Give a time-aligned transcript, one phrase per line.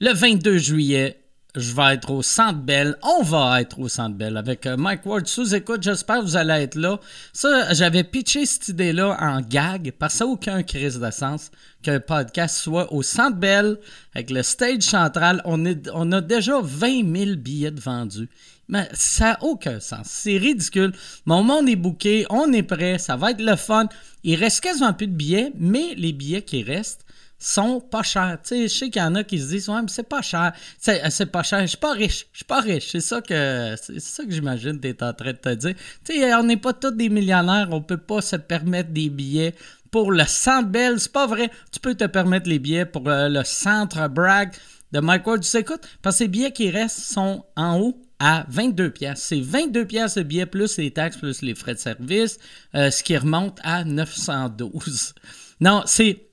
[0.00, 1.20] le 22 juillet,
[1.54, 2.96] je vais être au Centre Bell.
[3.02, 5.82] On va être au Centre Bell avec euh, Mike Ward sous écoute.
[5.82, 6.98] J'espère que vous allez être là.
[7.34, 11.50] Ça, j'avais pitché cette idée-là en gag parce que ça aucun crise de sens
[11.82, 13.78] qu'un podcast soit au Centre Bell
[14.14, 15.42] avec le stage central.
[15.44, 18.30] On, a déjà 20 000 billets vendus.
[18.68, 20.06] Mais ça n'a aucun sens.
[20.06, 20.92] C'est ridicule.
[21.26, 22.24] Mon monde est booké.
[22.30, 22.98] On est prêt.
[22.98, 23.86] Ça va être le fun.
[24.22, 27.04] Il reste quasiment plus de billets, mais les billets qui restent,
[27.40, 28.38] sont pas chers.
[28.42, 30.22] Tu sais, je sais qu'il y en a qui se disent Ouais, mais c'est pas
[30.22, 30.52] cher.
[30.78, 31.62] C'est, c'est pas cher.
[31.62, 32.26] Je suis pas riche.
[32.32, 32.90] Je suis pas riche.
[32.92, 35.74] C'est ça que c'est ça que j'imagine que tu es en train de te dire.
[36.04, 37.68] Tu sais, on n'est pas tous des millionnaires.
[37.70, 39.54] On peut pas se permettre des billets
[39.90, 41.00] pour le Centre Bell.
[41.00, 41.50] C'est pas vrai.
[41.72, 44.52] Tu peux te permettre les billets pour le, Centre Bragg
[44.92, 45.40] de Mike Ward.
[45.40, 49.22] Tu sais, écoute, parce que les billets qui restent sont en haut à 22 pièces.
[49.22, 52.38] C'est 22 pièces de billet plus les taxes plus les frais de service,
[52.74, 55.14] euh, ce qui remonte à 912.
[55.60, 56.29] Non, c'est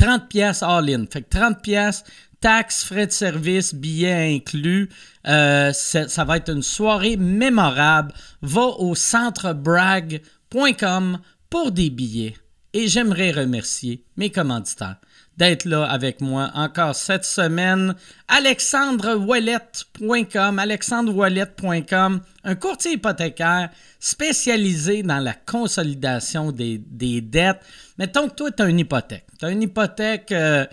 [0.00, 1.06] 30 pièces all-in.
[1.10, 2.04] Fait que 30 pièces,
[2.40, 4.88] taxes, frais de service, billets inclus.
[5.26, 8.14] Euh, ça va être une soirée mémorable.
[8.40, 11.18] Va au centrebrag.com
[11.50, 12.34] pour des billets.
[12.72, 14.96] Et j'aimerais remercier mes commanditaires
[15.36, 17.94] d'être là avec moi encore cette semaine.
[18.28, 27.60] AlexandreWallet.com, AlexandreWallet.com, un courtier hypothécaire spécialisé dans la consolidation des, des dettes.
[27.98, 29.26] Mettons que toi, tu as une hypothèque.
[29.38, 30.64] Tu as une hypothèque, euh,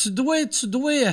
[0.00, 1.12] tu dois, tu dois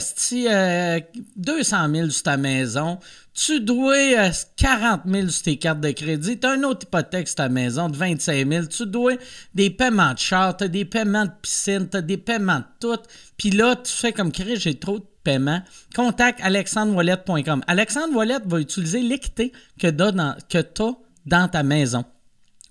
[1.36, 3.00] 200 000 sur ta maison,
[3.34, 7.36] tu dois 40 000 sur tes cartes de crédit, tu as une autre hypothèque sur
[7.36, 9.16] ta maison de 25 000, tu dois
[9.53, 13.02] des paiements de char, des paiements de piscine, tu des paiements de tout,
[13.38, 15.61] puis là, tu fais comme créer, j'ai trop de paiements.
[15.94, 17.64] Contacte alexandrewallet.com.
[17.67, 20.11] Alexandre Wallet va utiliser l'équité que tu as
[21.26, 22.06] dans ta maison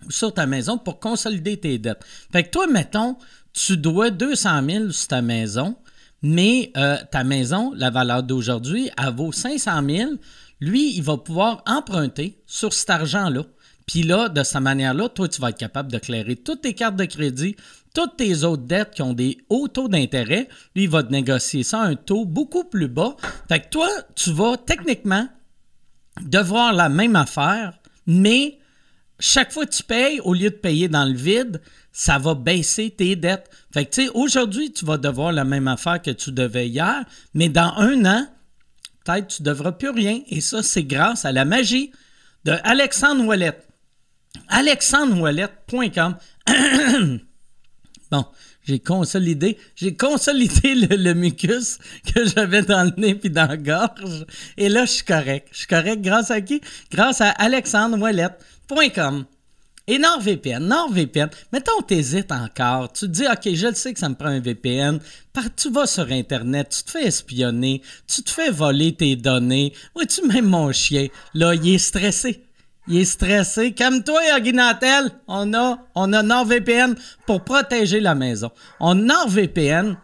[0.06, 2.04] ou sur ta maison pour consolider tes dettes.
[2.32, 3.16] Fait que toi, mettons,
[3.54, 5.76] tu dois 200 000 sur ta maison,
[6.20, 10.10] mais euh, ta maison, la valeur d'aujourd'hui, elle vaut 500 000
[10.64, 13.42] lui, il va pouvoir emprunter sur cet argent-là.
[13.86, 16.96] Puis là, de cette manière-là, toi, tu vas être capable de clairer toutes tes cartes
[16.96, 17.54] de crédit,
[17.94, 20.48] toutes tes autres dettes qui ont des hauts taux d'intérêt.
[20.74, 23.16] Lui, il va te négocier ça à un taux beaucoup plus bas.
[23.48, 25.28] Fait que toi, tu vas techniquement
[26.22, 28.58] devoir la même affaire, mais
[29.20, 31.60] chaque fois que tu payes, au lieu de payer dans le vide,
[31.94, 33.48] ça va baisser tes dettes.
[33.72, 37.04] Fait que, tu sais, aujourd'hui, tu vas devoir la même affaire que tu devais hier,
[37.32, 38.26] mais dans un an,
[39.04, 40.20] peut-être tu ne devras plus rien.
[40.28, 41.92] Et ça, c'est grâce à la magie
[42.44, 43.32] de Alexandre.
[44.48, 46.16] AlexandreWallet.com.
[48.10, 48.26] bon,
[48.64, 51.78] j'ai consolidé, j'ai consolidé le, mucus
[52.12, 54.26] que j'avais dans le nez puis dans la gorge.
[54.56, 55.46] Et là, je suis correct.
[55.52, 56.60] Je suis correct grâce à qui?
[56.90, 59.26] Grâce à alexandrewallet.com.
[59.86, 62.90] Et NordVPN, NordVPN, mettons, t'hésites encore.
[62.92, 64.98] Tu te dis, OK, je le sais que ça me prend un VPN.
[65.56, 69.74] Tu vas sur Internet, tu te fais espionner, tu te fais voler tes données.
[69.94, 72.44] Oui, tu même mon chien, là, il est stressé.
[72.88, 73.72] Il est stressé.
[73.72, 75.10] Calme-toi, Aguinatel.
[75.26, 76.94] On a, on a NordVPN
[77.26, 78.50] pour protéger la maison.
[78.80, 79.98] On NordVPN,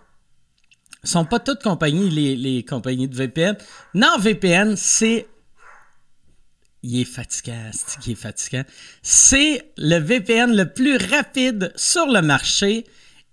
[1.04, 3.56] sont pas toutes compagnies, les, les compagnies de VPN.
[3.94, 5.26] NordVPN, c'est
[6.82, 8.64] il est fatigant, c'est est fatigant.
[9.02, 12.86] C'est le VPN le plus rapide sur le marché.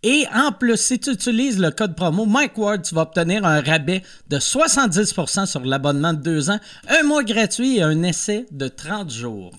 [0.04, 3.62] Et en plus, si tu utilises le code promo Mike Ward, tu vas obtenir un
[3.62, 8.68] rabais de 70% sur l'abonnement de deux ans, un mois gratuit et un essai de
[8.68, 9.54] 30 jours.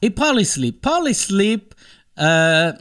[0.00, 0.10] Et.
[0.10, 1.74] Parley Sleep,
[2.18, 2.72] euh,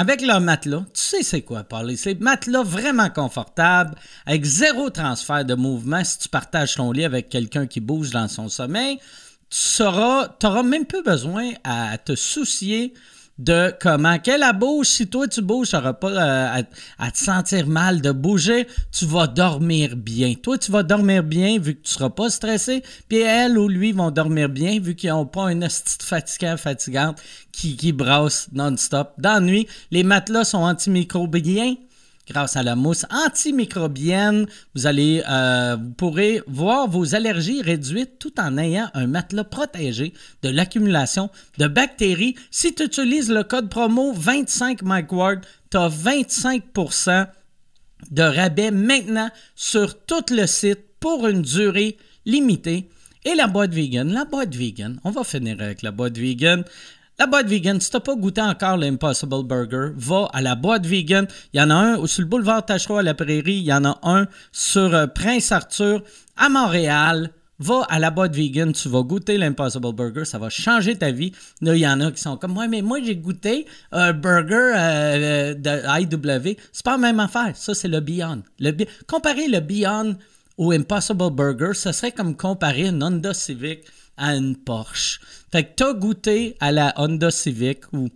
[0.00, 1.94] avec leur matelas, tu sais c'est quoi parler.
[1.94, 3.94] C'est matelas vraiment confortable,
[4.24, 8.26] avec zéro transfert de mouvement si tu partages ton lit avec quelqu'un qui bouge dans
[8.26, 8.98] son sommeil.
[9.50, 12.94] Tu n'auras même plus besoin à te soucier
[13.40, 14.86] de comment qu'elle bouge.
[14.86, 16.62] Si toi tu bouges, tu n'auras pas euh,
[16.98, 18.66] à, te sentir mal de bouger.
[18.92, 20.34] Tu vas dormir bien.
[20.34, 22.82] Toi, tu vas dormir bien vu que tu ne seras pas stressé.
[23.08, 27.18] Puis elle ou lui vont dormir bien vu qu'ils n'ont pas une petite fatigante fatigante
[27.50, 29.14] qui, qui brasse non-stop.
[29.18, 31.76] Dans la nuit, les matelas sont antimicrobiens
[32.28, 34.46] grâce à la mousse antimicrobienne.
[34.74, 40.12] Vous allez, euh, pourrez voir vos allergies réduites tout en ayant un matelas protégé
[40.42, 42.36] de l'accumulation de bactéries.
[42.50, 45.40] Si tu utilises le code promo 25 MikeWard,
[45.70, 47.26] tu as 25%
[48.10, 51.96] de rabais maintenant sur tout le site pour une durée
[52.26, 52.88] limitée.
[53.24, 56.64] Et la boîte vegan, la boîte vegan, on va finir avec la boîte vegan.
[57.20, 61.26] La boîte vegan, si t'as pas goûté encore l'Impossible Burger, va à la boîte vegan.
[61.52, 63.58] Il y en a un sur le boulevard Tachereau à la Prairie.
[63.58, 66.02] Il y en a un sur euh, Prince Arthur
[66.38, 67.30] à Montréal.
[67.58, 71.32] Va à la boîte vegan, tu vas goûter l'Impossible Burger, ça va changer ta vie.
[71.60, 74.72] Là, il y en a qui sont comme moi, mais moi, j'ai goûté un burger
[74.78, 76.56] euh, de IW.
[76.72, 77.52] C'est pas la même affaire.
[77.54, 78.44] Ça, c'est le Beyond.
[78.60, 78.72] Le,
[79.06, 80.16] comparer le Beyond
[80.56, 83.80] au Impossible Burger, ce serait comme comparer une Honda Civic
[84.20, 85.20] à une Porsche.
[85.50, 88.08] Fait que t'as goûté à la Honda Civic ou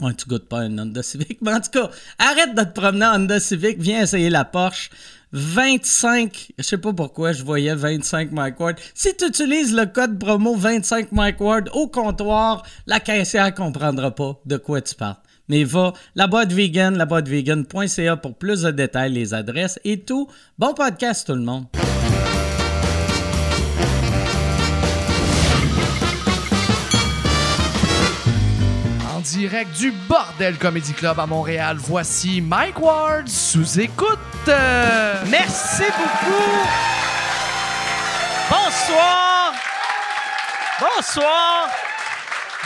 [0.00, 1.38] Ouais, tu goûtes pas une Honda Civic.
[1.42, 4.90] Mais en tout cas, arrête de te promener en Honda Civic, viens essayer la Porsche.
[5.32, 8.76] 25, je sais pas pourquoi je voyais 25 Mike Ward.
[8.94, 14.40] Si tu utilises le code promo 25 Mike Ward au comptoir, la caissière comprendra pas
[14.46, 15.16] de quoi tu parles.
[15.48, 20.00] Mais va, la boîte vegan, la boîte vegan.ca pour plus de détails, les adresses et
[20.00, 20.28] tout.
[20.58, 21.66] Bon podcast tout le monde.
[29.32, 31.76] Direct du Bordel Comedy Club à Montréal.
[31.78, 34.18] Voici Mike Ward sous écoute.
[34.46, 36.68] Merci beaucoup.
[38.48, 39.52] Bonsoir.
[40.80, 41.68] Bonsoir.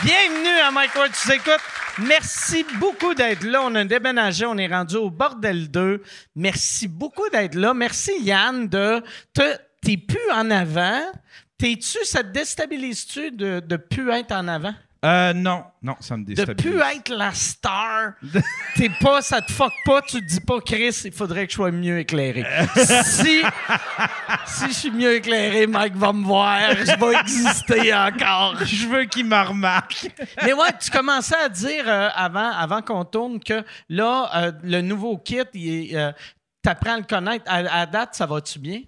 [0.03, 1.59] Bienvenue à Mike Ward sous écoute.
[1.99, 3.61] Merci beaucoup d'être là.
[3.63, 6.01] On a déménagé, on est rendu au Bordel 2.
[6.35, 7.73] Merci beaucoup d'être là.
[7.73, 9.57] Merci Yann de te.
[9.81, 11.01] T'es plus en avant.
[11.57, 14.73] T'es-tu, ça te déstabilise-tu de, de plus être en avant?
[15.03, 16.63] Euh, non, non, ça me déstabilise.
[16.63, 18.13] De plus être la star,
[18.77, 21.55] t'es pas, ça te fuck pas, tu te dis pas, Chris, il faudrait que je
[21.57, 22.45] sois mieux éclairé.
[22.75, 23.43] si,
[24.45, 28.55] si je suis mieux éclairé, Mike va me voir, je vais exister encore.
[28.63, 30.09] Je veux qu'il me remarque.
[30.43, 34.81] Mais ouais, tu commençais à dire euh, avant, avant qu'on tourne que là, euh, le
[34.81, 36.13] nouveau kit, il
[36.61, 37.45] t'apprends à le connaître.
[37.47, 38.81] À, date, ça va-tu bien?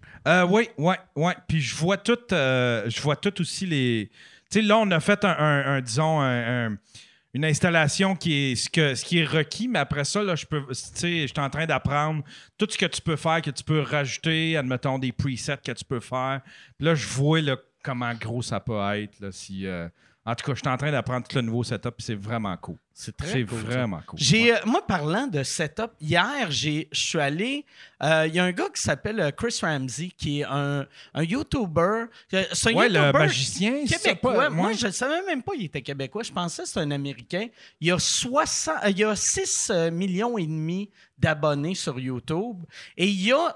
[0.47, 1.33] oui, oui, oui.
[1.47, 4.09] Puis je vois tout, je vois tout aussi les
[4.53, 9.25] là, on a fait un, disons, une installation qui est ce, que, ce qui est
[9.25, 12.23] requis, mais après ça, là, je peux, je suis en train d'apprendre
[12.57, 15.83] tout ce que tu peux faire, que tu peux rajouter, admettons, des presets que tu
[15.83, 16.41] peux faire.
[16.77, 17.41] Puis là, je vois
[17.83, 19.67] comment gros ça peut être, là, si...
[19.67, 19.89] Euh,
[20.27, 22.77] en tout cas, je suis en train d'apprendre tout le nouveau setup, c'est vraiment cool.
[22.97, 24.17] C'est très vraiment cool.
[24.19, 27.63] J'ai, euh, moi, parlant de setup, hier, je suis allé.
[28.01, 31.23] Euh, il y a un gars qui s'appelle euh, Chris Ramsey, qui est un, un
[31.23, 32.05] YouTuber.
[32.53, 34.49] C'est un ouais, le magicien, québécois.
[34.49, 36.23] moi, je ne savais même pas qu'il était québécois.
[36.23, 37.47] Je pensais que c'était un Américain.
[37.79, 40.89] Il y a, 60, il y a 6 millions et demi
[41.19, 42.63] d'abonnés sur YouTube.
[42.97, 43.55] Et il y a,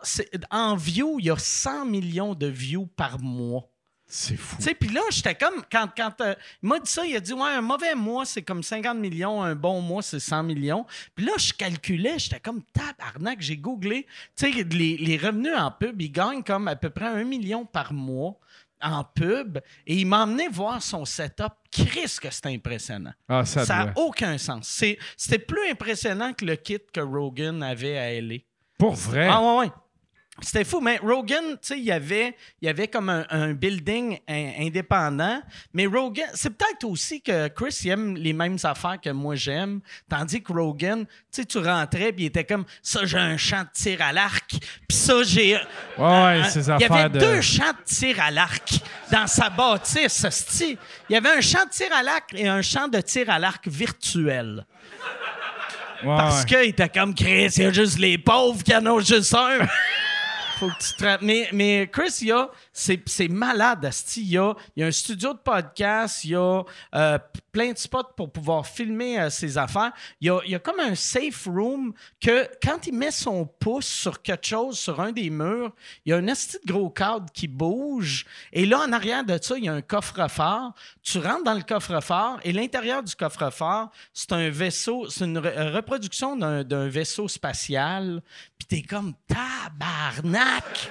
[0.51, 3.67] en view, il y a 100 millions de views par mois.
[4.11, 4.55] C'est fou.
[4.57, 6.33] Tu sais, puis là, j'étais comme, quand, quand euh,
[6.63, 9.43] il m'a dit ça, il a dit, ouais, un mauvais mois, c'est comme 50 millions,
[9.43, 10.83] un bon mois, c'est 100 millions.
[11.13, 14.07] Puis là, je calculais, j'étais comme, tabarnak, j'ai googlé.
[14.35, 17.65] Tu sais, les, les, revenus en pub, ils gagnent comme à peu près un million
[17.65, 18.39] par mois
[18.81, 19.59] en pub.
[19.85, 21.53] Et il m'a emmené voir son setup.
[21.71, 23.13] Chris, que c'était impressionnant.
[23.27, 24.83] Ah, ça n'a aucun sens.
[25.17, 28.37] C'était plus impressionnant que le kit que Rogan avait à LA.
[28.79, 29.27] Pour vrai?
[29.29, 29.71] Ah, ouais, ouais.
[30.41, 34.19] C'était fou, mais Rogan, tu sais, il y avait, il y avait comme un, building
[34.27, 35.41] indépendant.
[35.73, 40.41] Mais Rogan, c'est peut-être aussi que Chris aime les mêmes affaires que moi j'aime, tandis
[40.41, 43.69] que Rogan, tu sais, tu rentrais puis il était comme ça, j'ai un champ de
[43.73, 44.49] tir à l'arc,
[44.87, 45.57] puis ça j'ai.
[45.97, 48.79] Ouais, ces affaires Il y avait deux champs de tir à l'arc
[49.11, 50.25] dans sa bâtisse.
[51.09, 53.39] Il y avait un champ de tir à l'arc et un champ de tir à
[53.39, 54.65] l'arc virtuel.
[56.03, 59.33] Parce qu'il était comme Chris, il y a juste les pauvres qui en ont juste
[59.33, 59.59] un.
[60.59, 61.23] Faut que tu te...
[61.23, 64.91] mais, mais Chris, il y a c'est malade, Il y, a, il y a un
[64.91, 66.63] studio de podcast, il y a
[66.95, 67.19] euh,
[67.51, 69.91] plein de spots pour pouvoir filmer euh, ses affaires.
[70.21, 74.47] Il y, a, comme un safe room que quand il met son pouce sur quelque
[74.47, 75.73] chose, sur un des murs,
[76.05, 78.25] il y a un petit gros cadre qui bouge.
[78.53, 80.73] Et là, en arrière de ça, il y a un coffre-fort.
[81.03, 86.37] Tu rentres dans le coffre-fort et l'intérieur du coffre-fort, c'est un vaisseau, c'est une reproduction
[86.37, 88.21] d'un vaisseau spatial.
[88.57, 90.89] Puis t'es comme tabarnak!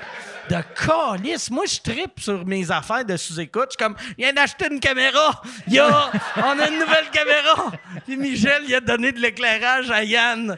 [0.48, 1.50] de calice.
[1.50, 3.68] Moi, je tripe sur mes affaires de sous-écoute.
[3.70, 5.40] Je suis comme, il vient d'acheter une caméra.
[5.68, 5.84] Yo,
[6.36, 7.72] on a une nouvelle caméra.
[8.06, 10.56] Puis Michel, il a donné de l'éclairage à Yann.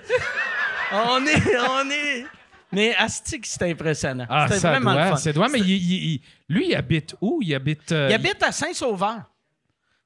[0.92, 2.26] On est, on est.
[2.72, 4.26] Mais Astic, c'est impressionnant.
[4.28, 5.48] Ah, c'était vraiment doit, le fun.
[5.50, 7.40] mais lui, il habite où?
[7.42, 7.90] Il habite...
[7.90, 9.22] Euh, il habite à Saint-Sauveur.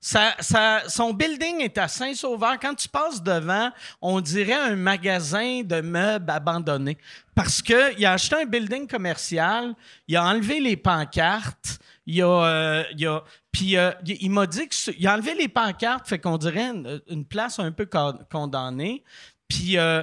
[0.05, 2.59] Son building est à Saint-Sauveur.
[2.61, 3.71] Quand tu passes devant,
[4.03, 6.99] on dirait un magasin de meubles abandonnés.
[7.35, 9.75] Parce qu'il a acheté un building commercial,
[10.07, 14.69] il a enlevé les pancartes, il a, euh, il a puis euh, il m'a dit
[14.69, 16.71] qu'il a enlevé les pancartes, fait qu'on dirait
[17.09, 17.89] une, place un peu
[18.31, 19.03] condamnée.
[19.49, 20.03] Puis euh,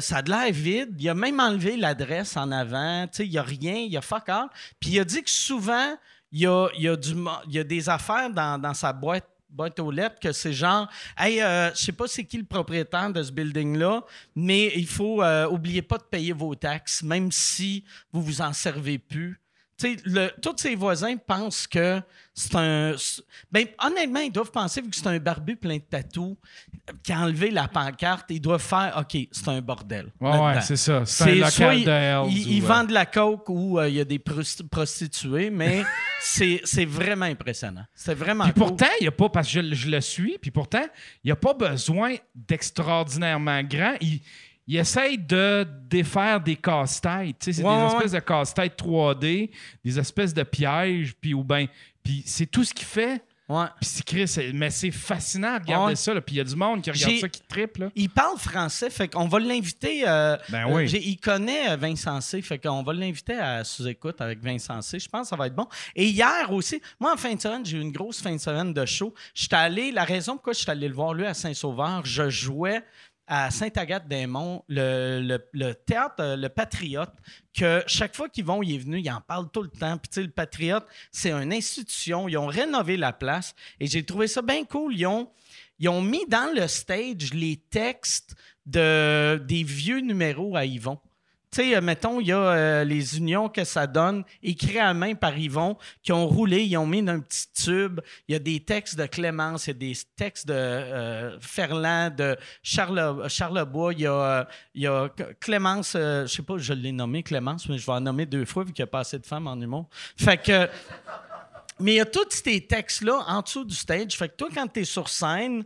[0.00, 0.94] ça a de l'air vide.
[0.98, 3.06] Il a même enlevé l'adresse en avant.
[3.18, 4.48] Il n'y a rien, il y a fuck all.
[4.78, 5.96] Puis il a dit que souvent,
[6.32, 6.46] il y
[6.88, 11.78] a, des affaires dans sa boîte boîte aux lettres que c'est genre, hey, euh, je
[11.78, 15.48] sais pas c'est qui le propriétaire de ce building-là, mais il faut, euh,
[15.88, 19.40] pas de payer vos taxes, même si vous vous en servez plus.
[20.04, 22.00] Le- tous ses voisins pensent que
[22.34, 22.94] c'est un.
[23.50, 26.36] Ben, honnêtement, ils doivent penser, vu que c'est un barbu plein de tatous,
[27.02, 30.12] qui a enlevé la pancarte, ils doivent faire OK, c'est un bordel.
[30.20, 31.04] Ouais, ouais, c'est ça.
[31.04, 34.00] C'est un local soit de ils- euh, vendent de la coke ou euh, il y
[34.00, 35.82] a des prosti- prostituées, mais
[36.20, 37.84] c'est vraiment impressionnant.
[37.94, 38.62] C'est vraiment Puis cool.
[38.68, 40.86] pourtant, il y a pas, parce que je, je le suis, puis pourtant,
[41.24, 43.94] il n'y a pas besoin d'extraordinairement grand.
[44.00, 44.20] Il,
[44.68, 47.36] il essaye de défaire des casse-têtes.
[47.40, 49.50] C'est Ouais, des ouais, espèces de casse-têtes 3D,
[49.84, 51.66] des espèces de pièges, puis ou ben,
[52.04, 53.22] puis c'est tout ce qu'il fait.
[53.48, 53.64] Ouais.
[53.80, 55.96] Puis c'est Chris, mais c'est fascinant de regarder Ouais.
[55.96, 56.12] ça.
[56.12, 56.20] là.
[56.20, 57.88] Puis il y a du monde qui regarde ça, qui triple.
[57.96, 60.06] Il parle français, fait qu'on va l'inviter.
[60.06, 60.90] euh, Ben euh, oui.
[60.90, 64.98] il connaît euh, Vincent C, fait qu'on va l'inviter à sous-écoute avec Vincent C.
[64.98, 65.66] Je pense que ça va être bon.
[65.96, 68.74] Et hier aussi, moi, en fin de semaine, j'ai eu une grosse fin de semaine
[68.74, 69.14] de show.
[69.32, 72.82] J'étais allé, la raison pourquoi je suis allé le voir, lui, à Saint-Sauveur, je jouais
[73.28, 77.12] à Sainte-Agathe-des-Monts, le, théâtre euh, Le Patriote,
[77.54, 79.98] que chaque fois qu'ils vont, il est venu, il en parle tout le temps.
[79.98, 82.28] Puis, tu sais, le Patriote, c'est une institution.
[82.28, 84.96] Ils ont rénové la place et j'ai trouvé ça bien cool.
[84.96, 85.30] Ils ont,
[85.78, 90.98] ils ont mis dans le stage les textes de, des vieux numéros à Yvon.
[91.50, 94.92] Tu sais, euh, mettons, il y a euh, les unions que ça donne, écrits à
[94.92, 98.00] main par Yvon, qui ont roulé, ils ont mis dans un petit tube.
[98.28, 102.14] Il y a des textes de Clémence, il y a des textes de euh, Ferland,
[102.14, 103.94] de Charle, Charlebois.
[103.94, 105.08] Il y a, il y a
[105.40, 108.44] Clémence, euh, je sais pas, je l'ai nommé Clémence, mais je vais en nommer deux
[108.44, 109.88] fois vu qu'il n'y a pas assez de femmes en humour.
[110.16, 110.68] Fait que.
[111.80, 114.16] Mais il y a tous ces textes-là en dessous du stage.
[114.16, 115.64] Fait que toi, quand tu es sur scène,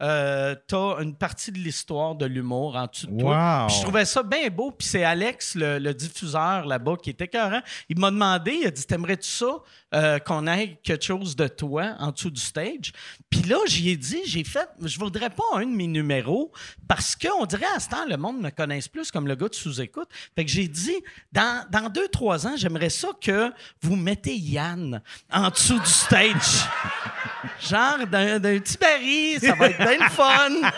[0.00, 3.62] tu as, une partie de l'histoire de l'humour en dessous de toi.
[3.62, 3.66] Wow.
[3.66, 4.70] Puis je trouvais ça bien beau.
[4.70, 7.60] Puis c'est Alex, le, le diffuseur là-bas, qui était écœurant.
[7.88, 9.58] Il m'a demandé, il a dit T'aimerais-tu ça
[9.94, 12.92] euh, qu'on ait quelque chose de toi en dessous du stage?
[13.30, 16.52] Puis là, j'y ai dit J'ai fait, je voudrais pas un de mes numéros
[16.88, 19.54] parce qu'on dirait à ce temps, le monde me connaisse plus comme le gars de
[19.54, 20.08] sous-écoute.
[20.34, 20.96] Fait que j'ai dit
[21.32, 25.00] Dans, dans deux, trois ans, j'aimerais ça que vous mettez Yann
[25.32, 26.64] en dessous du stage.
[27.60, 30.70] Genre d'un petit baril, ça va être bien le fun.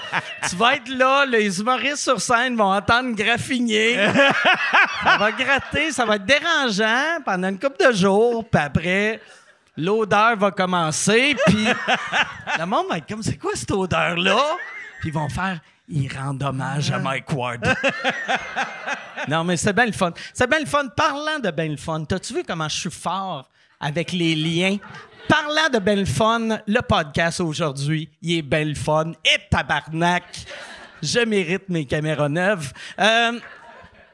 [0.48, 3.96] Tu vas être là, les humoristes sur scène vont entendre graffiner.
[5.02, 9.20] ça va gratter, ça va être dérangeant pendant une couple de jours, puis après,
[9.76, 11.66] l'odeur va commencer, puis
[12.58, 14.42] le monde va être comme, c'est quoi cette odeur-là?
[15.00, 17.76] Puis ils vont faire, il rend hommage à Mike Ward.
[19.28, 20.12] non, mais c'est bien le fun.
[20.34, 20.86] C'est bien le fun.
[20.88, 23.48] Parlant de bien le fun, t'as-tu vu comment je suis fort
[23.80, 24.76] avec les liens?
[25.28, 29.12] Parlant de belle fun, le podcast aujourd'hui, il est belle fun.
[29.24, 30.24] Et tabarnak!
[31.02, 32.72] Je mérite mes caméras neuves.
[32.98, 33.38] Euh,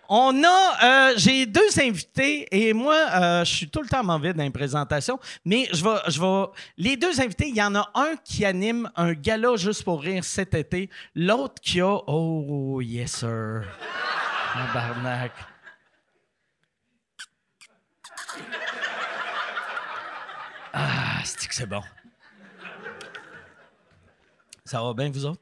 [0.08, 4.34] on a, euh, j'ai deux invités et moi, euh, je suis tout le temps mauvais
[4.34, 8.16] dans les présentations, mais je je vais, les deux invités, il y en a un
[8.24, 13.62] qui anime un gala juste pour rire cet été, l'autre qui a, oh yes sir,
[14.52, 15.53] tabarnak.
[20.76, 21.82] Ah, c'est bon.
[24.64, 25.40] Ça va bien, vous autres?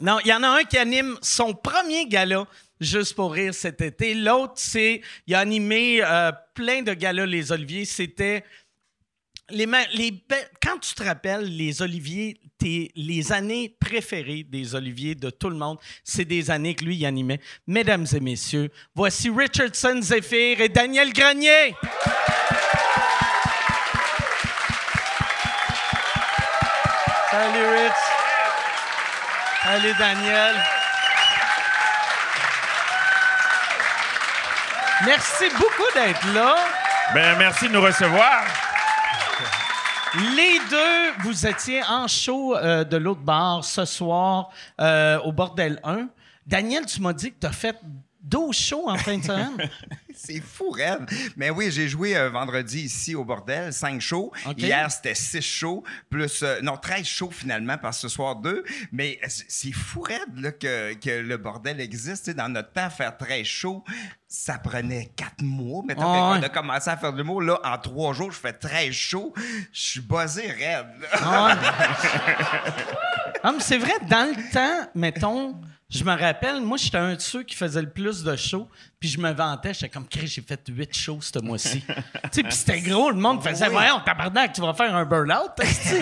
[0.00, 2.46] Non, il y en a un qui anime son premier gala
[2.78, 4.14] juste pour rire cet été.
[4.14, 5.00] L'autre, c'est.
[5.26, 7.86] Il a animé euh, plein de galas, les Oliviers.
[7.86, 8.44] C'était.
[9.50, 9.66] Les,
[10.62, 15.56] quand tu te rappelles, les Oliviers, tes, les années préférées des Oliviers de tout le
[15.56, 17.40] monde, c'est des années que lui il animait.
[17.66, 21.74] Mesdames et messieurs, voici Richardson Zephyr et Daniel Grenier.
[27.38, 27.92] Salut Rich.
[29.62, 30.54] Salut Daniel.
[35.06, 36.56] Merci beaucoup d'être là.
[37.14, 38.42] Ben, merci de nous recevoir.
[40.34, 44.48] Les deux, vous étiez en show euh, de l'autre bar ce soir
[44.80, 46.08] euh, au Bordel 1.
[46.44, 47.76] Daniel, tu m'as dit que tu as fait
[48.20, 49.56] 12 shows en fin de semaine.
[50.14, 51.08] C'est fou, Red.
[51.36, 54.32] Mais oui, j'ai joué euh, vendredi ici au bordel, 5 shows.
[54.46, 54.58] OK.
[54.58, 56.42] Hier, c'était 6 shows, plus.
[56.42, 58.64] euh, non, 13 shows finalement, parce que ce soir, 2.
[58.90, 62.24] Mais c'est- fou, Red, là, que, que le bordel existe.
[62.24, 63.84] Tu sais, dans notre temps, faire 13 shows,
[64.26, 65.84] ça prenait 4 mois.
[65.86, 66.38] Mettons, quand ouais.
[66.40, 69.32] on a commencé à faire de l'humour, là, en 3 jours, je fais 13 shows.
[69.72, 70.86] Je suis buzzé, Red.
[71.12, 71.56] Ah.
[73.42, 75.54] Ah, mais c'est vrai, dans le temps, mettons,
[75.90, 78.68] je me rappelle, moi, j'étais un de ceux qui faisait le plus de shows,
[79.00, 81.82] puis je me vantais, j'étais comme, Chris, j'ai fait 8 shows ce mois-ci.
[81.86, 81.92] tu
[82.32, 83.72] sais, puis c'était gros, le monde faisait, Oui.
[83.72, 85.94] voyons, tabarnak, tu vas faire un burn-out, esti.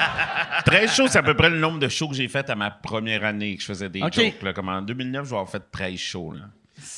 [0.64, 2.70] 13 shows, c'est à peu près le nombre de shows que j'ai fait à ma
[2.70, 4.12] première année que je faisais des OK.
[4.14, 4.42] jokes.
[4.42, 4.52] Là.
[4.52, 6.32] Comme en 2009, je vais avoir fait 13 shows.
[6.32, 6.44] Là.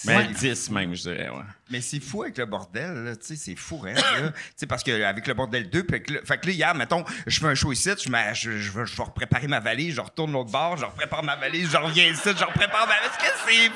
[0.05, 0.29] Mais Ouais.
[0.29, 1.31] 10 même, je dirais.
[1.31, 1.43] Ouais.
[1.71, 4.03] Mais c'est fou avec le bordel, là, tu sais, c'est fou, hein, là.
[4.33, 7.05] Tu sais, parce qu'avec le bordel 2, fait que, là, fait que là, hier, mettons,
[7.27, 9.95] je fais un show ici, je, mets- je, je, vais- je vais repréparer ma valise,
[9.95, 13.11] je retourne l'autre bord, je prépare ma valise, je reviens ici, je reprépare ma valise.
[13.15, 13.71] Est-ce que c'est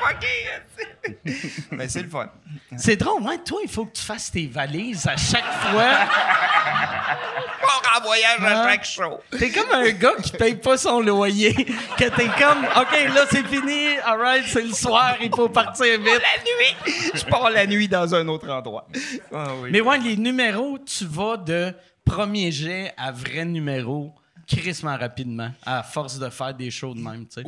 [0.00, 1.64] fucké, tu sais?
[1.72, 2.30] Mais c'est le fun.
[2.78, 5.84] C'est drôle, ouais, toi, il faut que tu fasses tes valises à chaque fois.
[7.60, 8.68] Pas en voyage à Ah.
[8.70, 9.20] chaque show.
[9.38, 11.54] T'es comme un gars qui paye pas son loyer.
[11.54, 13.96] Que t'es comme, OK, là, c'est fini.
[14.04, 16.06] All right, c'est le soir, il faut partir vite.
[16.06, 18.86] La nuit, je pars la nuit dans un autre endroit.
[19.32, 19.70] Ah oui.
[19.72, 21.72] Mais ouais, les numéros, tu vas de
[22.04, 24.12] premier jet à vrai numéro
[24.46, 27.44] crissement rapidement, à force de faire des shows de même, tu sais.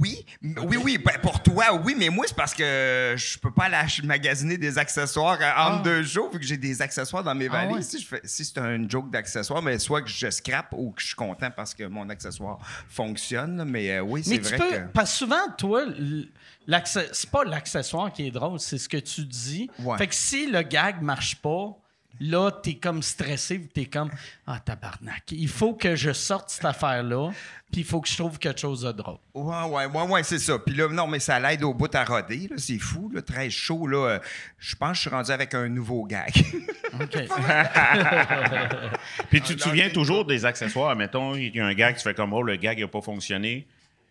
[0.00, 0.96] Oui, oui, oui.
[0.98, 4.56] Ben, pour toi, oui, mais moi, c'est parce que je peux pas aller ach- magasiner
[4.56, 7.76] des accessoires euh, entre deux jours, vu que j'ai des accessoires dans mes Ah valises.
[7.76, 7.82] ouais.
[7.82, 11.02] Si, je fais- si c'est un joke d'accessoires, mais soit que je scrape ou que
[11.02, 12.58] je suis content parce que mon accessoire
[12.88, 13.62] fonctionne.
[13.66, 14.92] Mais euh, oui, c'est Mais tu vrai peux, que.
[14.94, 15.84] parce que souvent, toi,
[16.84, 19.68] c'est pas l'accessoire qui est drôle, c'est ce que tu dis.
[19.80, 19.98] Ouais.
[19.98, 21.76] Fait que si le gag marche pas,
[22.20, 24.10] là, t'es comme stressé, t'es comme,
[24.46, 27.30] ah, tabarnak, il faut que je sorte cette affaire-là,
[27.72, 29.16] puis il faut que je trouve quelque chose de drôle.
[29.34, 30.58] Ouais, ouais, ouais, ouais, c'est ça.
[30.58, 32.48] Puis là, non, mais ça l'aide au bout à roder.
[32.50, 33.86] là, C'est fou, là, très chaud.
[33.86, 34.18] Là, Euh,
[34.58, 36.32] je pense que je suis rendu avec un nouveau gag.
[37.00, 37.16] OK.
[39.30, 40.94] Puis tu te souviens toujours des accessoires.
[40.94, 43.66] Mettons, il y a un gag, tu fais comme, oh, le gag n'a pas fonctionné.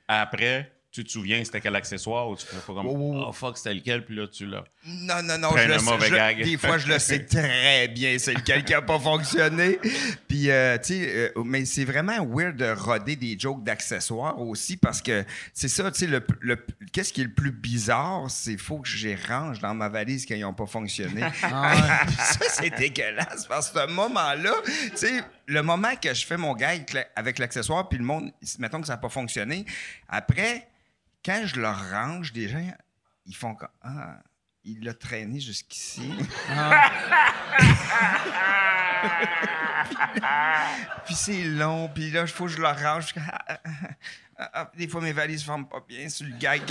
[0.08, 3.74] Après, tu te souviens c'était quel accessoire ou tu fais pas comme, oh, fuck, c'était
[3.74, 4.64] lequel, puis là, tu l'as.
[4.86, 5.56] Non, non, non.
[5.56, 6.44] Je le sais- mauvais je- gag.
[6.44, 8.18] Des fois, je le sais très bien.
[8.20, 9.80] C'est lequel qui n'a pas fonctionné.
[10.28, 14.76] Puis, euh, tu sais, euh, mais c'est vraiment weird de roder des jokes d'accessoires aussi
[14.78, 18.58] parce que c'est ça, tu sais, le, le- qu'est-ce qui est le plus bizarre, c'est
[18.58, 21.22] faut que je les range dans ma valise quand ils n'ont pas fonctionné.
[21.42, 26.54] ça, c'est dégueulasse parce que ce moment-là, tu sais, le moment que je fais mon
[26.56, 29.66] gag avec l'accessoire, puis le monde, mettons que ça n'a pas fonctionné,
[30.10, 30.68] après,
[31.24, 32.66] quand je le range, des gens,
[33.26, 34.20] ils font comme Ah,
[34.64, 36.14] il l'a traîné jusqu'ici.
[41.06, 43.14] puis c'est long, puis là, il faut que je le range.
[43.18, 43.60] Ah, ah,
[44.38, 46.62] ah, ah, des fois, mes valises ne forment pas bien sur le gag.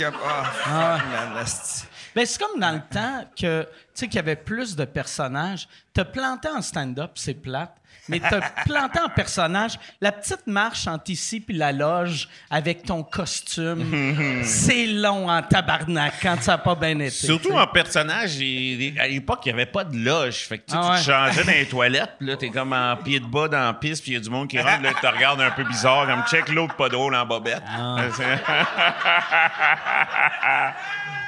[0.65, 1.85] Ah, man, asti.
[2.13, 5.69] Ben, c'est comme dans le temps que, tu sais, qu'il y avait plus de personnages.
[5.93, 7.80] Te planter en stand-up, c'est plate.
[8.11, 13.01] Mais te planter en personnage, la petite marche entre ici puis la loge avec ton
[13.03, 17.09] costume, c'est long en tabarnak quand ça n'a pas bien été.
[17.09, 20.35] Surtout en personnage, il- à l'époque, il n'y avait pas de loge.
[20.47, 22.95] Fait que tu, Ah tu te changeais dans les toilettes, puis là, t'es comme en
[22.97, 24.93] pied de bas dans la piste, puis il y a du monde qui rentre, là,
[24.93, 27.63] qui te regarde un peu bizarre, comme check l'autre pas drôle en bobette.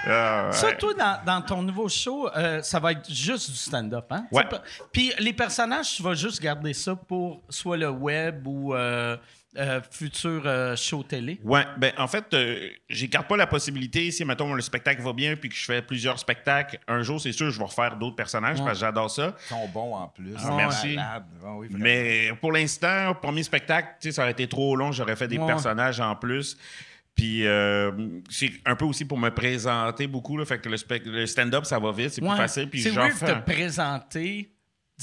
[0.06, 0.52] Ah, ouais.
[0.52, 4.26] Ça, toi, dans, dans ton nouveau show, euh, ça va être juste du stand-up, hein?
[4.32, 4.44] Ouais.
[4.50, 4.58] Tu
[4.92, 9.18] Puis les personnages, tu vas juste garder ça pour soit le web ou euh,
[9.58, 11.40] euh, futur euh, show télé?
[11.44, 15.36] Ouais, ben en fait, euh, j'écarte pas la possibilité si mettons le spectacle va bien
[15.36, 18.58] puis que je fais plusieurs spectacles, un jour c'est sûr je vais refaire d'autres personnages
[18.60, 19.36] parce que j'adore ça.
[19.46, 20.36] Ils sont bons en plus.
[20.38, 20.96] Ah, merci.
[21.00, 21.24] Ah
[21.58, 21.68] oui.
[21.72, 25.38] Mais pour l'instant, premier spectacle, tu sais, ça aurait été trop long, j'aurais fait des
[25.38, 25.48] Ouais.
[25.48, 26.58] personnages en plus.
[27.16, 27.92] Puis euh,
[28.28, 31.92] c'est un peu aussi pour me présenter beaucoup là, fait que le, stand-up ça va
[31.92, 32.30] vite, c'est Ouais.
[32.30, 34.50] plus facile puis C'est weird de te présenter,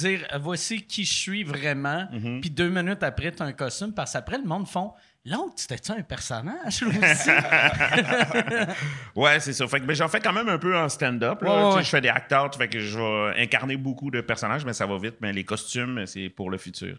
[0.08, 2.40] dire euh, voici qui je suis vraiment, Mhm.
[2.40, 4.92] puis deux minutes après, tu as un costume, parce qu'après, le monde font
[5.26, 7.30] L'autre, c'était-tu un personnage aussi?
[9.14, 9.66] Ouais, c'est ça.
[9.68, 11.42] Fait que ben, j'en fais quand même un peu en stand-up.
[11.42, 11.82] Ouais, ouais.
[11.82, 14.96] Je fais des act-out, fait que je vais incarner beaucoup de personnages, mais ça va
[14.98, 15.16] vite.
[15.20, 16.96] Mais les costumes, c'est pour le futur.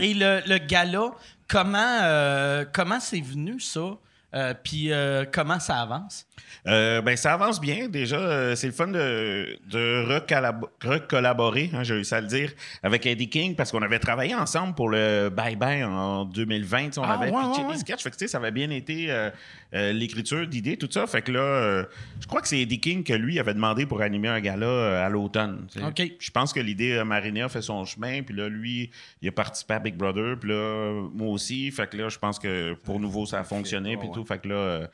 [0.00, 1.12] Et le, le gala,
[1.46, 3.90] comment euh, comment c'est venu ça?
[4.34, 6.26] Euh, puis euh, comment ça avance?
[6.66, 7.88] Euh, ben, ça avance bien.
[7.88, 10.04] Déjà, euh, c'est le fun de, de
[10.84, 14.74] recollaborer, hein, j'ai réussi à le dire, avec Eddie King parce qu'on avait travaillé ensemble
[14.74, 16.86] pour le Bye Bye en 2020.
[16.86, 17.78] tu sais, On Ah, avait ouais, pitché ouais, des ouais.
[17.78, 18.02] sketchs.
[18.02, 19.08] Fait que, tu sais, ça avait bien été
[19.74, 21.06] euh, l'écriture d'idées, tout ça.
[21.06, 21.84] Fait que là, euh,
[22.20, 25.04] je crois que c'est Eddie King que lui avait demandé pour animer un gala euh,
[25.06, 25.66] à l'automne.
[25.86, 26.02] OK.
[26.18, 28.90] Je pense que l'idée euh, Mariné a fait son chemin, puis là, lui,
[29.22, 31.70] il a participé à Big Brother, puis là, moi aussi.
[31.70, 34.24] Fait que là, je pense que pour nouveau, ça a fonctionné, puis tout.
[34.24, 34.54] Fait que là.
[34.54, 34.86] euh,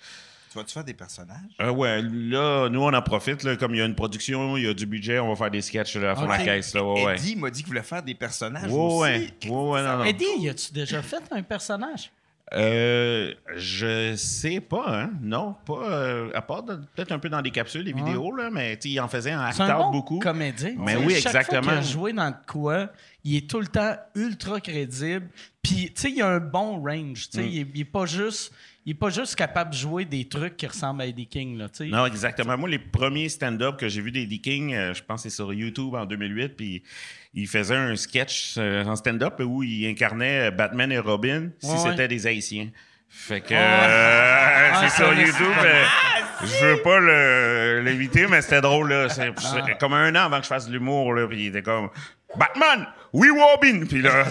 [0.51, 1.39] Tu vas-tu faire des personnages?
[1.61, 3.43] euh, ouais, là, nous, on en profite.
[3.43, 5.51] Là, comme il y a une production, il y a du budget, on va faire
[5.51, 6.29] des sketchs là, à fond Ok.
[6.31, 6.75] la caisse.
[6.75, 7.15] Là, ouais, ouais.
[7.17, 9.01] Eddie m'a dit qu'il voulait faire des personnages Ouais, aussi.
[9.49, 9.51] ouais.
[9.51, 10.05] Ouais, non, non.
[10.05, 12.11] Eddie, y a-tu déjà fait un personnage?
[12.55, 15.11] Euh, je sais pas, hein.
[15.23, 15.91] Non, pas.
[15.91, 19.09] euh, à part peut-être un peu dans des capsules, des vidéos, là, mais il en
[19.09, 20.19] faisait en acteur bon beaucoup.
[20.19, 20.75] comédien.
[20.79, 21.61] Mais oui, chaque Fois exactement.
[21.63, 22.91] qu'il a joué dans de quoi,
[23.25, 25.29] il est tout le temps ultra crédible.
[25.63, 27.29] Puis, tu sais, il a un bon range.
[27.35, 27.41] Mm.
[27.41, 28.53] il, est, il est pas juste,
[28.85, 31.57] il est pas juste capable de jouer des trucs qui ressemblent à Eddie King.
[31.57, 31.69] Là.
[31.81, 32.59] Non, exactement.
[32.59, 35.53] Moi, les premiers stand-up que j'ai vu d'Eddie King, euh, je pense que c'est sur
[35.55, 36.83] YouTube en 2008, puis
[37.35, 41.77] il faisait un sketch euh, en stand-up où il incarnait Batman et Robin si Ouais,
[41.79, 42.09] c'était ouais.
[42.09, 42.69] des Haïtiens.
[43.09, 43.61] Fait que Ouais.
[43.61, 45.47] euh, Ah, c'est sur mais YouTube.
[45.65, 45.85] euh,
[46.45, 49.09] Je veux pas l'éviter, mais c'était drôle, là.
[49.09, 49.33] C'est
[49.79, 51.27] comme un an avant que je fasse de l'humour, là.
[51.29, 51.89] Puis il était comme
[52.37, 53.85] Batman, oui, Robin.
[53.87, 54.25] Puis là,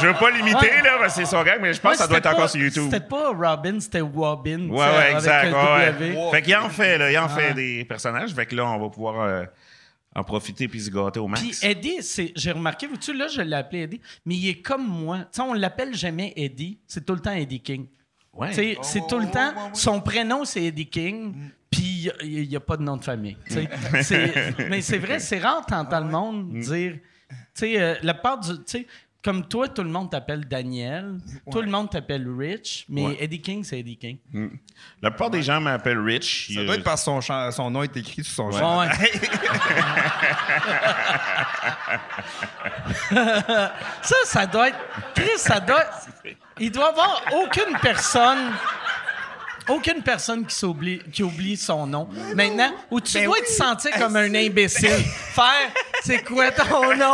[0.00, 2.18] je veux pas l'imiter, là, c'est son gag, mais je pense Ouais, que ça doit
[2.18, 2.88] être encore sur YouTube.
[2.90, 4.68] C'était pas Robin, c'était Wobbin.
[4.68, 5.52] Ouais, ouais, exact.
[5.52, 5.92] ouais, ouais.
[5.92, 6.30] W.
[6.32, 7.10] Fait qu'il en fait, là.
[7.12, 8.32] Il en fait des personnages.
[8.34, 9.44] Fait que là, on va pouvoir euh,
[10.14, 11.42] en profiter puis se gâter au max.
[11.42, 14.86] Puis Eddie, c'est, j'ai remarqué, vous-tu, là, je l'ai appelé Eddie, mais il est comme
[14.86, 15.18] moi.
[15.18, 17.86] Tu sais, on l'appelle jamais Eddie, c'est tout le temps Eddie King.
[18.32, 18.48] Ouais.
[18.48, 21.34] Tu sais, c'est tout le temps, son prénom, c'est Eddie King,
[21.70, 23.36] puis il n'y a, pas de nom de famille.
[23.46, 23.68] tu sais.
[24.02, 28.38] C'est- mais c'est vrai, c'est rare d'entendre le monde dire, tu sais, euh, la part
[28.40, 28.86] du, tu sais,
[29.24, 31.14] comme toi, tout le monde t'appelle Daniel,
[31.50, 33.16] tout le monde t'appelle Rich, mais Ouais.
[33.18, 34.18] Eddie King, c'est Eddie King.
[35.00, 36.48] La plupart des gens m'appellent Rich.
[36.54, 38.58] Ça Il- doit être parce que son, chan- son nom est écrit sur son Ouais,
[38.60, 38.80] champ.
[38.80, 38.88] ouais.
[44.02, 44.78] ça, ça doit être.
[45.14, 45.84] Chris, ça doit.
[46.60, 48.52] Il doit y avoir aucune personne.
[49.68, 52.08] Aucune personne qui, s'oublie, qui oublie son nom.
[52.34, 53.46] Maintenant, où tu Ben dois oui.
[53.46, 54.88] te sentir comme un imbécile.
[55.34, 55.70] Faire,
[56.02, 57.12] c'est quoi ton nom?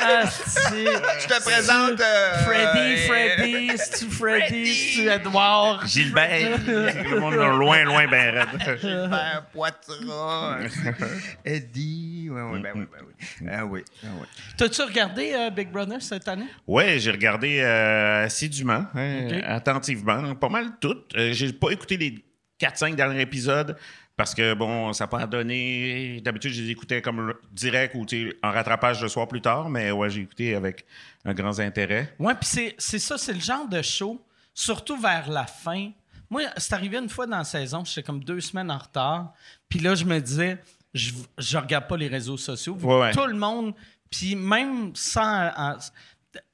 [0.00, 0.84] Asti.
[1.20, 2.00] Je te présente.
[2.00, 5.86] euh, Freddy, euh, Freddy, c'est-tu Freddy, c'est-tu Edouard?
[5.86, 6.58] Gilbert.
[6.66, 8.78] le monde est loin, loin, ben raide.
[8.80, 10.58] Gilbert Poitras.
[11.44, 12.28] Eddie.
[12.30, 13.48] Ouais, ouais, ben oui, ben oui.
[13.50, 14.26] Ah oui, ah oui.
[14.56, 16.46] T'as-tu regardé euh, Big Brother cette année?
[16.66, 21.14] Ouais, j'ai regardé euh, assidûment, hein, attentivement, pas mal toutes.
[21.16, 22.24] Euh, j'ai pas écouté les
[22.60, 23.76] 4-5 derniers épisodes
[24.16, 26.20] parce que, bon, ça n'a pas donné.
[26.22, 28.06] D'habitude, je les écoutais comme direct ou
[28.42, 30.84] en rattrapage le soir plus tard, mais ouais, j'ai écouté avec
[31.24, 32.14] un grand intérêt.
[32.18, 35.90] Ouais, puis c'est, ça, c'est le genre de show, surtout vers la fin.
[36.30, 39.32] Moi, c'est arrivé une fois dans la saison, j'étais comme deux semaines en retard.
[39.68, 40.58] Puis là, je me disais,
[40.94, 42.76] je, je regarde pas les réseaux sociaux.
[42.80, 43.12] Ouais, ouais.
[43.12, 43.74] Tout le monde,
[44.10, 45.48] puis même sans.
[45.56, 45.76] en-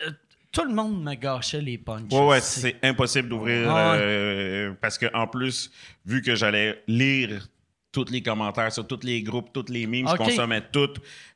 [0.02, 0.10] euh,
[0.52, 2.12] tout le monde me gâchait les punches.
[2.12, 3.98] Ouais, ouais, C'est- impossible d'ouvrir Ah ouais.
[4.00, 5.70] euh, parce que en plus,
[6.06, 7.48] vu que j'allais lire
[7.92, 10.90] tous les commentaires sur tous les groupes, tous les memes, je consommais tout.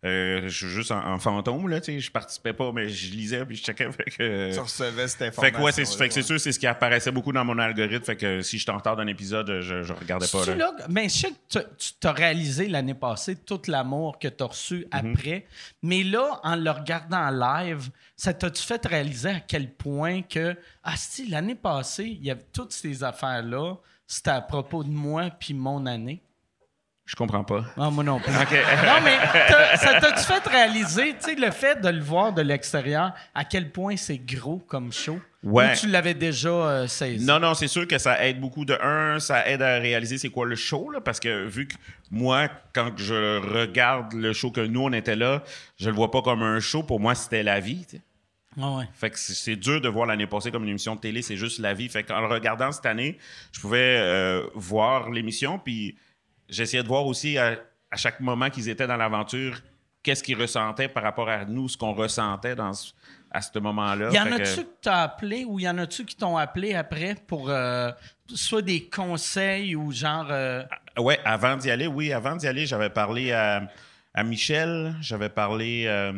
[0.05, 3.11] Euh, je suis juste en, en fantôme, là, tu sais, je participais pas, mais je
[3.11, 3.91] lisais puis je checkais.
[3.91, 5.59] Fait que, Tu recevais cette fait information.
[5.59, 8.05] que, ouais, c'est, fait que c'est sûr, c'est ce qui apparaissait beaucoup dans mon algorithme.
[8.05, 10.45] Fait que si je en retard d'un épisode, je, je regardais pas.
[10.47, 10.55] Là.
[10.55, 14.43] là, mais je sais que tu- tu t'as réalisé l'année passée tout l'amour que tu
[14.43, 15.13] as reçu Mhm.
[15.13, 15.47] après.
[15.83, 20.57] Mais là, en le regardant en live, ça t'a-tu fait réaliser à quel point que,
[20.83, 23.75] ah, si, l'année passée, il y avait toutes ces affaires-là,
[24.07, 26.23] c'était à propos de moi puis mon année?
[27.07, 27.65] Je comprends pas.
[27.77, 28.33] Non, moi non plus.
[28.33, 29.19] Non, mais
[29.77, 33.71] ça t'a-tu fait réaliser, tu sais, le fait de le voir de l'extérieur, à quel
[33.71, 35.19] point c'est gros comme show?
[35.43, 35.73] Ouais.
[35.73, 37.23] Ou tu l'avais déjà euh, saisi?
[37.27, 38.65] Non, non, c'est sûr que ça aide beaucoup.
[38.65, 41.75] De un, ça aide à réaliser c'est quoi le show, là, parce que vu que
[42.11, 45.43] moi, quand je regarde le show que nous, on était là,
[45.79, 46.83] je le vois pas comme un show.
[46.83, 47.85] Pour moi, c'était la vie.
[47.87, 48.03] tu sais.
[48.59, 48.85] Ah ouais.
[48.95, 51.37] Fait que c'est- c'est dur de voir l'année passée comme une émission de télé, c'est
[51.37, 51.91] juste la vie.
[51.91, 53.19] Fait qu'en le regardant cette année,
[53.53, 55.97] je pouvais euh, voir l'émission, puis
[56.49, 57.57] j'essayais de voir aussi à,
[57.91, 59.61] à chaque moment qu'ils étaient dans l'aventure,
[60.03, 62.93] qu'est-ce qu'ils ressentaient par rapport à nous, ce qu'on ressentait dans ce-
[63.31, 64.11] à ce moment-là.
[64.13, 66.75] Y en Fait que- a-tu que t'as appelé ou y en a-tu qui t'ont appelé
[66.75, 67.91] après pour euh,
[68.29, 70.29] soit des conseils ou genre.
[70.31, 70.63] euh,
[70.99, 73.69] Ouais, avant d'y aller, oui, avant d'y aller, j'avais parlé à,
[74.15, 76.13] à Michel, j'avais parlé euh,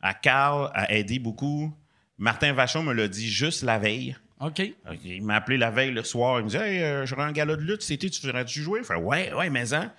[0.00, 1.74] à Carl, à Eddie beaucoup.
[2.18, 4.16] Martin Vachon me l'a dit juste la veille.
[4.42, 4.62] OK.
[5.04, 6.40] Il m'a appelé la veille le soir.
[6.40, 8.80] Il me dit Hey, euh, j'aurai un gala de lutte, c'était, tu ferais-tu jouer?
[8.80, 9.92] Je fais Ouais, ouais, mais hein.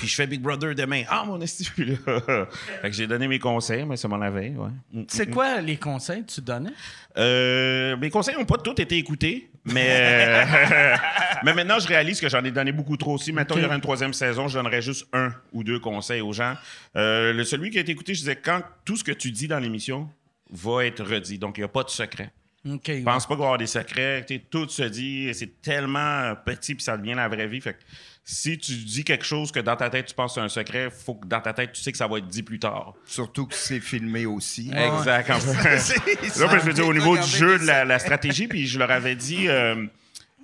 [0.00, 1.02] Puis je fais Big Brother demain.
[1.10, 1.94] Ah, mon esti, là.
[2.80, 4.70] fait que j'ai donné mes conseils, mais c'est mon la veille, ouais.
[4.94, 5.02] Mm.
[5.08, 6.72] C'est quoi les conseils que tu donnais?
[7.18, 10.96] Euh, mes conseils n'ont pas tous été écoutés, mais, euh,
[11.44, 13.30] mais maintenant, je réalise que j'en ai donné beaucoup trop aussi.
[13.30, 16.32] Maintenant, il y aura une troisième saison, je donnerais juste un ou deux conseils aux
[16.32, 16.54] gens.
[16.96, 19.48] Euh, le celui qui a été écouté, je disais, quand tout ce que tu dis
[19.48, 20.08] dans l'émission
[20.50, 22.32] va être redit, donc il n'y a pas de secret.
[22.68, 22.82] OK.
[22.86, 24.26] Je pense pas qu'il va y avoir des secrets.
[24.50, 27.60] Tout se dit, c'est tellement petit puis ça devient la vraie vie.
[27.60, 27.78] Fait que
[28.22, 30.90] si tu dis quelque chose que dans ta tête tu penses que c'est un secret,
[30.90, 32.92] faut que dans ta tête tu sais que ça va être dit plus tard.
[33.06, 34.70] Surtout que c'est filmé aussi.
[34.74, 35.28] Exact.
[35.28, 35.78] Là, ben,
[36.60, 39.16] je veux dire, au niveau du jeu, de la, la stratégie, puis je leur avais
[39.16, 39.86] dit, euh,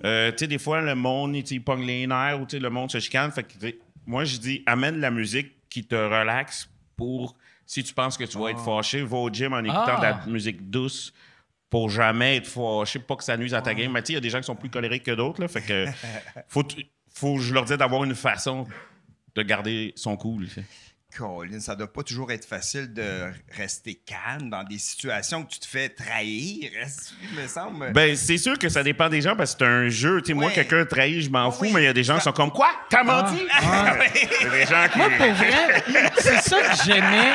[0.03, 2.99] euh, tu sais, des fois, le monde, il pogne les nerfs ou le monde se
[2.99, 3.31] chicane.
[3.31, 3.53] Fait que,
[4.05, 8.37] moi, je dis, amène la musique qui te relaxe pour, si tu penses que tu
[8.39, 10.27] vas être fâché, va au gym en écoutant de la Ah.
[10.27, 11.13] musique douce
[11.69, 13.91] pour jamais être fâché, pas que ça nuise à ta game.
[13.91, 15.47] Mais tu sais, il y a des gens qui sont plus colériques que d'autres, là.
[15.47, 15.85] Fait que,
[16.47, 16.63] faut,
[17.13, 18.65] faut, je leur dis d'avoir une façon
[19.35, 20.47] de garder son cool.
[21.15, 25.59] Colin, ça doit pas toujours être facile de rester calme dans des situations que tu
[25.59, 26.69] te fais trahir,
[27.35, 27.91] me semble.
[27.93, 30.21] Ben, c'est sûr que ça dépend des gens parce que c'est un jeu.
[30.21, 31.71] Tu sais, moi, quelqu'un trahit, je m'en Ah fous, oui.
[31.73, 32.69] mais il y a des gens qui sont comme Quoi?
[32.89, 33.35] T'as menti?
[33.39, 34.97] Il y a des gens qui.
[34.97, 35.83] Moi, pour vrai,
[36.19, 37.31] c'est ça que j'aimais,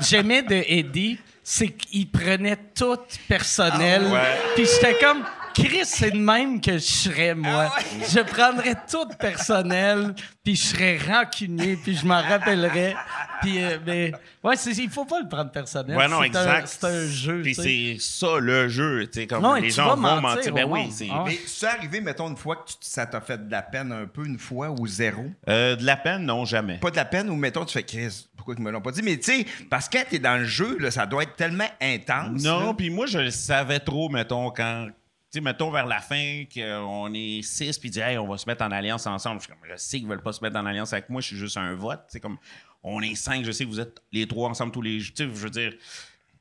[0.00, 4.02] j'aimais de Eddie, c'est qu'il prenait tout personnel.
[4.06, 4.38] Ah ouais.
[4.56, 5.22] Puis j'étais comme,
[5.54, 7.72] Chris, c'est de même que je serais, moi.
[8.12, 12.96] Je prendrais tout personnel, puis je serais rancunier, puis je m'en rappellerais.
[13.40, 14.12] Puis, euh, mais,
[14.42, 15.96] ouais, il faut pas le prendre personnel.
[15.96, 16.66] Ouais, non, C'est un- exact.
[16.66, 17.42] C'est un jeu.
[17.42, 19.08] Puis c'est ça le jeu.
[19.28, 20.54] Comme Non, les tu gens vont mentir mentir.
[20.54, 21.08] Ben oui, c'est.
[21.12, 21.24] Ah.
[21.26, 24.06] Mais c'est arrivé, mettons, une fois que tu- ça t'a fait de la peine un
[24.06, 25.24] peu, une fois ou zéro?
[25.48, 26.78] Euh, de la peine, non, jamais.
[26.78, 29.02] Pas de la peine ou, mettons, tu fais Chris, pourquoi ils me l'ont pas dit?
[29.02, 31.68] Mais tu sais, parce que quand t'es dans le jeu, là, ça doit être tellement
[31.80, 32.42] intense.
[32.42, 34.88] Non, puis moi, je le savais trop, mettons, quand.
[35.34, 38.64] Sais, mettons vers la fin, qu'on est six, puis dit, hey, on va se mettre
[38.64, 39.40] en alliance ensemble.
[39.40, 41.26] Je suis comme, je sais qu'ils veulent pas se mettre en alliance avec moi, je
[41.26, 42.04] suis juste un vote.
[42.06, 42.38] C'est comme,
[42.84, 45.00] on est cinq, je sais que vous êtes les trois ensemble tous les.
[45.00, 45.72] Sais, je veux dire,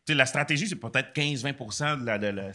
[0.10, 2.52] la stratégie, c'est peut-être 15-20 de la, de, la,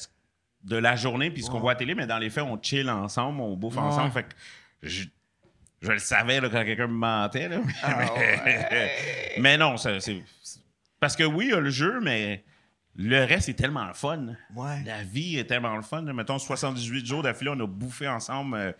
[0.62, 2.56] de la journée, puis ce qu'on voit à la télé, mais dans les faits, on
[2.62, 4.12] chill ensemble, on bouffe ensemble.
[4.12, 4.28] Fait que
[4.84, 5.06] je,
[5.82, 7.48] je le savais là, quand quelqu'un me mentait.
[7.48, 7.58] Là.
[8.44, 8.92] mais,
[9.40, 10.22] mais non, c'est.
[11.00, 12.44] Parce que oui, il y a le jeu, mais
[12.98, 14.34] le reste est tellement le fun.
[14.56, 14.82] Ouais.
[14.84, 16.02] La vie est tellement le fun.
[16.02, 18.56] Mettons, 78 jours d'affilée, on a bouffé ensemble.
[18.56, 18.72] euh,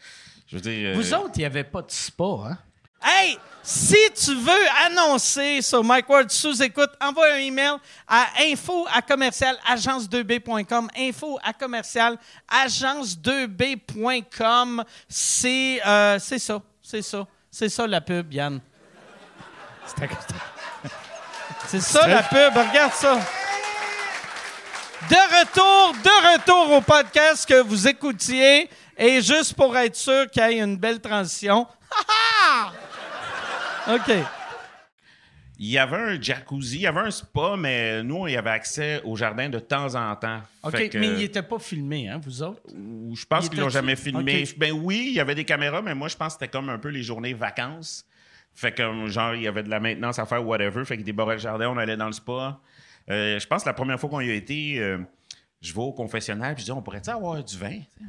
[0.48, 0.96] je veux dire.
[0.96, 2.58] Vous euh, autres, il n'y avait pas de spa, hein?
[3.00, 7.76] Hey, si tu veux annoncer sur Mike Ward sous écoute, envoie un email
[8.08, 10.88] à info à commercial agence2b.com.
[10.98, 12.18] Info à commercial
[12.50, 14.82] agence2b.com.
[15.08, 18.60] C'est euh, c'est ça, c'est ça, c'est ça la pub, Yann.
[21.68, 23.20] C'est ça la pub, regarde ça.
[25.10, 28.68] De retour, de retour au podcast que vous écoutiez.
[28.96, 31.66] Et juste pour être sûr qu'il y ait une belle transition.
[31.90, 32.72] Ha,
[33.86, 33.94] ha!
[33.94, 34.12] OK.
[35.60, 38.50] Il y avait un jacuzzi, il y avait un spa, mais nous, on y avait
[38.50, 40.40] accès au jardin de temps en temps.
[40.62, 42.60] OK, que- mais il n'était pas filmé, hein, vous autres?
[42.72, 44.44] Ou je pense Il qu'ils l'ont jamais filmé.
[44.56, 46.78] Ben oui, il y avait des caméras, mais moi, je pense que c'était comme un
[46.78, 48.04] peu les journées vacances.
[48.54, 50.84] Fait que, genre, il y avait de la maintenance à faire, whatever.
[50.84, 52.60] Fait qu'il débarrait le jardin, on allait dans le spa.
[53.10, 54.98] Euh, je pense que la première fois qu'on y a été, euh,
[55.60, 57.80] je vais au confessionnal, puis je dis, on pourrait-tu avoir du vin?
[57.98, 58.04] Puis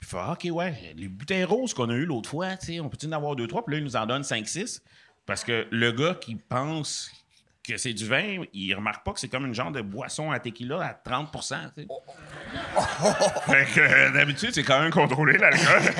[0.00, 2.48] il fait, Ah, OK, ouais, les bouteilles roses qu'on a eues l'autre fois,
[2.80, 3.64] on peut-tu en avoir deux, trois?
[3.64, 4.82] Puis là, il nous en donne cinq, six.
[5.26, 7.10] Parce que le gars qui pense
[7.66, 10.40] que c'est du vin, il remarque pas que c'est comme une genre de boisson à
[10.40, 11.56] tequila à 30 tu sais.
[13.46, 15.82] Fait que euh, d'habitude, c'est quand même contrôlé l'alcool.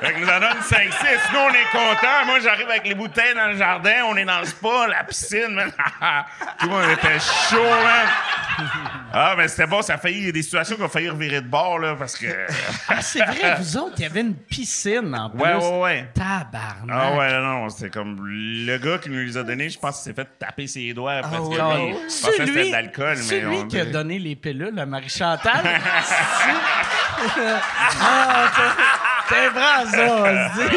[0.00, 0.90] fait que nous en donne 5-6.
[1.32, 2.24] Nous, on est contents.
[2.26, 4.04] Moi, j'arrive avec les bouteilles dans le jardin.
[4.06, 5.70] On est dans le spa, la piscine, man.
[6.58, 8.08] Tout le monde était chaud, man.
[9.12, 9.82] Ah, mais c'était bon.
[9.82, 10.18] Ça a failli.
[10.18, 12.26] Il y a des situations qui ont failli revirer de bord, là, parce que.
[12.88, 15.40] Ah, c'est vrai, vous autres, il y avait une piscine en plus.
[15.40, 16.08] Ouais, ouais, ouais.
[16.14, 16.88] Tabarnak.
[16.90, 19.96] Ah ouais, non, non, c'était comme le gars qui nous les a donnés, je pense
[20.02, 21.76] qu'il s'est fait taper ses doigts parce que lui, Ah,
[22.08, 24.78] C'est que c'était lui, de l'alcool, c'est mais lui on qui a donné les pilules
[24.78, 25.60] à Marie-Chantal.
[28.00, 28.50] ah,
[29.28, 30.68] t'es- vrai, ça, on se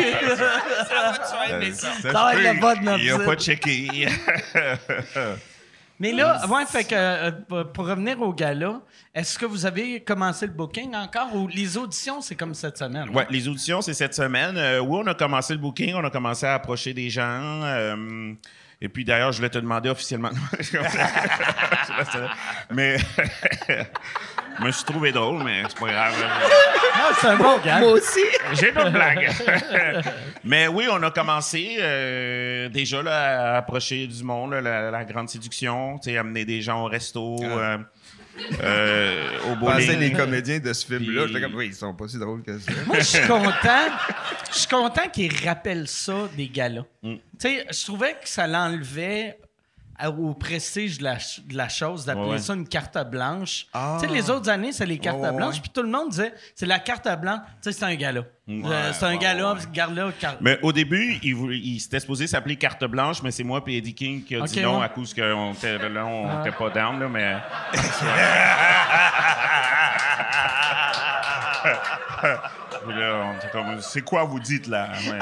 [1.72, 1.76] dit.
[1.76, 4.08] Ça va être la bonne Il a pas checké.
[6.00, 8.82] Mais là, ouais, fait que euh, pour- pour revenir au gala,
[9.14, 13.10] est-ce que vous avez commencé le booking encore ou les auditions, c'est comme cette semaine?
[13.10, 14.58] Ouais, les auditions, c'est cette semaine.
[14.58, 17.62] Euh, oui, on a commencé le booking, on a commencé à approcher des gens.
[17.64, 18.34] euh,
[18.82, 20.32] et puis d'ailleurs, je voulais te demander officiellement.
[22.72, 22.98] mais
[24.60, 26.14] je me suis trouvé drôle, mais c'est pas grave.
[26.96, 27.82] Ah, c'est un bon gars.
[27.84, 28.20] aussi.
[28.54, 29.30] J'ai pas de blague.
[30.44, 35.04] mais oui, on a commencé euh, déjà là, à approcher du monde, là, la, la
[35.06, 37.78] grande séduction, amener des gens au resto, euh,
[38.62, 40.00] euh, au Je pensais bowling.
[40.00, 41.28] les comédiens de ce film-là.
[41.28, 42.72] J'étais comme, oui, ils sont pas si drôles que ça.
[42.86, 43.90] Moi, je suis content.
[44.52, 46.86] Je suis content qu'ils rappellent ça des galas.
[47.02, 47.16] Mm.
[47.16, 49.38] Tu sais, je trouvais que ça l'enlevait
[50.18, 53.68] au prestige de la, ch- de la chose d'appeler Ouais, ça une carte blanche.
[53.74, 53.98] Ah.
[54.00, 55.62] Tu sais, les autres années, c'est les cartes Ouais, ouais, blanches.
[55.62, 57.40] Puis tout le monde disait, c'est la carte blanche.
[57.62, 58.22] Tu sais, c'est un gala.
[58.50, 60.38] Euh, c'est un gala, garde-là, carte.
[60.42, 63.94] Mais au début, il, il s'était supposé s'appeler Carte Blanche, mais c'est moi et Eddie
[63.94, 67.08] King qui a dit non à cause qu'on était là, on était pas down, là,
[67.08, 67.38] mais.
[73.82, 74.90] C'est quoi vous dites là?
[75.06, 75.20] Mais-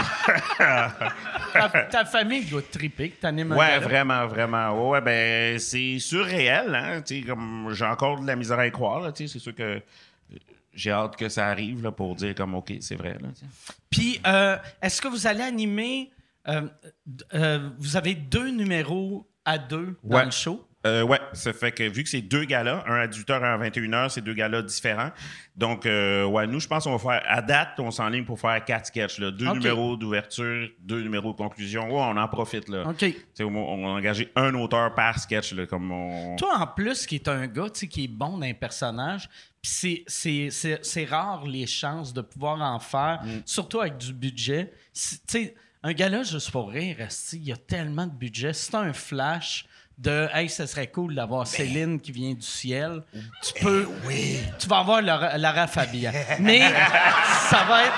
[1.59, 3.81] ta, ta famille doit triper que t'animes un Ouais, gala.
[3.81, 4.71] vraiment, vraiment.
[4.91, 7.03] Ouais, ouais, ben, c'est surréel, hein.
[7.27, 9.13] Comme, j'ai encore de la misère à y croire, là.
[9.15, 9.81] C'est sûr que
[10.73, 13.29] j'ai hâte que ça arrive, là, pour dire comme, OK, c'est vrai, là.
[13.91, 16.11] Puis, euh, est-ce que vous allez animer.
[16.49, 16.63] euh,
[17.35, 20.25] euh, vous avez deux numéros à deux dans Ouais.
[20.25, 20.66] le show?
[20.87, 23.61] Euh, ouais, ça fait que vu que c'est deux galas, un à 18h et un
[23.61, 25.11] à 21h, c'est deux galas différents.
[25.57, 28.65] Donc, euh, ouais, nous, je pense qu'on va faire, à date, on s'enligne pour faire
[28.65, 29.31] quatre sketchs, là.
[29.31, 31.85] Deux numéros d'ouverture, deux numéros de conclusion.
[31.89, 32.85] Ouais, on en profite, là.
[32.89, 33.05] OK.
[33.41, 36.37] On, a engagé un auteur par sketch, là, comme on...
[36.37, 39.29] Toi, en plus, qui est un gars tu sais, qui est bon dans un personnage,
[39.63, 43.29] puis c'est- c'est- c'est c'est rare les chances de pouvoir en faire, Mm.
[43.45, 44.73] surtout avec du budget.
[44.95, 46.97] Tu sais, un gars-là, juste pour rire,
[47.33, 48.53] il y a tellement de budget.
[48.53, 49.67] Si t'as un flash,
[49.99, 53.03] de Hey, ce serait cool d'avoir Céline qui vient du ciel.
[53.43, 53.89] Tu peux.
[54.59, 56.13] Tu vas avoir Lara Fabian.
[56.41, 56.61] Mais
[57.49, 57.95] ça va être.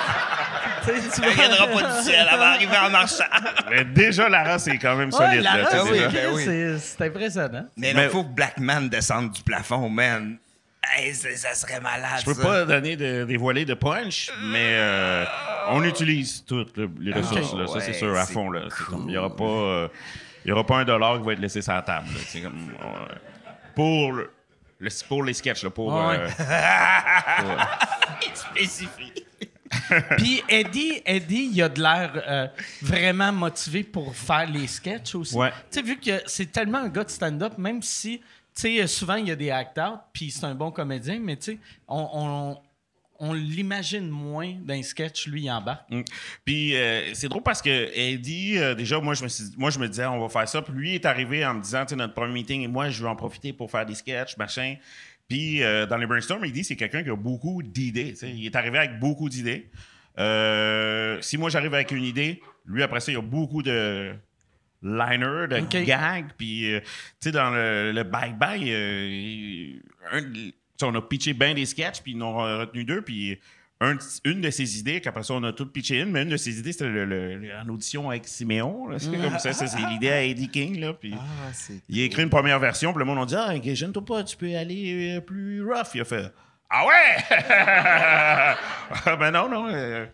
[0.85, 3.25] tu tu Elle vas- viendra pas du ciel, elle va arriver en marchant.
[3.69, 5.43] Mais déjà, Lara, c'est quand même Ouais, solide.
[5.43, 6.09] là, Lara, déjà.
[6.09, 6.79] Ben oui.
[6.81, 7.67] c'est impressionnant.
[7.77, 10.39] Mais il faut que Blackman descende du plafond, man.
[10.97, 12.21] Hey, ça, serait malade.
[12.21, 12.43] Je peux ça.
[12.43, 15.25] pas donner de, dévoiler de punch, mais euh,
[15.71, 18.49] on utilise toutes le- les ressources, là, ça c'est sûr, à fond.
[18.51, 18.61] là.
[18.93, 19.89] Il n'y aura, pas, euh,
[20.45, 22.07] il y aura pas un dollar qui va être laissé sur la table.
[22.09, 22.21] là.
[22.27, 23.15] C'est comme, euh,
[23.75, 24.31] pour, le-
[24.79, 26.17] le- pour les sketchs, là, pour, Ouais.
[26.19, 26.29] euh,
[28.35, 29.13] Spécifie.
[30.17, 32.47] Puis Eddie, Eddie, il a de l'air euh,
[32.81, 35.37] vraiment motivé pour faire les sketchs aussi.
[35.37, 35.51] Ouais.
[35.71, 38.19] Tu sais, vu que c'est tellement un gars de stand-up, même si,
[38.55, 41.53] tu sais, souvent il y a des act-out, puis c'est un bon comédien, mais tu
[41.53, 42.59] sais, on, on,
[43.21, 45.85] on l'imagine moins d'un sketch, lui, en bas.
[45.91, 46.03] Mm.
[46.45, 49.79] Puis euh, c'est drôle parce que Eddie, euh, déjà, moi je, me suis- moi, je
[49.79, 50.63] me disais, on va faire ça.
[50.63, 53.03] Puis lui est arrivé en me disant, tu sais, notre premier meeting, et moi, je
[53.03, 54.77] veux en profiter pour faire des sketchs, machin.
[55.29, 58.15] Puis euh, dans les brainstorms, Eddie, c'est quelqu'un qui a beaucoup d'idées.
[58.23, 59.69] Il est arrivé avec beaucoup d'idées.
[61.23, 64.13] Si moi, j'arrive avec une idée, lui, après ça, il y a beaucoup de
[64.83, 65.85] liners, de Ok.
[65.85, 66.27] gags.
[66.39, 66.81] Puis, tu
[67.21, 69.81] sais, dans le, le bye-bye,
[70.13, 70.51] un-
[70.83, 73.03] on a pitché bien des sketchs, puis ils en ont retenu deux.
[73.03, 73.39] Puis
[73.81, 76.37] un- une de ses idées, qu'après ça, on a tout pitché une, mais une de
[76.37, 78.89] ses idées, c'était le, en audition avec Siméon.
[78.99, 80.81] C'est comme ça, ça, c'est l'idée à Eddie King.
[80.81, 81.81] Là, puis Ah, c'est.
[81.89, 84.37] il a écrit une première version, puis le monde a dit Ah, gêne-toi pas, tu
[84.37, 85.95] peux aller euh, plus rough.
[85.95, 86.33] Il a fait
[86.71, 88.57] Ah ouais
[89.19, 89.69] Ben non, non.
[89.69, 90.07] euh,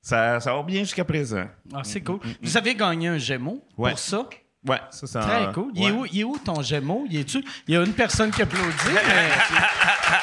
[0.00, 1.46] ça, ça va bien jusqu'à présent.
[1.74, 2.20] Ah, c'est cool.
[2.42, 3.90] Vous avez gagné un Gémeaux Ouais.
[3.90, 4.28] pour ça?
[4.66, 5.72] Ouais, ça, c'est Très cool.
[5.74, 7.04] Il, est où, il est où ton Gémeaux?
[7.10, 9.00] Il, est-tu- il y a une personne qui applaudit, mais...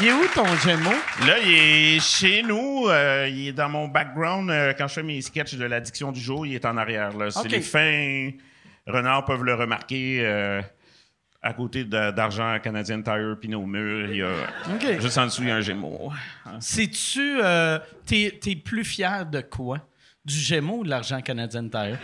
[0.00, 0.90] il est où ton Gémeaux?
[1.26, 1.52] Là, il
[1.96, 2.86] est chez nous.
[2.88, 4.50] euh, il est dans mon background.
[4.50, 7.16] euh, quand je fais mes sketchs de l'addiction du jour, il est en arrière.
[7.16, 7.30] Là.
[7.30, 7.48] C'est.
[7.48, 8.30] Les fins
[8.86, 10.20] renards peuvent le remarquer.
[10.24, 10.62] euh,
[11.42, 14.28] à côté de- d'argent canadien Tire, puis nos murs, il y a
[14.74, 15.00] OK.
[15.00, 16.12] juste en dessous, il y a un gémeau.
[16.58, 17.38] Sais-tu...
[17.42, 19.78] euh, t'es, t'es plus fier de quoi?
[20.22, 21.96] Du Gémeaux ou de l'argent canadien Tire?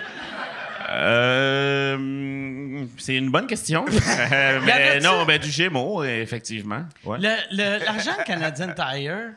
[0.89, 3.85] Euh, c'est une bonne question.
[4.33, 6.85] Euh, mais non, ben, du gémeau, effectivement.
[7.05, 7.19] Ouais.
[7.21, 9.33] Le- le- L'argent Canadian Tire,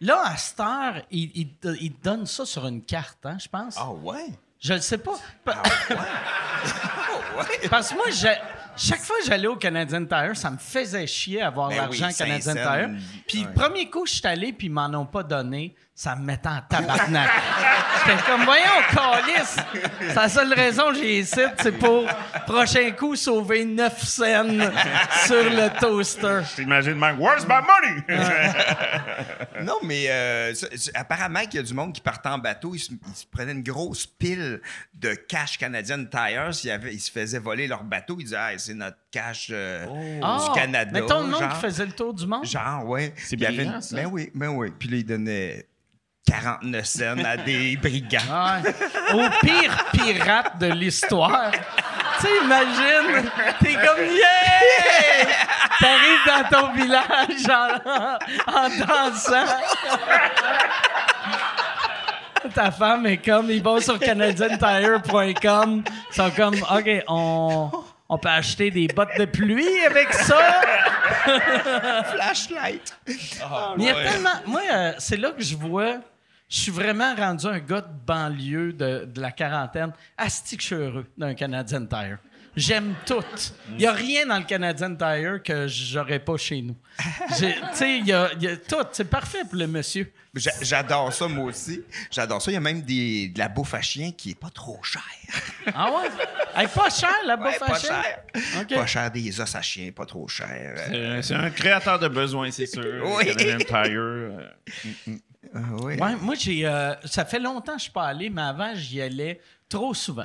[0.00, 1.30] là, à cette heure, il,
[1.80, 3.76] il donne ça sur une carte, hein, je pense.
[3.78, 4.26] Ah ouais?
[4.60, 5.14] Je le sais pas.
[5.44, 5.62] Pa-
[7.70, 8.06] Parce que moi,
[8.76, 12.14] chaque fois que j'allais au Canadian Tire, ça me faisait chier avoir Ben l'argent oui,
[12.14, 12.90] Canadian Tire.
[13.26, 15.74] Puis le premier coup, je suis allé, puis ils m'en ont pas donné.
[15.96, 17.30] Ça me mettait en tabarnak.
[18.04, 19.56] J'étais comme, voyons, calice.
[20.00, 22.04] C'est la seule raison que j'ai ici, c'est pour,
[22.48, 24.44] prochain coup, sauver 9 cents
[25.26, 26.40] sur le toaster.
[26.56, 28.02] T'imagines, man, where's my money?
[29.62, 30.52] Non, mais euh,
[30.94, 33.52] apparemment qu'il y a du monde qui partait en bateau, ils se, ils se prenaient
[33.52, 34.60] une grosse pile
[34.94, 36.50] de cash Canadian Tires.
[36.64, 38.16] Ils, avaient- ils se faisaient voler leur bateau.
[38.18, 39.86] Ils disaient, ah, c'est notre cash euh,
[40.22, 40.90] Ah, du Canada.
[40.92, 41.52] Mettons le monde genre.
[41.54, 42.44] qui faisait le tour du monde?
[42.44, 43.14] Genre, ouais.
[43.16, 43.96] C'est ça.
[43.96, 44.72] Ben oui, ben oui.
[44.78, 45.66] Puis là, ils donnaient
[46.26, 48.18] 49 cents à des brigands.
[48.64, 48.74] Ouais.
[49.12, 51.50] Au pire pirate de l'histoire.
[52.20, 55.26] tu sais, imagine, t'es comme yeah!
[55.80, 59.52] T'arrives dans ton village en, en dansant.
[62.54, 67.70] Ta femme est comme, ils vont sur canadiantire.com, ils sont comme, OK, on,
[68.08, 70.60] on peut acheter des bottes de pluie avec ça.
[72.12, 72.94] Flashlight.
[73.06, 73.14] Mais
[73.78, 74.30] il y a tellement.
[74.46, 75.96] Moi, euh, c'est là que je vois.
[76.54, 79.92] Je suis vraiment rendu un gars de banlieue de, de la quarantaine.
[80.16, 82.18] Asti que je suis heureux d'un Canadian Tire.
[82.54, 83.24] J'aime tout.
[83.70, 86.76] Il n'y a rien dans le Canadian Tire que j'aurais pas chez nous.
[87.36, 88.76] Tu sais, il y a, il y a tout.
[88.92, 90.12] C'est parfait pour le monsieur.
[90.32, 91.82] J'a- J'adore ça, moi aussi.
[92.12, 92.52] J'adore ça.
[92.52, 95.02] Il y a même des, de la bouffe à chien qui est pas trop chère.
[95.74, 96.08] Ah ouais?
[96.54, 98.02] Hey, pas cher, la bouffe Ouais, à pas chien?
[98.02, 98.66] cher.
[98.78, 100.46] Pas cher des os à chien, pas trop cher.
[100.52, 102.84] Euh, Euh, c'est un créateur de besoins, c'est sûr.
[103.04, 103.26] Oui.
[103.34, 105.18] Canadian Tire.
[105.54, 105.94] Euh, ah oui.
[105.96, 106.66] Ouais, moi, j'ai.
[106.66, 110.22] euh, ça fait longtemps que je suis pas allé, mais avant, j'y allais trop souvent.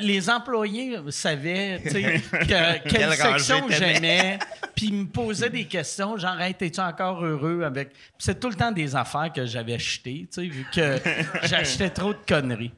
[0.00, 3.94] Les employés savaient tu sais, que- quelle Quelle rangée section t'aimais.
[3.94, 4.38] j'aimais,
[4.74, 7.90] puis ils me posaient des questions, genre, hey, t'es-tu encore heureux avec.
[7.92, 10.98] Puis c'est tout le temps des affaires que j'avais achetées, tu sais, vu que
[11.44, 12.72] j'achetais trop de conneries.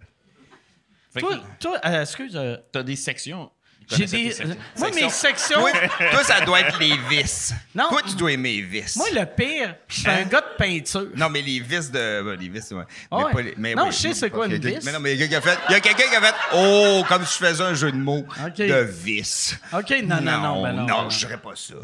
[1.13, 3.51] Fait Toi, que toi euh, excuse, euh, t'as des sections.
[3.89, 4.35] Tu j'ai des.
[4.77, 5.61] moi, mes sections.
[5.61, 5.71] Toi,
[6.11, 7.55] toi, ça doit être les vis.
[7.75, 7.89] Non.
[7.89, 8.97] Toi, tu dois aimer les vis.
[8.97, 11.07] Moi, le pire, je suis un gars de peinture.
[11.17, 12.23] Non, mais les vis de.
[12.23, 12.85] ben, les vis, ouais.
[13.11, 13.33] Ah Mais ouais.
[13.33, 14.79] pas les- mais Non, oui, je sais c'est quoi une vis.
[14.85, 15.59] Mais non, mais il y a quelqu'un qui a fait.
[15.69, 16.35] Il y a quelqu'un qui a fait.
[16.55, 18.27] Oh, comme si je faisais un jeu de mots.
[18.57, 19.57] De vis.
[19.73, 20.85] OK, non, non, non, ben non.
[20.87, 21.11] ben non.
[21.11, 21.75] je dirais pas ça.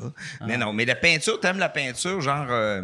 [0.47, 2.47] Mais non, mais la peinture, t'aimes la peinture, genre.
[2.51, 2.83] euh,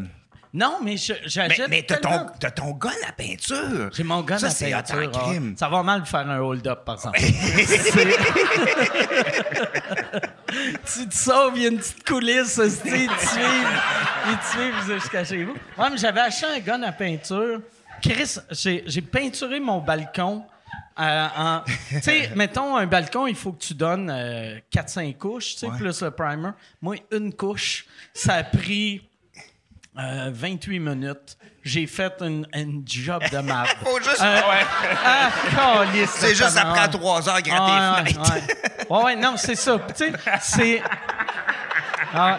[0.53, 1.69] Non, mais je- Mais, j'achète.
[1.69, 3.89] mais t'as ton, t'as ton gun à peinture.
[3.93, 5.11] J'ai mon gun Ça, à c'est peinture.
[5.15, 5.19] ah.
[5.29, 5.55] crime.
[5.57, 7.21] Ça va mal faire un hold-up, par exemple.
[10.85, 13.81] Tu te sauves, il y a une petite coulisse, hostie, ils te suivent.
[14.29, 15.55] Ils te suivent jusqu'à chez vous.
[15.79, 17.61] Ouais, mais j'avais acheté un gun à peinture.
[18.03, 20.43] Chris, j'ai j'ai peinturé mon balcon.
[20.99, 24.11] euh, en- tu sais, mettons un balcon, il faut que tu donnes
[24.73, 26.51] 4-5 couches, tu sais, plus le primer.
[26.83, 29.03] Moi, une couche, ça a pris
[30.01, 31.37] euh, 28 minutes.
[31.63, 33.69] J'ai fait une, une job de merde.
[33.85, 34.67] Faut juste- Euh, ouais.
[35.05, 35.31] Ah,
[36.09, 36.79] C'est juste tabarnak.
[36.79, 38.33] après trois heures gratter Ah, les ouais, fenêtres.
[38.89, 38.97] ouais.
[38.97, 39.79] Ouais, ouais, non, c'est ça.
[39.89, 40.83] Tu sais, c'est.
[42.15, 42.39] Ah.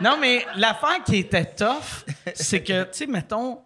[0.00, 3.60] non, mais l'affaire qui était tough, c'est que, tu sais, mettons,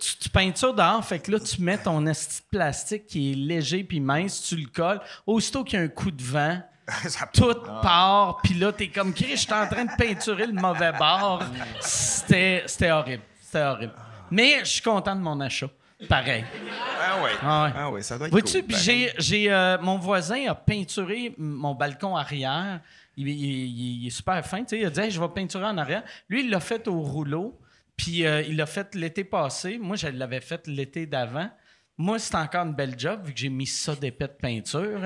[0.00, 3.34] tu, tu peintures dehors, fait que là, tu mets ton esti de plastique qui est
[3.36, 5.00] léger puis mince, tu le colles.
[5.26, 6.60] Aussitôt qu'il y a un coup de vent,
[7.32, 11.42] Tout part, puis là, t'es comme, Chris, j'étais en train de peinturer le mauvais bord.
[11.80, 13.22] C'était c'était horrible.
[13.40, 13.92] C'était horrible.
[14.30, 15.68] Mais je suis content de mon achat.
[16.08, 16.44] Pareil.
[17.02, 17.30] Ah ouais.
[17.42, 17.70] Ah ouais.
[17.76, 21.34] Ah ouais, ça doit être Vois-tu, cool, puis j'ai, j'ai, euh, mon voisin a peinturé
[21.36, 22.80] mon balcon arrière.
[23.16, 24.78] Il, il- il- il est super fin, tu sais.
[24.80, 26.02] Il a dit, Hey, je vais peinturer en arrière.
[26.28, 27.58] Lui, il l'a fait au rouleau,
[27.96, 29.78] puis euh, il l'a fait l'été passé.
[29.78, 31.50] Moi, je l'avais fait l'été d'avant.
[32.00, 34.98] Moi, c'est encore une belle job, vu que j'ai mis ça d'épais de peinture.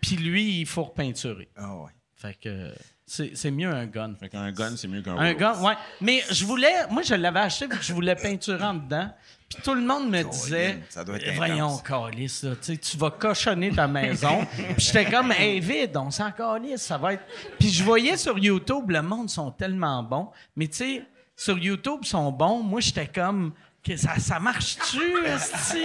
[0.00, 1.48] Puis lui, il faut repeinturer.
[1.56, 1.90] Ah ouais.
[2.14, 2.72] Fait que
[3.04, 4.14] c'est, c'est mieux un gun.
[4.14, 5.74] Fait qu'un gun, c'est mieux qu'un Un gars, ouais.
[6.00, 9.10] Mais je voulais, moi, je l'avais acheté vu que je voulais peinturer en dedans.
[9.48, 13.72] Puis tout le monde me disait, ça doit être voyons, calice, là, tu vas cochonner
[13.72, 14.46] ta maison.
[14.56, 17.24] Puis j'étais comme, hey, vide, on s'en calisse, ça va être.
[17.58, 20.30] Puis je voyais sur YouTube, le monde sont tellement bons.
[20.54, 21.02] Mais tu sais,
[21.34, 22.62] sur YouTube, ils sont bons.
[22.62, 23.52] Moi, j'étais comme,
[23.84, 25.82] que ça, ça marche-tu, esti?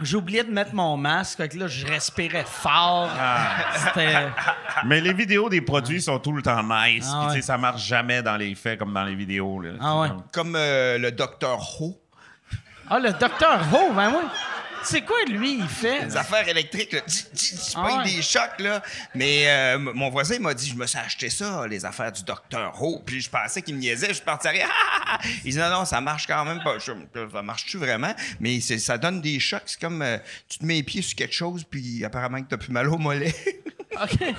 [0.00, 3.08] J'ai oublié de mettre mon masque, fait que là, je respirais fort.
[3.76, 4.26] C'était.
[4.86, 7.08] Mais les vidéos des produits sont tout le temps nice.
[7.08, 7.42] Ah Puis, tu sais, ouais.
[7.42, 9.60] ça marche jamais dans les faits comme dans les vidéos.
[9.60, 9.70] là.
[9.80, 10.08] Ah ouais.
[10.32, 12.00] Comme euh, le docteur Ho.
[12.90, 14.24] Ah, le docteur Ho, ben oui.
[14.84, 16.04] C'est quoi, lui, il fait?
[16.06, 17.00] Les affaires électriques, là.
[17.02, 17.24] Tu
[17.74, 18.04] Ah ouais.
[18.04, 18.82] des chocs, là.
[19.14, 22.80] Mais euh, mon voisin m'a dit, je me suis acheté ça, les affaires du docteur
[22.82, 23.02] Ho.
[23.04, 24.08] Puis je pensais qu'il me niaisait.
[24.08, 24.68] Je suis parti à rire.
[25.06, 25.18] Ah.
[25.44, 26.78] Il dit, non, non, ça marche quand même pas.
[26.78, 26.92] Je-
[27.32, 28.14] ça marche-tu vraiment?
[28.40, 29.62] Mais ça donne des chocs.
[29.66, 30.18] C'est comme, euh,
[30.48, 32.98] tu te mets les pieds sur quelque chose, puis apparemment que t'as plus mal au
[32.98, 33.34] mollet.
[34.02, 34.34] OK.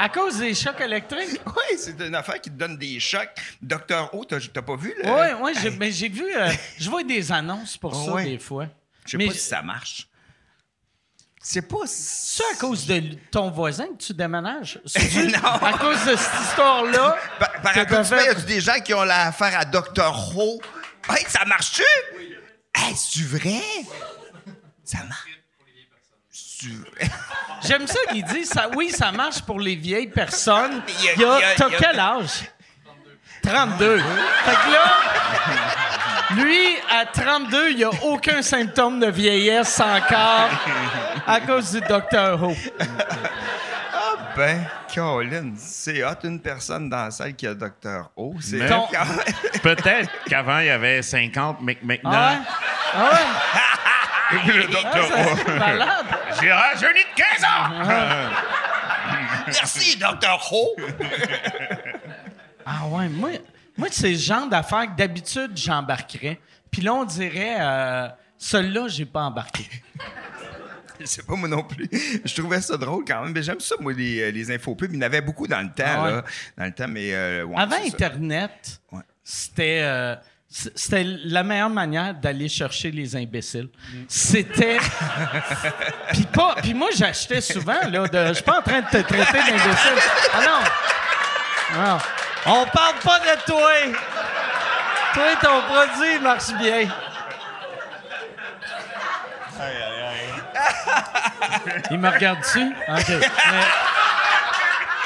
[0.00, 1.40] À cause des chocs électriques?
[1.44, 3.30] oui, c'est une affaire qui te donne des chocs.
[3.60, 4.94] Docteur O, t'as pas vu?
[5.02, 8.24] Oui, oui, j'ai, mais j'ai vu, euh, je vois des annonces pour ça ouais.
[8.24, 8.68] des fois.
[9.08, 10.06] Je sais mais pas si ça marche.
[11.42, 11.76] C'est pas...
[11.86, 13.00] c'est à cause de
[13.30, 14.80] ton voisin que tu déménages?
[15.14, 15.48] Non.
[15.62, 17.16] À cause de cette histoire-là?
[17.38, 20.34] Par, par applaudissement, fait- y a des gens qui ont l'affaire à Dr.
[20.36, 20.60] Ho?
[21.08, 21.82] Hey, ça marche-tu?
[22.74, 23.62] Hey, c'est vrai?
[24.84, 25.38] Ça marche.
[26.30, 27.10] C'est vrai?
[27.66, 30.82] J'aime ça qu'il dit, ça, oui, ça marche pour les vieilles personnes.
[30.88, 32.44] Il y a- Il il t'as il quel âge?
[33.42, 33.98] 32.
[33.98, 34.96] Fait que là,
[36.36, 40.48] lui, à 32, il n'y a aucun symptôme de vieillesse encore
[41.26, 42.42] à cause du Dr.
[42.42, 42.54] Ho.
[44.36, 44.64] Ben,
[44.94, 48.10] Colin, c'est hot une personne dans la salle qui a Dr.
[48.16, 48.34] O.
[48.40, 49.60] C'est Mais- hot quand même.
[49.62, 52.38] Peut-être qu'avant, il y avait 50, mais que maintenant, Ah ouais?
[52.94, 53.10] Ah
[54.34, 54.38] ouais?
[54.54, 56.06] le Ah, docteur ça, c'est malade.
[56.40, 57.74] J'ai rajeuni de 15 ans!
[59.46, 60.52] Merci, Dr.
[60.52, 60.76] Ho.
[62.66, 63.30] Ah ouais, moi,
[63.78, 66.38] moi c'est le genre d'affaires que d'habitude j'embarquerais.
[66.70, 69.64] Puis là, on dirait, euh, celui-là, j'ai pas embarqué.
[71.04, 71.88] C'est pas moi non plus.
[72.24, 73.32] Je trouvais ça drôle quand même.
[73.32, 74.90] Mais j'aime ça, moi, les, euh, les infos pubs.
[74.92, 76.10] Il y en avait beaucoup dans le temps, Ah ouais.
[76.10, 76.24] là.
[76.58, 77.14] Dans le temps, mais...
[77.14, 77.76] euh, ouais, Avant.
[77.86, 79.02] Internet, Ouais.
[79.22, 80.16] c'était euh,
[80.50, 83.68] c'était la meilleure manière d'aller chercher les imbéciles.
[84.08, 84.78] C'était.
[86.12, 86.56] puis pas.
[86.62, 88.08] Puis moi, j'achetais souvent là.
[88.08, 89.98] de- Je suis pas en train de te traiter d'imbécile.
[90.34, 91.80] Ah non.
[91.80, 91.98] Non.
[92.50, 93.72] On parle pas de toi.
[95.14, 96.88] Toi, ton produit marche bien.
[101.90, 102.60] Il me regarde-tu?
[102.88, 103.08] OK.
[103.08, 103.20] Mais-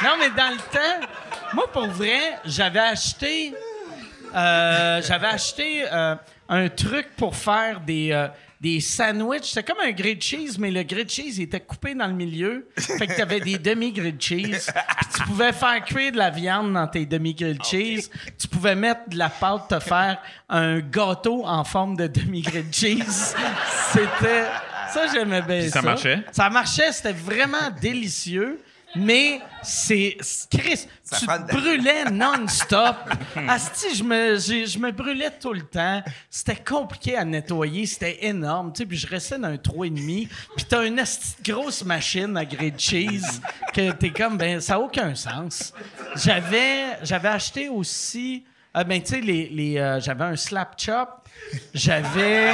[0.09, 1.07] Non, mais dans le temps,
[1.55, 3.55] moi, pour vrai, j'avais acheté...
[4.35, 6.17] euh, j'avais acheté euh,
[6.49, 8.27] un truc pour faire des, euh,
[8.63, 9.47] des sandwichs.
[9.47, 12.69] C'était comme un grilled cheese, mais le grilled cheese il était coupé dans le milieu.
[12.79, 14.71] Fait que t'avais des demi-grilled cheese.
[14.73, 18.09] Puis tu pouvais faire cuire de la viande dans tes demi-grilled cheese.
[18.39, 23.35] Tu pouvais mettre de la pâte, te faire un gâteau en forme de demi-grilled cheese.
[23.93, 24.47] C'était...
[24.93, 25.81] Ça, j'aimais bien ça.
[25.81, 26.23] ça marchait?
[26.31, 28.61] Ça marchait, c'était vraiment délicieux.
[28.95, 30.17] Mais c'est.
[30.51, 30.87] Chris,
[31.19, 32.97] tu prend te brûlais non-stop.
[33.49, 36.03] Asti, je me, j'ai- je me brûlais tout le temps.
[36.29, 38.73] C'était compliqué à nettoyer, c'était énorme.
[38.73, 40.29] Tu sais, puis je restais dans un 3,5.
[40.57, 41.03] Puis t'as une
[41.43, 43.41] grosse machine à grilled cheese
[43.73, 45.73] que t'es comme, ben, ça n'a aucun sens.
[46.17, 51.09] J'avais, j'avais acheté aussi Ah, ben, tu sais, les, les, euh, j'avais un slap chop.
[51.75, 52.53] J'avais.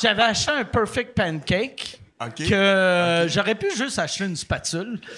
[0.00, 2.00] j'avais acheté un perfect pancake.
[2.36, 4.98] Que j'aurais pu juste acheter une spatule.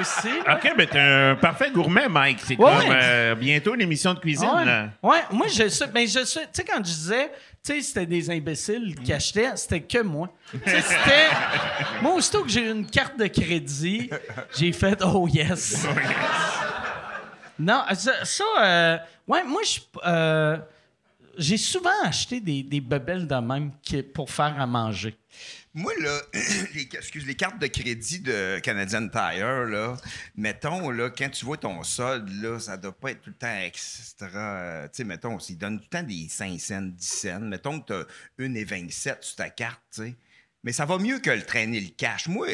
[0.00, 0.28] Aussi.
[0.48, 2.38] OK, mais t'es un parfait gourmet, Mike.
[2.44, 2.70] C'est Ouais.
[2.72, 4.48] comme euh, bientôt une émission de cuisine.
[4.48, 4.64] Ouais.
[4.64, 4.90] là.
[5.02, 5.84] Ouais, moi, je suis.
[5.92, 6.38] Mais je suis.
[6.40, 7.32] Tu sais, quand je disais,
[7.64, 10.28] tu sais, c'était des imbéciles qui achetaient, c'était que moi.
[10.52, 11.28] Tu sais, c'était.
[12.02, 14.08] moi, aussitôt que j'ai eu une carte de crédit,
[14.56, 15.84] j'ai fait Oh yes.
[17.58, 18.24] non, ça.
[18.24, 19.80] ça, euh, ouais, moi, je.
[20.06, 20.58] euh,
[21.38, 23.72] j'ai souvent acheté des, des bebelles de même
[24.14, 25.16] pour faire à manger.
[25.74, 26.20] Moi, là,
[26.74, 29.96] les, excuse, les cartes de crédit de Canadian Tire, là,
[30.36, 33.56] mettons, là, quand tu vois ton solde, là, ça doit pas être tout le temps
[33.56, 34.26] extra.
[34.34, 37.40] euh, tu sais, mettons, ils donnent tout le temps des 5 cents, 10 cents.
[37.40, 38.04] Mettons que
[38.36, 40.14] tu as 1,27 sur ta carte, tu sais.
[40.64, 42.28] Mais ça va mieux que le traîner le cash.
[42.28, 42.48] Moi,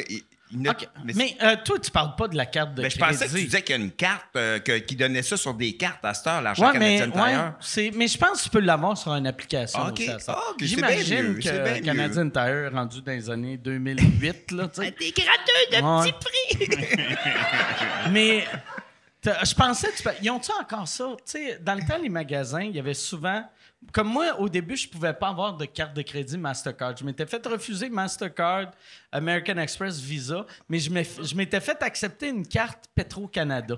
[0.55, 0.89] OK.
[1.15, 3.13] Mais, euh, toi, tu parles pas de la carte de Ben, je crédit.
[3.19, 5.53] pensais que tu disais qu'il y a une carte euh, que- qui donnait ça sur
[5.53, 7.55] des cartes à cette heure, l'argent Ouais, mais, ouais, Tire.
[7.61, 9.81] c'est- mais je pense que tu peux l'avoir sur une application.
[9.87, 9.93] Ok.
[10.01, 10.39] aussi ça.
[10.59, 11.81] Bien J'imagine que.
[11.85, 14.91] Canadian Tire, rendu dans les années 2008, là, tu sais.
[14.99, 16.13] Des gratteux de Ouais.
[16.13, 16.89] petits prix.
[18.11, 18.45] Mais
[19.25, 21.05] je pensais, tu ils ont-tu encore ça?
[21.19, 23.45] Tu sais, dans le temps, les magasins, il y avait souvent.
[23.93, 26.97] Comme moi, au début, je pouvais pas avoir de carte de crédit Mastercard.
[26.97, 28.73] Je m'étais fait refuser Mastercard,
[29.13, 33.77] American Express, Visa, mais je m'étais fait accepter une carte Petro-Canada.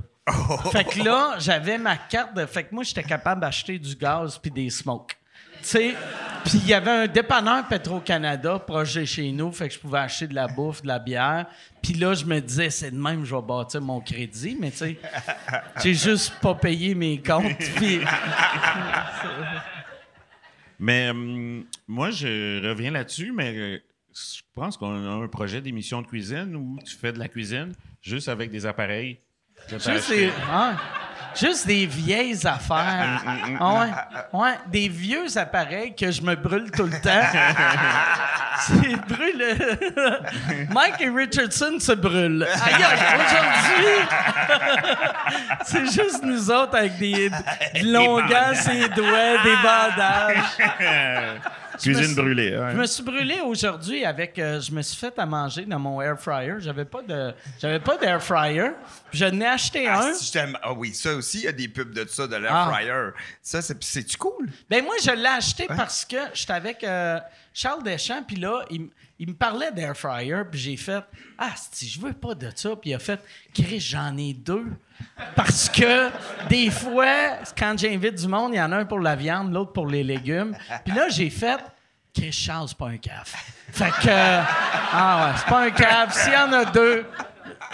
[0.72, 2.34] Fait que là, j'avais ma carte.
[2.34, 5.16] De, fait que moi, j'étais capable d'acheter du gaz puis des smokes.
[5.62, 5.94] Tu sais,
[6.44, 9.98] puis il y avait un dépanneur Petro-Canada proche de chez nous, fait que je pouvais
[9.98, 11.44] acheter de la bouffe, de la bière.
[11.82, 14.78] Puis là, je me disais, c'est de même, je vais bâtir mon crédit, mais tu
[14.78, 14.98] sais,
[15.82, 17.59] j'ai juste pas payé mes comptes.
[17.76, 18.01] Puis
[20.81, 23.78] Mais hum, moi, je reviens là-dessus, mais euh,
[24.14, 27.72] je pense qu'on a un projet d'émission de cuisine où tu fais de la cuisine
[28.01, 29.18] juste avec des appareils.
[29.68, 30.12] que t'as juste,
[31.35, 33.22] juste des vieilles affaires.
[33.61, 33.91] Ouais,
[34.33, 37.11] ouais, des vieux appareils que je me brûle tout le temps.
[38.61, 39.57] C'est brûle.
[40.70, 42.47] Mike et Richardson se brûlent.
[42.47, 43.87] Aujourd'hui,
[45.64, 50.45] c'est juste nous autres avec des, de longueurs, ses doigts, des bandages.
[51.83, 52.57] Cuisine brûlée.
[52.57, 52.72] ouais.
[52.72, 54.39] Je me suis brûlé aujourd'hui avec.
[54.39, 56.55] euh, je me suis fait à manger dans mon air fryer.
[56.59, 58.70] J'avais pas de, j'avais pas d'air fryer.
[59.12, 60.14] Je n'ai acheté Ah, un.
[60.14, 62.70] si ah oui, ça aussi, il y a des pubs de ça, de l'air Ah.
[62.72, 63.11] fryer.
[63.43, 64.49] Ça, c'est- c'est-tu cool?
[64.68, 67.18] Ben moi, je l'ai acheté parce que j'étais avec euh,
[67.55, 71.03] Charles Deschamps, puis là, il, il me parlait d'air fryer, puis j'ai fait
[71.39, 73.20] Ah, si je veux pas de ça, puis il a fait
[73.55, 74.66] Chris, j'en ai deux.
[75.36, 76.09] Parce que
[76.48, 79.72] des fois, quand j'invite du monde, il y en a un pour la viande, l'autre
[79.72, 80.57] pour les légumes.
[80.84, 81.59] Puis là, j'ai fait
[82.14, 83.32] Chris Charles, c'est pas un cave.
[83.72, 84.09] Fait que.
[84.09, 84.40] euh,
[84.92, 86.12] ah ouais, c'est pas un cave.
[86.12, 87.07] S'il y en a deux,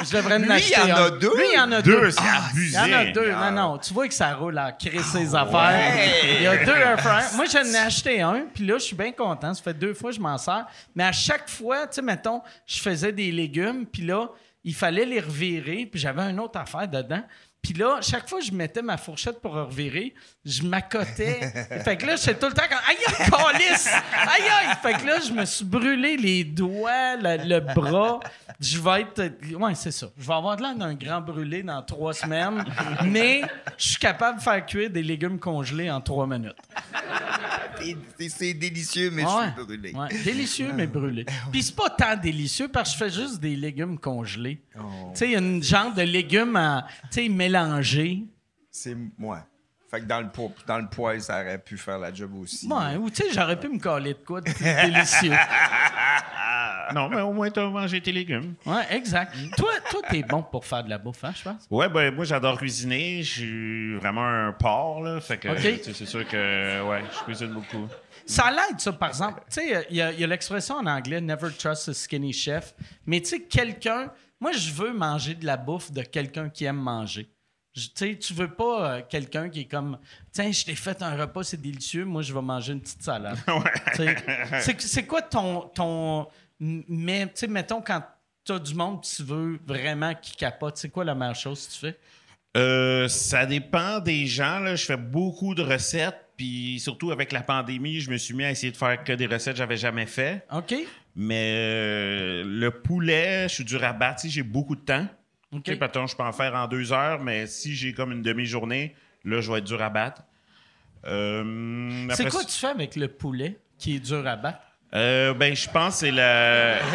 [0.05, 1.11] je devrais en Lui, acheter il y en a un.
[1.11, 1.37] deux?
[1.37, 2.01] Lui, il y en a deux.
[2.03, 2.43] Deux, Ah.
[2.55, 3.33] Il y en a deux.
[3.33, 3.79] Non, non.
[3.79, 5.95] Tu vois que ça roule à créer ses affaires.
[6.37, 7.25] Il y a deux fryers.
[7.37, 9.55] Moi, j'en ai acheté un, puis là, je suis bien content.
[9.55, 10.67] Ça fait deux fois que je m'en sers.
[10.95, 14.27] Mais à chaque fois, tu sais, mettons, je faisais des légumes, puis là,
[14.67, 17.23] il fallait les revirer, puis j'avais une autre affaire dedans.
[17.67, 20.15] Puis là, chaque fois que je mettais ma fourchette pour revirer,
[20.45, 21.41] je m'accotais.
[21.85, 23.89] fait que là, j'étais tout le temps comme Aïe, aïe, calice!
[23.89, 24.77] Aïe, aïe!
[24.81, 28.21] Fait que là, je me suis brûlé les doigts, le, le bras.
[28.61, 29.21] Je vais être.
[29.59, 30.07] Ouais, c'est ça.
[30.17, 32.65] Je vais avoir de l'air d'un grand brûlé dans trois semaines,
[33.05, 33.43] mais
[33.77, 36.55] je suis capable de faire cuire des légumes congelés en trois minutes.
[38.29, 39.31] C'est- délicieux, mais Ouais.
[39.31, 39.93] je suis brûlé.
[39.93, 41.27] Ouais, Délicieux, mais brûlé.
[41.53, 44.61] Puis c'est pas tant délicieux parce que je fais juste des légumes congelés.
[44.75, 44.81] Tu
[45.15, 47.29] sais, il y a une genre de légumes à, tu sais,
[48.71, 49.47] C'est moi.
[49.91, 52.67] Fait que dans le, poids, dans le ça aurait pu faire la job aussi.
[52.67, 55.33] Ouais, ou tu sais, j'aurais pu me coller de quoi de plus délicieux.
[56.95, 58.55] Non, mais au moins, tu as mangé tes légumes.
[58.65, 59.35] Ouais, exact.
[59.57, 61.67] Toi, toi, t'es bon pour faire de la bouffe, hein, je pense?
[61.71, 63.23] Ouais, ben moi, j'adore cuisiner.
[63.23, 65.21] Je suis vraiment un porc, là.
[65.21, 67.89] Fait que, c'est sûr que, ouais, je cuisine beaucoup.
[68.25, 69.43] Ça l'aide, ça, par exemple.
[69.49, 72.33] Tu sais, il y a, il y a l'expression en anglais, never trust a skinny
[72.33, 72.75] chef.
[73.07, 74.13] Mais tu sais, quelqu'un.
[74.39, 77.29] Moi, je veux manger de la bouffe de quelqu'un qui aime manger.
[77.81, 79.99] Tu sais, tu veux pas euh, quelqu'un qui est comme
[80.33, 83.37] Tiens, je t'ai fait un repas, c'est délicieux, moi, je vais manger une petite salade.
[84.61, 85.63] C'est- quoi ton.
[85.75, 86.27] ton
[86.59, 88.03] mais, tu sais, mettons, quand
[88.45, 91.73] tu as du monde, tu veux vraiment qui capote, c'est quoi la meilleure chose que
[91.75, 91.99] tu fais?
[92.57, 94.61] Euh, ça dépend des gens.
[94.61, 94.77] Là.
[94.77, 96.23] Je fais beaucoup de recettes.
[96.37, 99.27] Puis surtout avec la pandémie, je me suis mis à essayer de faire que des
[99.27, 100.45] recettes que j'avais jamais fait.
[100.53, 100.75] OK?
[101.15, 104.23] Mais euh, le poulet, je suis dur à battre.
[104.27, 105.07] J'ai beaucoup de temps,
[105.57, 105.65] OK.
[105.65, 108.23] tu sais, mettons, je peux en faire en deux heures, mais si j'ai comme une
[108.23, 108.95] demi-journée,
[109.25, 110.23] là, je vais être dur à battre.
[111.07, 114.61] Euh, C'est après quoi tu fais avec le poulet qui est dur à battre?
[114.95, 116.79] Euh, ben, je pense que c'est la.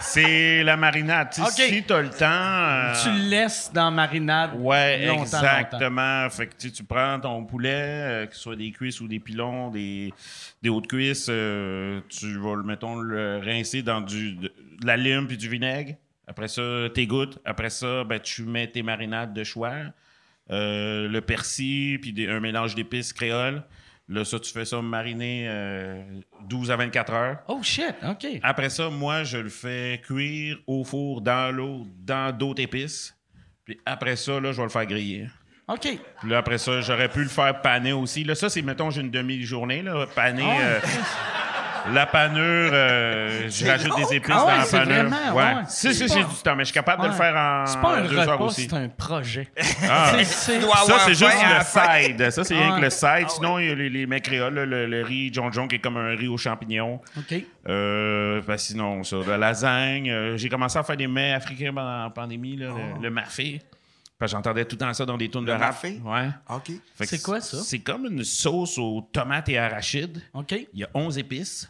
[0.00, 1.30] C'est la marinade.
[1.34, 1.68] Tu sais, OK.
[1.74, 2.24] Si t'as le temps.
[2.30, 6.28] euh, Tu le laisses dans la marinade Ouais, longtemps, exactement.
[6.30, 9.08] Fait que tu, sais, tu prends ton poulet, euh, que ce soit des cuisses ou
[9.08, 10.12] des pilons, des,
[10.62, 14.96] des hautes cuisses, euh, tu vas, le, mettons, le rincer dans du, de, de la
[14.96, 15.94] lime puis du vinaigre.
[16.26, 16.62] Après ça,
[16.94, 17.38] t'égouttes.
[17.44, 19.74] Après ça, ben, tu mets tes marinades de choix.
[20.50, 23.62] Euh, le persil, puis des- un mélange d'épices créoles.
[24.08, 26.02] Là, ça, tu fais ça mariner euh,
[26.46, 27.38] 12 à 24 heures.
[27.48, 28.26] Oh shit, OK.
[28.42, 33.16] Après ça, moi, je le fais cuire au four, dans l'eau, dans d'autres épices.
[33.64, 35.28] Puis après ça, là, je vais le faire griller.
[35.68, 35.80] OK.
[36.20, 38.24] Puis là, après ça, j'aurais pu le faire paner aussi.
[38.24, 40.44] Là, ça, c'est, mettons, j'ai une demi-journée, là, paner.
[40.46, 40.80] Ah, euh,
[41.92, 44.94] la panure, euh, je rajoute des épices Ah ouais, dans la c'est panure.
[45.10, 45.54] vraiment, ouais.
[45.68, 47.18] Si, si, j'ai du temps, mais je suis capable de le Ouais.
[47.18, 48.62] faire en C'est pas un deux repas, aussi.
[48.68, 49.48] c'est un projet.
[49.88, 50.12] Ah.
[50.18, 52.30] C'est- c'est- dois Ça, c'est juste le side.
[52.30, 52.76] Ça, c'est rien Ah.
[52.78, 53.28] que le side.
[53.30, 55.80] Sinon, il y a les, les mets créoles, le, le riz John John qui est
[55.80, 57.00] comme un riz aux champignons.
[57.16, 57.34] OK.
[57.68, 60.10] Euh, ben sinon, ça, la lasagne.
[60.10, 62.78] euh, j'ai commencé à faire des mets africains pendant la pandémie, là, Oh.
[62.96, 63.60] le, le mafé.
[64.18, 65.62] Parce que j'entendais tout le temps ça dans des tunes de Le rap.
[65.62, 66.00] mafé?
[66.04, 66.28] Ouais.
[66.48, 66.70] OK.
[67.00, 67.56] C'est quoi, ça?
[67.62, 70.22] C'est comme une sauce aux tomates et arachides.
[70.32, 70.52] OK.
[70.72, 71.68] Il y a 11 épices.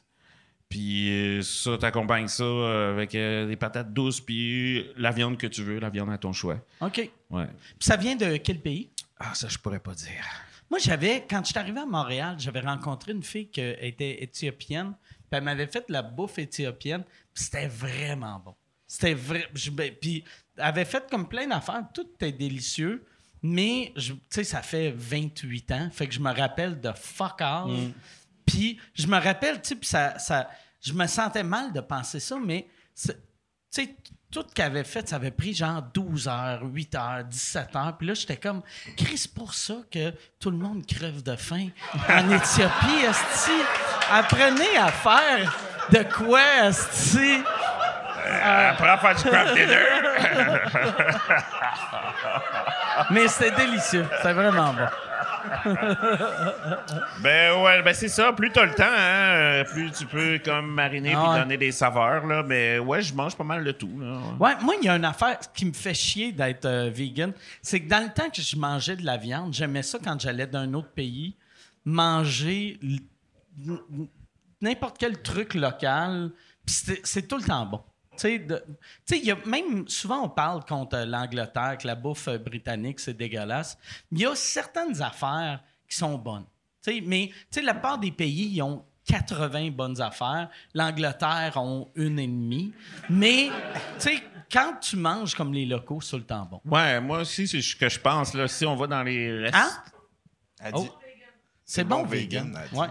[0.75, 5.47] Puis euh, ça, t'accompagnes ça euh, avec euh, des patates douces, puis la viande que
[5.47, 6.59] tu veux, la viande à ton choix.
[6.81, 7.09] OK.
[7.31, 7.47] Ouais.
[7.47, 8.91] Puis ça vient de quel pays?
[9.21, 10.25] Ah, ça, je pourrais pas dire.
[10.69, 14.95] Moi, j'avais, quand je suis arrivé à Montréal, j'avais rencontré une fille qui était éthiopienne,
[15.13, 18.57] puis elle m'avait fait de la bouffe éthiopienne, puis c'était vraiment bon.
[18.85, 19.47] C'était vrai.
[19.55, 20.25] je- ben, Puis
[20.57, 23.05] elle avait fait comme plein d'affaires, tout était délicieux,
[23.45, 27.71] mais tu sais, ça fait 28 ans, fait que je me rappelle de fuck all.
[28.45, 30.51] Puis je me rappelle, tu sais, puis ça, ça,
[30.85, 32.67] je me sentais mal de penser ça, mais
[33.03, 33.13] tu
[33.71, 33.97] sais,
[34.31, 37.97] tout ce qu'elle avait fait, ça avait pris genre 12 heures, 8 heures, 17 heures.
[37.97, 38.63] Puis là, j'étais comme,
[38.97, 41.69] Chris, c'est pour ça que tout le monde crève de faim
[42.09, 43.53] en Éthiopie, Esti.
[44.11, 45.57] Apprenez à faire
[45.91, 47.43] de quoi, Esti?
[48.43, 49.85] Après à faire du dinner.
[53.11, 54.07] Mais c'était délicieux.
[54.17, 54.87] C'était vraiment bon.
[57.23, 58.33] ben ouais, ben c'est ça.
[58.33, 61.39] Plus t'as le temps, hein, plus tu peux comme mariner Ah puis ouais.
[61.41, 62.27] donner des saveurs.
[62.27, 62.43] Là.
[62.43, 63.91] Mais ouais, je mange pas mal de tout.
[63.99, 64.19] Là.
[64.41, 67.33] Ouais, moi, il y a une affaire qui me fait chier d'être euh, vegan.
[67.63, 70.47] C'est que dans le temps que je mangeais de la viande, j'aimais ça quand j'allais
[70.47, 71.37] d'un autre pays,
[71.85, 72.79] manger
[74.61, 76.31] n'importe quel truc local.
[76.67, 77.81] C'est tout le temps bon.
[78.17, 78.47] Tu
[79.05, 83.77] sais, même souvent on parle contre l'Angleterre que la bouffe euh, britannique c'est dégueulasse.
[84.13, 86.47] Il y a certaines affaires qui sont bonnes.
[86.83, 90.49] Tu sais, mais tu sais, la part des pays ils ont 80 bonnes affaires.
[90.75, 92.73] L'Angleterre ont une et demie.
[93.11, 93.49] Mais
[93.99, 96.61] tu sais, quand tu manges comme les locaux, c'est le temps bon.
[96.65, 98.33] Ouais, moi aussi, c'est ce que je pense.
[98.35, 98.47] Là.
[98.49, 100.71] Si on va dans les restes- Hein?
[100.75, 100.89] Oh.
[101.67, 102.47] C'est bon bon, vegan.
[102.53, 102.79] vegan.
[102.79, 102.87] Ouais.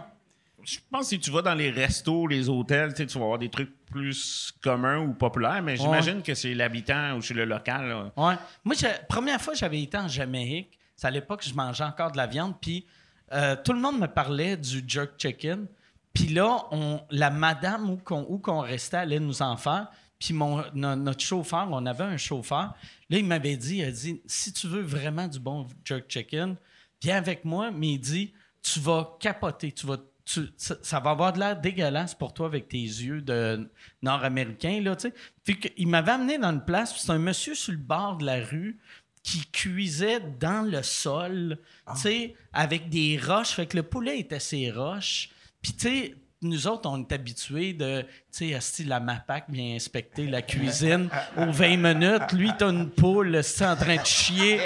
[0.66, 3.50] Je pense que si tu vas dans les restos, les hôtels, tu vas avoir des
[3.50, 7.88] trucs plus communs ou populaires, mais j'imagine que c'est l'habitant ou chez le local.
[7.90, 8.12] là.
[8.18, 8.36] Ouais.
[8.64, 10.78] Moi, j'ai- première fois, j'avais été en Jamaïque.
[10.96, 12.56] C'est à l'époque que je mangeais encore de la viande.
[12.62, 12.86] Puis
[13.34, 15.68] euh, tout le monde me parlait du jerk chicken.
[16.14, 19.88] Puis là, on, la madame où qu'on, restait allait nous en faire.
[20.20, 22.74] Puis mon, no- notre chauffeur, on avait un chauffeur.
[23.10, 26.56] Là, il m'avait dit, il a dit, si tu veux vraiment du bon jerk chicken,
[27.02, 27.72] viens avec moi.
[27.72, 29.72] Mais il dit, tu vas capoter.
[29.72, 33.22] Tu vas, tu- ça, ça va avoir de l'air dégueulasse pour toi avec tes yeux
[33.22, 33.70] de
[34.02, 34.82] nord-américain.
[34.82, 35.14] Là, tu sais.
[35.44, 38.26] Puis que- il m'avait amené dans une place, c'est un monsieur sur le bord de
[38.26, 38.78] la rue
[39.22, 41.58] qui cuisait dans le sol,
[41.94, 43.52] tu sais, avec des roches.
[43.52, 45.30] Fait que le poulet était ses roches.
[45.62, 50.28] Puis, tu sais, nous autres, on est habitués de, tu sais, la MAPAC vient inspecter
[50.28, 52.32] la cuisine aux 20 minutes.
[52.34, 54.60] Lui, t'as une poule, c'est en train de chier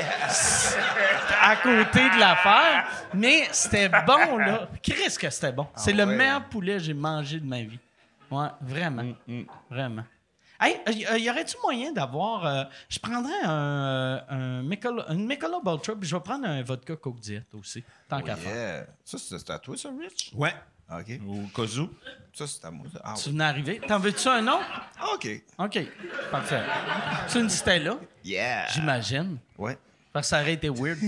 [1.41, 2.88] à côté de l'affaire.
[3.13, 4.69] Mais c'était bon, là.
[4.82, 5.67] Qu'est-ce que c'était bon?
[5.75, 6.15] C'est le ouais.
[6.15, 7.80] meilleur poulet que j'ai mangé de ma vie.
[8.30, 9.13] Ouais, vraiment.
[9.69, 10.03] Vraiment.
[10.59, 12.45] Hey, euh, y aurait-tu moyen d'avoir.
[12.45, 16.63] euh, je prendrais un, euh, un Michelob, une Michelob Ultra, puis je vais prendre un
[16.63, 18.88] vodka Coke Diet aussi, tant qu'à faire.
[19.05, 20.32] Ça, c'est c'est à toi, ça, Rich?
[20.34, 20.53] Ouais.
[20.92, 21.20] OK.
[21.28, 21.90] Au cas où.
[22.34, 22.86] Ça, c'est à moi.
[23.04, 23.82] Ah, Tu venais arriver.
[23.88, 24.66] T'en veux-tu un autre?
[25.14, 25.28] OK.
[25.58, 25.80] OK.
[26.32, 26.62] Parfait.
[27.28, 28.68] C'est une Stella, Yeah.
[28.74, 29.38] j'imagine.
[29.58, 29.78] Ouais.
[30.14, 31.00] Parce que ça aurait été weird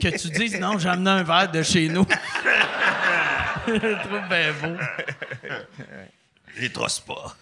[0.00, 2.06] que tu dises non, j'ai amené un verre de chez nous.
[3.66, 4.80] je le trouve bien beau.
[6.58, 7.36] Les trosse pas.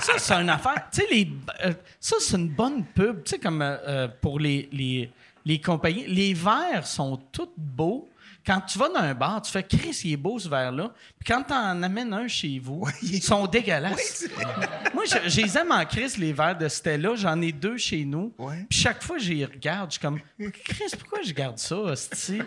[0.00, 0.74] Ça, c'est une affaire.
[0.92, 1.30] Tu sais, les,
[1.64, 3.24] euh, ça, c'est une bonne pub.
[3.24, 5.10] Tu sais, comme euh, euh, pour les, les,
[5.44, 6.06] les compagnies.
[6.06, 8.08] Les verres sont tous beaux.
[8.46, 10.92] Quand tu vas dans un bar, tu fais Chris, il est beau ce verre-là.
[11.18, 14.28] Puis quand tu en amènes un chez vous, ils sont dégueulasses.
[14.94, 17.16] Moi, je, je les aime en Chris, les verres de Stella.
[17.16, 18.32] J'en ai deux chez nous.
[18.38, 18.64] Ouais.
[18.68, 20.20] Puis chaque fois je les regarde, je suis comme
[20.64, 21.76] Chris, pourquoi je garde ça?
[22.10, 22.40] Tu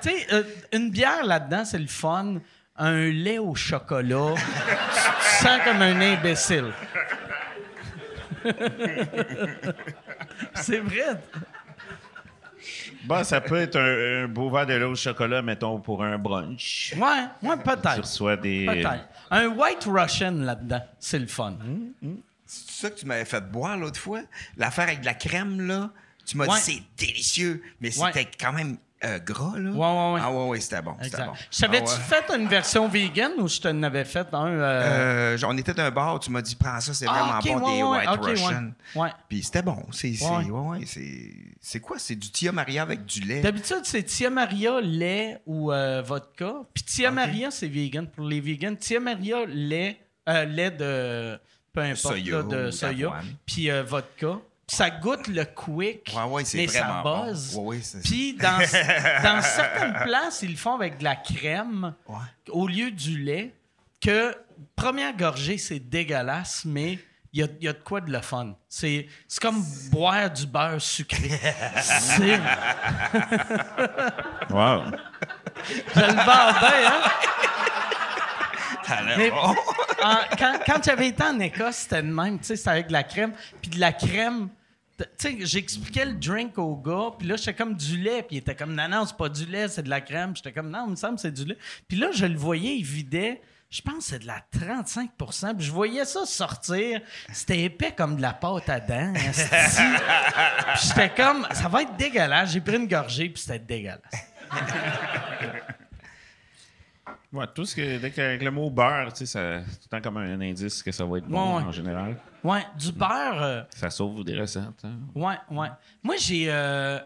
[0.00, 0.42] sais, euh,
[0.72, 2.36] une bière là-dedans, c'est le fun.
[2.74, 4.34] Un lait au chocolat.
[4.34, 6.72] tu te sens comme un imbécile.
[10.54, 11.20] C'est vrai.
[13.04, 16.18] Bah, ça peut être un, un beau verre de lait au chocolat, mettons, pour un
[16.18, 16.94] brunch.
[16.96, 17.00] Ouais,
[17.48, 18.00] ouais, Tu peut-être.
[18.02, 18.66] reçois des.
[18.66, 19.08] Peut-être.
[19.30, 21.56] Un White Russian là-dedans, c'est le fun.
[22.46, 24.20] C'est ça que tu m'avais fait boire l'autre fois?
[24.56, 25.90] L'affaire avec de la crème, là?
[26.26, 26.54] Tu m'as Ouais.
[26.56, 26.60] dit
[26.98, 28.12] c'est délicieux, mais Ouais.
[28.12, 29.70] c'était quand même euh, gras, là.
[29.70, 30.20] Ouais, ouais, ouais.
[30.22, 30.94] Ah ouais, ouais, c'était bon.
[31.02, 31.32] C'était bon.
[31.50, 32.22] Je T'avais-tu Ah ouais.
[32.28, 34.46] fait une version vegan ou je t'en avais fait un.
[34.46, 37.70] euh, Euh, on était d'un bar, tu m'as dit prends ça, c'est Ah, vraiment bon
[37.76, 38.30] des White ok, ouais.
[38.30, 38.70] Russian.
[38.94, 39.08] Ouais.
[39.28, 39.82] Puis c'était bon.
[39.92, 40.44] C'est c'est- Ouais.
[40.50, 41.30] ouais, ouais, c'est
[41.60, 41.98] c'est quoi?
[41.98, 43.40] C'est du Tia Maria avec du lait?
[43.40, 46.54] D'habitude, c'est Tia Maria, lait ou euh, vodka.
[46.74, 48.74] Puis Tia Maria, c'est vegan pour les vegans.
[48.76, 49.98] Tia Maria, lait,
[50.28, 51.38] euh, lait de.
[51.72, 53.12] Peu importe, Soya là, de soya.
[53.46, 54.38] Puis euh, vodka.
[54.74, 57.26] Ça goûte le quick, Ouais, mais ça bon.
[57.26, 57.56] buzz.
[57.56, 58.58] Ouais, ouais, c'est- Puis dans,
[59.22, 62.16] dans certaines places, ils le font avec de la crème Ouais.
[62.50, 63.54] au lieu du lait.
[64.00, 64.34] Que
[64.74, 66.98] première gorgée, c'est dégueulasse, mais
[67.34, 68.54] il y a, il y a de quoi de le fun.
[68.68, 71.30] C'est c'est comme boire du beurre sucré.
[71.82, 72.40] c'est.
[74.50, 74.82] Wow.
[75.94, 77.02] Je le vends bien, hein?
[79.16, 79.54] Mais bon.
[80.02, 82.92] en- quand, quand j'avais été en Écosse, c'était le même, tu sais, c'était avec de
[82.92, 83.32] la crème.
[83.60, 84.48] Puis de la crème,
[85.40, 88.74] j'expliquais le drink au gars, puis là, j'étais comme du lait, puis il était comme,
[88.74, 90.36] non, non, c'est pas du lait, c'est de la crème.
[90.36, 91.58] J'étais comme, non, il me semble c'est du lait.
[91.88, 93.40] Puis là, je le voyais, il vidait,
[93.72, 97.00] je pense que c'est de la 35% Puis je voyais ça sortir,
[97.32, 99.14] c'était épais comme de la pâte à dents.
[99.14, 102.52] Puis j'étais comme, ça va être dégueulasse.
[102.52, 104.00] J'ai pris une gorgée, puis c'était dégueulasse.
[107.32, 107.98] Ouais, tout ce que.
[107.98, 110.82] Dès qu'avec le mot beurre, tu sais, ça- c'est tout le temps comme un indice
[110.82, 111.68] que ça va être bon Ouais, ouais.
[111.68, 112.16] en général.
[112.44, 113.42] Ouais, du beurre.
[113.42, 114.84] euh, Ça sauve des recettes.
[114.84, 114.98] hein.
[115.14, 115.68] Ouais, ouais.
[116.02, 116.46] Moi, j'ai.
[116.50, 116.98] euh,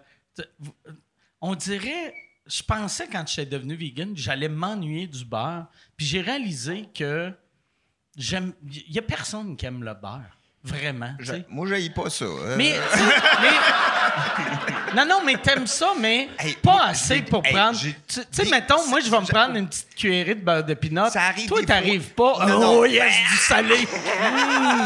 [1.40, 2.12] on dirait.
[2.46, 5.66] Je pensais quand j'étais devenu vegan, que j'allais m'ennuyer du beurre.
[5.96, 7.32] Puis j'ai réalisé que
[8.16, 8.52] j'aime.
[8.70, 10.22] Il y a personne qui aime le beurre.
[10.64, 11.14] Vraiment.
[11.20, 12.24] Je- Moi, je pas ça.
[12.24, 12.74] Euh, mais-
[14.94, 17.78] Non, non, mais t'aimes ça, mais Hey, pas moi, assez pour hey, prendre.
[17.78, 17.94] Tu
[18.30, 21.10] sais, mettons, moi, je vais me prendre une petite cuillerée de beurre de pinot.
[21.10, 22.46] Ça arrive Toi, t'arrives pas.
[22.46, 22.84] Non, oh, non.
[22.86, 23.76] yes, du salé.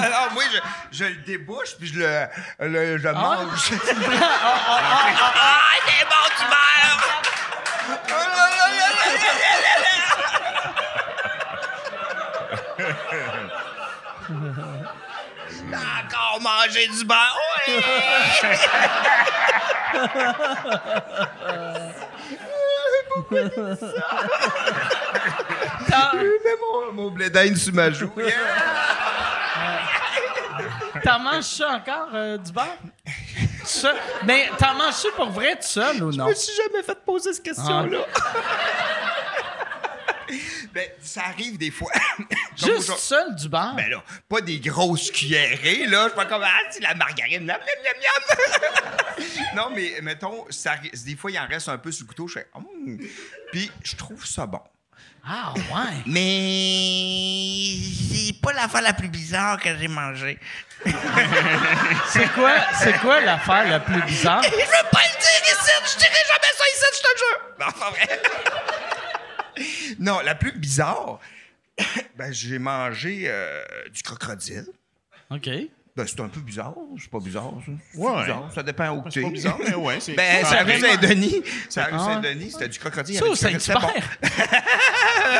[0.03, 0.59] Alors, moi, je,
[0.99, 2.26] je le débouche, puis je le,
[2.68, 3.70] le- je mange.
[4.22, 7.20] Ah, c'est bon du beurre!
[16.41, 17.36] manger du beurre!
[17.68, 17.82] Ouais!
[25.91, 28.11] T'en- Mets mon, mon blé d'Inde sur ma joue.
[28.16, 28.30] Yeah!
[31.05, 32.66] T'en manges ça encore, euh, du beurre?
[33.64, 33.93] Ça,
[34.24, 36.26] mais t'en manges ça pour vrai tout seul ou non?
[36.26, 37.99] Je me suis jamais fait poser cette question-là.
[40.73, 41.91] Ben, ça arrive des fois.
[42.57, 43.75] Juste seul du beurre?
[43.77, 46.05] Ben là, pas des grosses cuillerées, là.
[46.05, 49.27] Je suis pas comme, ah, c'est la margarine, miam, miam, miam, miam.
[49.57, 52.29] non, mais mettons, ça, des fois, il en reste un peu sur le couteau.
[52.29, 52.99] Je fais, Hum.
[53.53, 54.61] Puis, je trouve ça bon.
[55.27, 55.97] Ah, ouais.
[56.07, 57.77] Mais
[58.12, 60.39] c'est pas l'affaire la plus bizarre que j'ai mangée.
[62.09, 62.53] C'est quoi,
[62.83, 64.43] c'est quoi l'affaire la plus bizarre?
[64.43, 67.41] Je veux pas le dire ici, je dirai jamais ça ici, je te jure.
[67.61, 68.23] Non, pas vrai.
[69.99, 71.18] Non, la plus bizarre,
[72.16, 73.62] ben, j'ai mangé euh,
[73.93, 74.66] du crocodile.
[75.30, 75.49] OK.
[75.97, 76.74] Ben, c'est un peu bizarre.
[77.01, 77.72] C'est pas bizarre, ça.
[77.93, 78.20] C'est Ouais.
[78.22, 78.51] bizarre.
[78.55, 79.22] Ça dépend où C'est t'es.
[79.22, 80.14] pas bizarre, mais ouais, c'est.
[80.14, 81.43] Ben, c'est à rue Saint-Denis.
[81.68, 81.99] C'est à rue Ah.
[82.14, 82.51] Saint-Denis.
[82.53, 83.16] C'était du crocodile.
[83.61, 83.88] Ça, bon.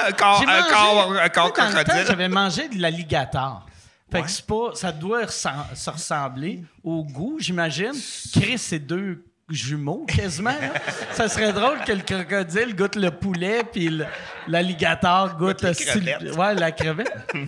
[0.09, 2.05] Un corps, un mangé- corps, un crocodile.
[2.07, 3.67] J'avais mangé de l'alligator.
[4.11, 4.25] Fait Ouais.
[4.25, 7.93] que c'est pas, ça doit se ressembler au goût, j'imagine.
[8.33, 10.51] Chris, c'est deux jumeaux, quasiment.
[10.51, 10.71] hein.
[11.13, 14.01] ça serait drôle que le crocodile goûte le poulet, puis
[14.49, 16.37] l'alligator goûte style- crevettes.
[16.37, 17.13] ouais, la crevette.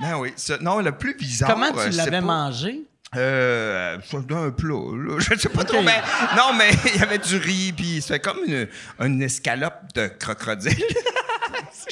[0.00, 0.32] Ben oui.
[0.60, 1.50] non, le plus bizarre.
[1.50, 2.80] Comment euh, tu c'est l'avais mangé?
[3.16, 5.18] Euh, un plat, là.
[5.20, 6.02] Je sais pas trop, mais
[6.36, 8.66] non, mais il y avait du riz, puis c'était comme une,
[8.98, 10.76] une escalope de crocodile.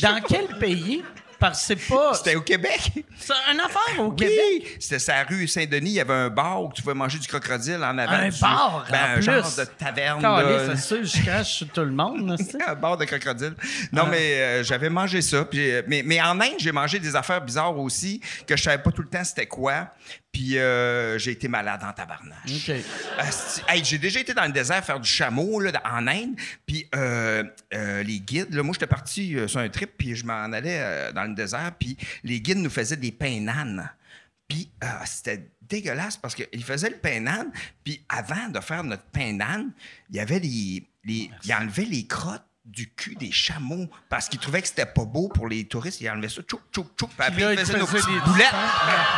[0.01, 1.05] Dans quel pays?
[1.43, 2.15] Parce que c'est pas.
[2.15, 2.93] C'était au Québec.
[3.19, 4.77] C'est une affaire au Oui, Québec.
[4.79, 5.91] c'était sa rue Saint-Denis.
[5.91, 8.13] Il y avait un bar où tu pouvais manger du crocodile en avant.
[8.13, 9.23] Un du- bar, ben, en un plus.
[9.25, 10.23] genre de taverne.
[10.23, 10.77] Là.
[10.77, 12.37] c'est sûr, je crache sur tout le monde.
[12.67, 13.55] un bar de crocodile.
[13.93, 15.45] Non, mais euh, j'avais mangé ça.
[15.45, 18.81] puis, euh, mais, mais en Inde, j'ai mangé des affaires bizarres aussi, que je savais
[18.83, 19.89] pas tout le temps c'était quoi.
[20.31, 22.71] Puis euh, j'ai été malade en tabarnache.
[23.69, 26.35] Hey, j'ai déjà été dans le désert faire du chameau là, en Inde.
[26.67, 30.45] Puis euh, euh, les guides, là, moi j'étais parti sur un trip, puis je m'en
[30.53, 33.91] allais dans le désert, puis les guides nous faisaient des pains nanes.
[34.49, 37.51] Puis euh, c'était dégueulasse parce qu'ils faisaient le pain nan,
[37.83, 39.73] puis avant de faire notre pain nan,
[40.11, 44.39] il y avait les, les ils enlevaient les crottes du cul des chameaux parce qu'il
[44.39, 46.01] trouvait que c'était pas beau pour les touristes.
[46.01, 47.11] Il enlevait ça, tchouk, tchouk, tchouk.
[47.11, 48.55] Puis après, là, il il faisait nos petites boulettes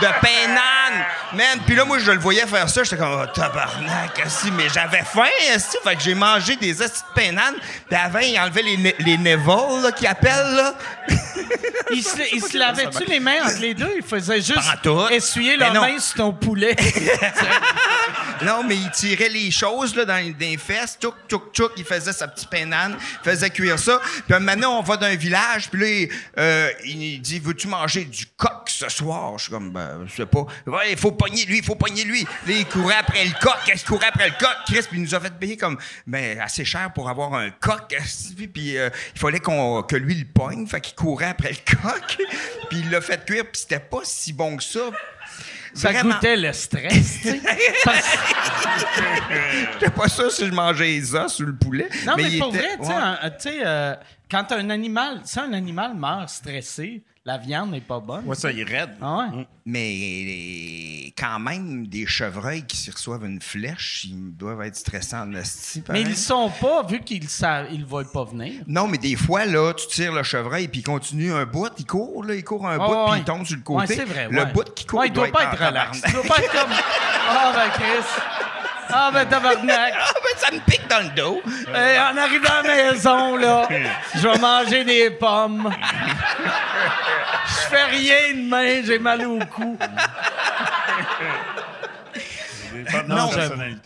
[0.00, 1.04] de peinane.
[1.34, 2.82] Man, puis là, moi, je le voyais faire ça.
[2.84, 4.50] J'étais comme, oh, tabarnak, esti.
[4.50, 5.76] mais j'avais faim, esti.
[5.84, 7.54] Fait que j'ai mangé des estis de peinane.
[7.88, 10.74] Puis avant, il enlevait les, ne- les là, qu'ils appellent, là.
[11.90, 13.92] Ils se, ils se lavaient-tu les mains entre les deux?
[13.96, 14.58] Ils faisaient juste
[15.10, 16.74] essuyer leurs mains sur ton poulet.
[18.42, 21.72] Non, mais il tirait les choses là, dans, les- dans les fesses, tchouk, tchouk, tchouk,
[21.76, 24.00] il faisait sa petite peinane, il faisait cuire ça.
[24.28, 26.08] Puis maintenant, on va dans un village, puis là, il,
[26.38, 29.36] euh, il dit Veux-tu manger du coq ce soir?
[29.38, 30.46] Je suis comme Ben, je sais pas.
[30.66, 32.24] Ouais, il faut pogner lui, il faut pogner lui.
[32.46, 34.56] Là, il courait après le coq, il courait après le coq?
[34.66, 37.94] Chris, puis il nous a fait payer comme ben, assez cher pour avoir un coq.
[38.52, 42.18] Puis euh, il fallait qu'on, que lui le pogne, fait qu'il courait après le coq.
[42.68, 44.90] puis il l'a fait cuire, puis c'était pas si bon que ça.
[45.74, 46.14] Ça Vraiment.
[46.14, 47.40] goûtait le stress, tu sais.
[47.84, 48.18] Parce-
[49.72, 51.88] J'étais pas sûr si je mangeais les os ou le poulet.
[52.06, 52.96] Non, mais, pour était- vrai, tu sais, ouais.
[52.96, 53.94] un- tu sais, euh,
[54.30, 58.26] quand un animal, si un animal meurt stressé, la viande n'est pas bonne.
[58.26, 58.90] Ouais, ça, il est raide.
[59.00, 59.46] Ah ouais?
[59.64, 65.32] Mais quand même, des chevreuils qui s'y reçoivent une flèche, ils doivent être stressants en
[65.34, 68.62] esti, Mais ils le sont pas, vu qu'ils savent, ils le voient pas venir.
[68.66, 71.86] Non, mais des fois, là, tu tires le chevreuil puis il continue un bout, il
[71.86, 73.94] court, là, il court un bout ouais, puis il tombe sur le Ouais, côté.
[73.96, 74.28] c'est vrai.
[74.30, 74.52] Le ouais.
[74.52, 76.02] bout qui court, Ouais, il doit, pas en être relax.
[76.06, 76.70] Il doit pas être comme.
[77.26, 78.04] Ah, ben, Chris.
[78.90, 79.94] Ah, ben, tabarnak.
[79.98, 81.40] Ah, ben, ça me pique dans le dos.
[81.74, 83.66] Hey, en arrivant à la maison, là,
[84.14, 85.70] je vais manger des pommes.
[87.74, 89.76] Je fais rien demain, j'ai mal au cou.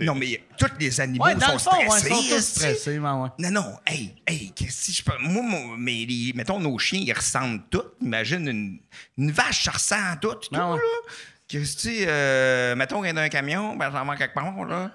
[0.00, 2.08] Non, mais tous les animaux Ouais, dans sont le fond, ouais, ils stressés.
[2.08, 2.58] sont tous esti.
[2.60, 3.28] stressés, mais ouais.
[3.38, 5.12] Non, non, hey, hey, que si je peux.
[5.20, 7.82] Moi, mon- mais les- mettons, nos chiens, ils ressentent tout.
[8.00, 8.78] Imagine une,
[9.18, 10.58] une vache, ça ressent tout, tout, ouais.
[10.58, 10.76] là.
[11.50, 14.90] Que si, euh, mettons, qu'il y a un camion, ben, j'en manque quelque part, là.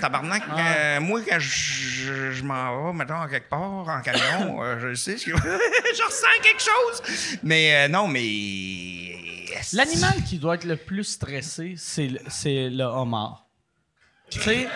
[0.00, 0.56] Tabarnak, Ah.
[0.76, 4.78] euh, moi, quand je, je- je m'en vais, mettons, en quelque part, en camion, euh,
[4.78, 7.38] je sais, je, je ressens quelque chose.
[7.42, 9.16] Mais euh, non, mais.
[9.72, 13.46] L'animal qui doit être le plus stressé, c'est le, c'est le homard.
[14.30, 14.68] Tu sais,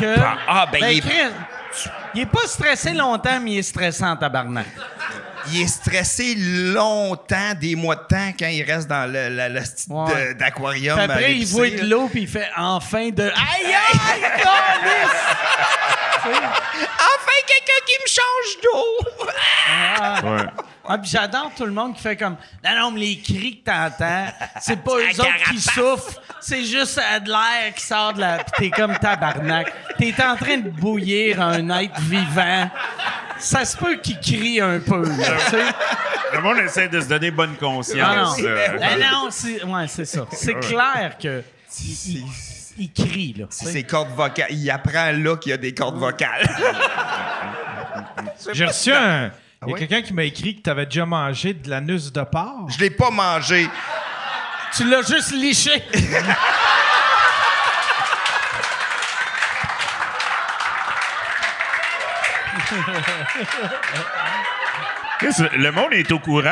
[0.00, 0.16] que.
[0.48, 4.16] Ah, ben, il est- Chris, il est pas stressé longtemps, mais il est stressant en
[4.16, 4.66] tabarnak.
[5.52, 9.60] Il est stressé longtemps, des mois de temps, quand il reste dans le, la- la
[9.60, 10.28] petite Ouais.
[10.28, 10.98] de- d'aquarium.
[10.98, 13.24] Après, il voit de l'eau, puis il fait enfin de.
[13.24, 13.32] Aïe,
[13.66, 14.20] aïe?
[16.24, 20.28] Enfin, quelqu'un qui me change d'eau!
[20.30, 20.46] Ouais.
[20.86, 23.70] Ah, puis j'adore tout le monde qui fait comme Non, non, mais les cris que
[23.70, 24.26] t'entends,
[24.60, 28.38] c'est pas eux autres qui souffrent, c'est juste euh, de l'air qui sort de la.
[28.44, 29.72] Puis t'es comme tabarnak.
[29.98, 32.70] T'es en train de bouillir un être vivant.
[33.38, 35.64] Ça se peut qu'il crie un peu, là, tu sais.
[36.34, 37.76] Le monde essaie de se donner bonne Ah non.
[37.76, 38.36] conscience.
[38.40, 38.78] euh.
[38.82, 40.26] Ah non, c'est ouais, c'est ça.
[40.32, 41.42] C'est clair que.
[41.82, 42.24] Il, il-
[42.76, 43.46] il crie, là.
[43.50, 44.48] Ses cordes vocales.
[44.50, 46.44] Il apprend là qu'il y a des cordes vocales.
[48.52, 49.30] J'ai reçu un.
[49.66, 52.22] Il y a quelqu'un qui m'a écrit que tu avais déjà mangé de l'anus de
[52.22, 52.68] porc.
[52.68, 53.68] Je l'ai pas mangé.
[54.74, 55.82] Tu l'as juste liché.
[65.52, 66.42] Le monde est au courant.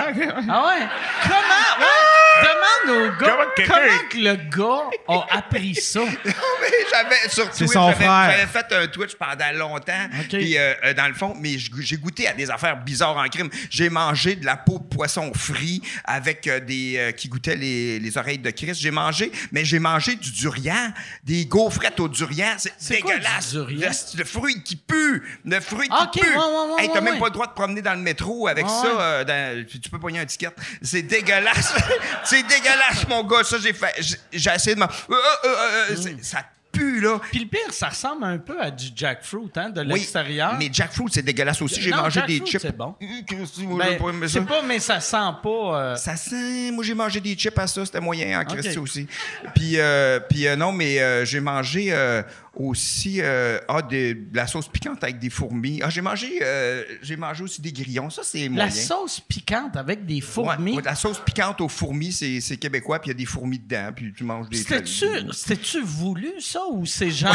[0.49, 0.87] Ah ouais?
[1.23, 1.73] Comment?
[1.79, 2.43] Ouais.
[2.43, 6.01] Demande au gars Comment que le gars a appris ça?
[6.25, 8.31] Non, mais j'avais sur Twitch, son j'avais, frère.
[8.31, 10.09] j'avais fait un Twitch pendant longtemps.
[10.29, 13.49] Puis euh, euh, dans le fond, mais j'ai goûté à des affaires bizarres en crime.
[13.71, 17.99] J'ai mangé de la peau de poisson frit avec euh, des euh, qui goûtaient les,
[17.99, 18.81] les oreilles de Christ.
[18.81, 20.93] J'ai mangé, mais j'ai mangé du durian,
[21.25, 22.55] des gaufrettes au durian.
[22.59, 23.51] C'est, C'est quoi, dégueulasse.
[23.51, 23.91] du durian?
[24.15, 26.29] Le, le fruit qui pue, le fruit qui OK, pue.
[26.31, 27.21] ouais, ouais, ouais, Hey, t'as ouais, même ouais.
[27.21, 29.01] pas le droit de promener dans le métro avec Ouais, ça.
[29.01, 30.51] euh, dans- tu, tu peux pogner un ticket.
[30.81, 31.75] C'est dégueulasse.
[32.25, 32.72] c'est dégueulasse,
[33.09, 33.45] mon gars.
[33.45, 34.17] Ça, j'ai fait.
[34.33, 34.87] J'ai, essayé de m'en.
[34.87, 35.15] Euh,
[35.45, 35.49] euh,
[35.91, 36.43] euh, Ça
[36.73, 37.21] pue, là.
[37.31, 40.55] Puis le pire, ça ressemble un peu à du jackfruit, hein, de Oui, l'extérieur.
[40.59, 41.83] Mais jackfruit, c'est dégueulasse aussi.
[41.83, 42.63] J'ai mangé des chips.
[42.63, 42.95] c'est bon.
[43.01, 45.49] Hum, Ben, je sais pas, mais ça sent pas.
[45.49, 46.71] euh, Ça sent.
[46.73, 47.85] Moi, j'ai mangé des chips à ça.
[47.85, 48.85] C'était moyen en Christy Ok.
[48.85, 49.07] aussi.
[49.55, 52.23] Puis, euh, puis euh, non, mais j'ai mangé euh,
[52.55, 55.81] aussi euh, ah, de, de la sauce piquante avec des fourmis.
[55.83, 58.11] Ah, j'ai mangé, euh, j'ai mangé aussi des grillons.
[58.11, 58.67] Ça, c'est moyen.
[58.67, 60.77] la sauce piquante avec des Ouais, fourmis?
[60.77, 63.91] ouais, la sauce piquante aux fourmis, c'est québécois, puis il y a des fourmis dedans,
[63.95, 64.59] puis tu manges des...
[64.59, 67.35] C'était-tu c'était-tu voulu, ça, ou c'est genre...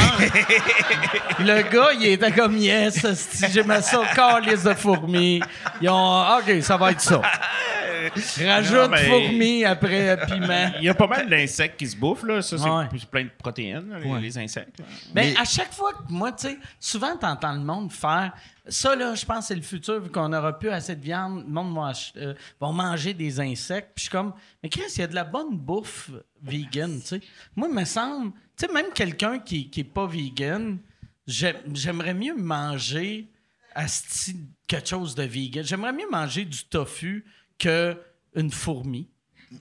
[1.40, 3.06] le gars, il était comme «Yes,
[3.52, 5.42] j'ai ma sauce calice de fourmis.»
[5.82, 6.22] Ils ont...
[6.38, 7.22] OK, ça va être ça.
[8.16, 10.72] Rajoute mais- fourmis après piment.
[10.78, 12.42] Il y a pas mal d'insectes qui se bouffent, là.
[12.42, 12.88] Ça, c'est Ouais.
[12.88, 14.22] plus plein de protéines, là, les, Ouais.
[14.22, 14.80] les insectes.
[14.80, 14.86] là.
[15.14, 18.34] Ben, Mais- à chaque fois que moi, tu sais, souvent, t'entends le monde faire
[18.70, 21.44] ça, là, je pense que c'est le futur, vu qu'on n'aura plus assez de viande,
[21.48, 23.92] le monde va, ach- euh, va manger des insectes.
[23.96, 26.12] Puis je suis comme, mais Chris, il y a de la bonne bouffe
[26.44, 27.22] vegan, tu sais.
[27.56, 30.78] Moi, il me semble, tu sais, même quelqu'un qui n'est pas vegan,
[31.26, 33.30] j'ai- j'aimerais mieux manger
[33.74, 34.36] asti,
[34.68, 35.64] quelque chose de vegan.
[35.64, 37.24] J'aimerais mieux manger du tofu
[37.58, 37.98] que
[38.36, 39.08] une fourmi.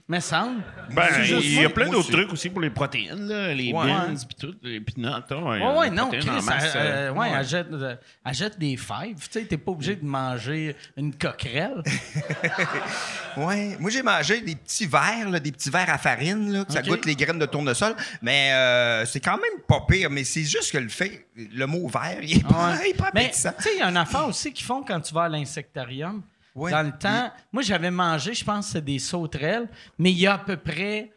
[0.09, 0.63] Me semble.
[0.91, 3.87] Ben, il y a plein d'autres trucs aussi pour les protéines, là, les Ouais.
[3.87, 5.07] beans, puis tout, les peanuts.
[5.07, 7.95] Ouais, euh, ouais, les non, Chris, masse, elle, euh, euh, ouais, elle jette, euh,
[8.25, 9.15] elle jette des fèves.
[9.15, 11.85] Tu sais, t'es pas obligé de manger une coquerelle.
[13.37, 16.73] Ouais, moi j'ai mangé des petits verres, là, des petits verres à farine, là, que
[16.73, 17.95] ça goûte les graines de tournesol.
[18.23, 20.09] Mais euh, c'est quand même pas pire.
[20.11, 22.79] Mais c'est juste que le fait, le mot vert, il est pas, Ouais.
[22.87, 25.01] il est pas Mais tu sais, il y a une affaire aussi qu'ils font quand
[25.01, 26.23] tu vas à l'insectarium.
[26.57, 30.35] Dans le temps, moi j'avais mangé, je pense c'est des sauterelles, mais il y a
[30.35, 31.13] à peu près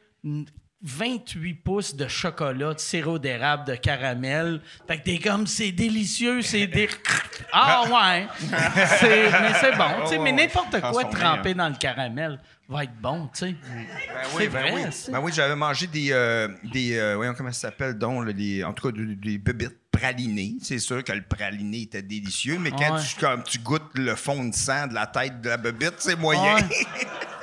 [0.81, 4.61] 28 pouces de chocolat, de sirop d'érable, de caramel.
[4.87, 6.89] Fait que t'es comme, c'est délicieux, c'est des...
[7.51, 8.27] Ah ouais!
[8.99, 11.55] C'est- mais c'est bon, tu sais, mais n'importe quoi trempé hein.
[11.55, 13.55] dans le caramel va être bon, tu sais.
[13.73, 13.85] Ben
[14.37, 14.81] C'est vrai, oui.
[14.91, 16.09] c'est- Ben oui, j'avais mangé des.
[16.11, 19.37] euh, des euh, voyons comment ça s'appelle, donc, là, des, en tout cas, des, des
[19.39, 20.55] bébites pralinées.
[20.61, 23.01] C'est sûr que le praliné était délicieux, mais quand Ouais.
[23.01, 26.15] tu, comme, tu goûtes le fond de sang de la tête de la bébite, c'est
[26.19, 26.55] moyen.
[26.57, 26.61] Ouais.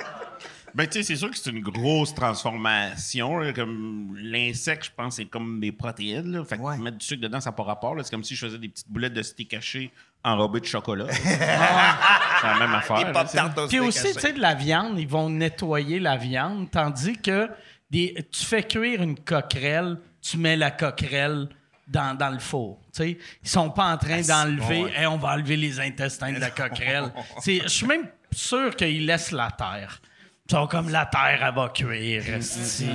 [0.76, 3.38] Ben, tu sais, c'est sûr que c'est une grosse transformation.
[3.38, 6.30] là, comme l'insecte, je pense, c'est comme des protéines.
[6.32, 6.44] Là.
[6.44, 6.76] Fait que Ouais.
[6.76, 7.94] mettre du sucre dedans, ça n'a pas rapport.
[7.94, 8.04] là.
[8.04, 9.90] C'est comme si je faisais des petites boulettes de steak haché
[10.22, 11.06] enrobées de chocolat.
[11.10, 13.10] c'est la même affaire.
[13.12, 13.66] Là, tu sais.
[13.68, 17.48] Puis aussi, tu sais, de la viande, ils vont nettoyer la viande, tandis que
[17.90, 21.48] des, tu fais cuire une coquerelle, tu mets la coquerelle
[21.88, 22.80] dans, dans le four.
[22.92, 24.92] Tu sais, ils sont pas en train d'enlever, ouais.
[24.94, 27.12] Hey, on va enlever les intestins de la coquerelle.
[27.40, 30.02] C'est- Je suis même sûr qu'ils laissent la terre.
[30.50, 32.28] Sont comme la terre, elle va cuire.
[32.34, 32.86] esti.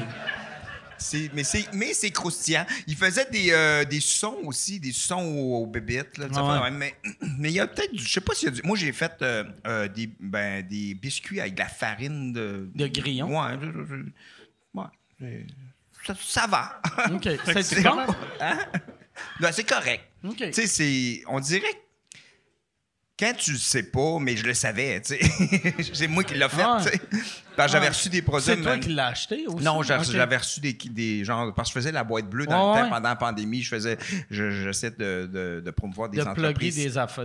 [0.98, 2.64] C'est- mais c'est mais c'est croustillant.
[2.86, 6.20] Il faisait des, euh, des sons aussi, des sons aux, aux bébites.
[6.20, 6.70] Là, Ah ouais.
[6.72, 6.96] mais
[7.40, 8.62] mais il y a peut-être, du- je sais pas s'il y a du.
[8.64, 12.70] Moi, j'ai fait euh, euh, des, ben, des biscuits avec de la farine de.
[12.76, 13.30] De grillon?
[13.36, 13.58] Ouais.
[16.06, 16.82] ça, ça va.
[17.14, 17.28] OK.
[17.64, 17.98] C'est bon?
[18.40, 18.60] Hein?
[19.40, 20.04] Ben, c'est correct.
[20.54, 21.24] Tu sais.
[21.28, 21.78] On dirait que
[23.22, 25.84] quand tu le sais pas, mais je le savais, tu sais.
[25.94, 27.02] c'est moi qui l'ai fait, tu sais.
[27.56, 27.90] Parce que j'avais Ah.
[27.90, 28.46] reçu des produits.
[28.46, 29.64] C'est toi qui l'as acheté aussi?
[29.64, 31.54] non, j'avais reçu des, des genres.
[31.54, 32.90] Parce que je faisais la boîte bleue dans Ouais, le temps ouais.
[32.96, 33.62] pendant la pandémie.
[33.62, 33.98] Je faisais.
[34.30, 36.76] je- J'essaie de, de, de promouvoir des De entreprises.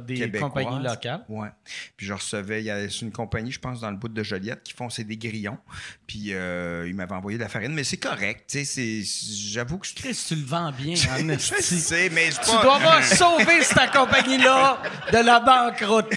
[0.06, 1.24] des, des compagnies locales.
[1.28, 1.48] Ouais.
[1.96, 4.22] Puis je recevais, il y a c'est une compagnie, je pense, dans le bout de
[4.22, 5.58] Joliette, qui font c'est des grillons.
[6.06, 8.44] Puis euh, ils m'avaient envoyé de la farine, mais c'est correct.
[8.48, 11.78] Tu sais, c'est- j'avoue que je Chris, tu le vends bien, en je esti.
[11.78, 16.12] sais, mais je Tu dois avoir sauvé cette compagnie-là de la banqueroute.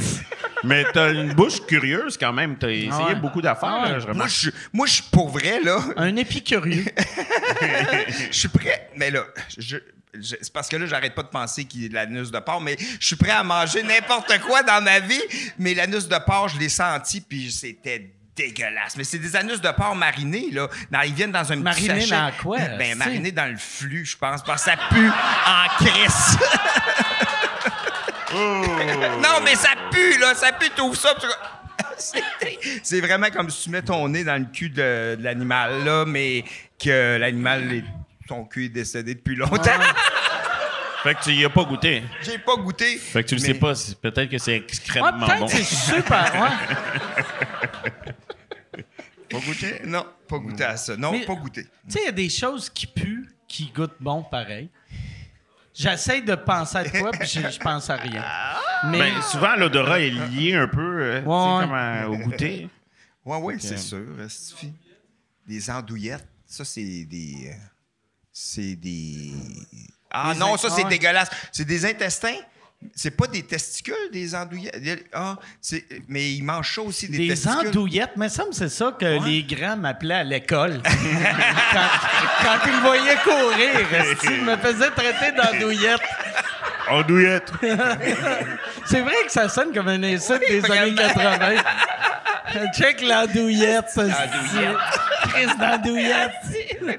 [0.63, 2.57] Mais t'as une bouche curieuse quand même.
[2.57, 3.15] T'as essayé ouais.
[3.15, 3.98] beaucoup d'affaires.
[4.05, 4.29] Moi, remarque.
[4.31, 5.79] je, moi, je suis pour vrai, là.
[5.97, 6.85] Un épicurieux.
[8.31, 8.89] je suis prêt.
[8.95, 9.23] Mais là,
[9.57, 9.77] je-
[10.21, 12.61] c'est parce que là, j'arrête pas de penser qu'il y a de l'anus de porc,
[12.61, 15.21] mais je suis prêt à manger n'importe quoi dans ma vie.
[15.59, 18.95] Mais l'anus de porc, je l'ai senti, puis c'était dégueulasse.
[18.97, 20.67] Mais c'est des anus de porc marinés, là.
[20.89, 24.17] Dans- ils viennent dans un petit Marinés dans quoi, Ben, marinés dans le flux, je
[24.17, 26.37] pense, parce que ça pue en crisse.
[28.31, 30.35] Non, mais ça pue, là.
[30.35, 31.15] Ça pue, tout ça.
[32.83, 36.05] C'est- vraiment comme si tu mets ton nez dans le cul de, de l'animal, là,
[36.05, 36.43] mais
[36.81, 37.83] que l'animal, est-
[38.27, 39.57] son cul est décédé depuis longtemps.
[41.03, 42.03] Fait que tu y as pas goûté.
[42.21, 42.97] J'ai pas goûté.
[42.97, 43.73] Fait que tu le mais- sais pas.
[44.01, 45.47] Peut-être que c'est Ouais, excrètement peut-être bon.
[45.47, 46.33] c'est super.
[46.35, 47.65] Ouais.
[49.29, 49.81] Pas goûté?
[49.85, 50.97] Non, pas goûté à ça.
[50.97, 51.63] Non, Mais- pas goûté.
[51.63, 54.69] Tu sais, il y a des choses qui puent, qui goûtent bon pareil.
[55.79, 58.23] J'essaie de penser à quoi, puis je, je pense à rien.
[58.85, 61.61] Mais Ben, souvent, l'odorat est lié un peu euh, tu sais, Ouais.
[61.61, 62.69] comme à- au goûter.
[63.25, 64.05] Ouais, ouais, c'est sûr.
[64.21, 64.73] Esti.
[65.47, 67.49] Des andouillettes, ça, c'est des.
[67.51, 67.53] euh,
[68.31, 69.31] C'est des.
[70.11, 70.89] Ah Des non, in- ça, ah c'est ouais.
[70.89, 71.29] dégueulasse.
[71.51, 72.37] C'est des intestins?
[72.95, 75.05] C'est pas des testicules, des andouillettes?
[75.13, 77.67] Ah, c'est- mais ils mangent ça aussi, des, des testicules.
[77.67, 80.81] andouillettes, mais ça me c'est ça que les grands m'appelaient à l'école.
[80.83, 81.87] quand,
[82.41, 83.69] quand ils me voyaient courir,
[84.23, 86.01] ils me faisaient traiter d'andouillette.
[86.89, 87.51] Andouillette.
[88.85, 90.95] C'est vrai que ça sonne comme un insulte des années vraiment.
[90.95, 91.61] 80.
[92.75, 94.03] Check l'andouillette, ça.
[94.03, 94.77] L'andouillette.
[95.29, 96.31] Chris d'andouillette.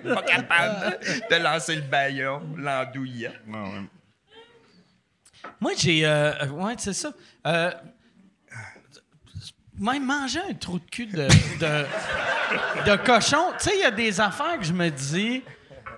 [0.15, 0.99] Pas capable
[1.31, 3.41] de lancer le baillon, l'andouillette.
[3.49, 3.81] Ouais, ouais.
[5.61, 6.07] Moi, j'ai.
[6.07, 7.13] euh, euh, ouais, c'est ça.
[7.47, 7.71] Euh,
[9.79, 11.27] même manger un trou de cul de,
[11.59, 13.53] de, cochon.
[13.59, 15.43] Tu sais, il y a des affaires que je me dis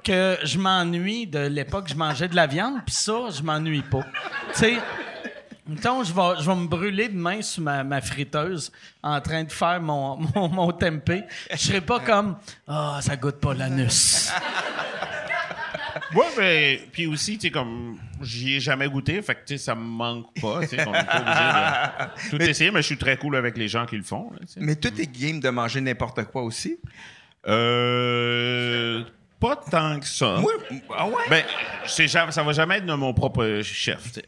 [0.05, 3.83] que je m'ennuie de l'époque où je mangeais de la viande, puis ça, je m'ennuie
[3.83, 4.03] pas.
[4.53, 4.79] Tu sais.
[5.65, 9.53] Mettons, je vais, je vais me brûler demain sur ma, ma friteuse en train de
[9.53, 11.25] faire mon, mon, mon tempeh.
[11.53, 12.37] Je serai pas comme
[12.67, 14.33] Ah, ça goûte pas l'anus.
[16.15, 19.59] Ouais, mais puis aussi, tu sais, comme j'y ai jamais goûté, fait que tu sais,
[19.59, 20.61] ça me manque pas.
[20.67, 23.57] Tu sais, on est pas obligé de tout essayer, mais je suis très cool avec
[23.57, 24.31] les gens qui le font.
[24.33, 24.39] là.
[24.57, 26.79] Mais tout est game de manger n'importe quoi aussi?
[27.49, 29.03] Euh,
[29.41, 30.37] pas tant que ça.
[30.41, 30.53] Moi,
[30.97, 31.15] ah ouais?
[31.29, 31.45] Ben,
[32.07, 34.13] jamais, ça va jamais être de mon propre chef.
[34.13, 34.25] tu sais.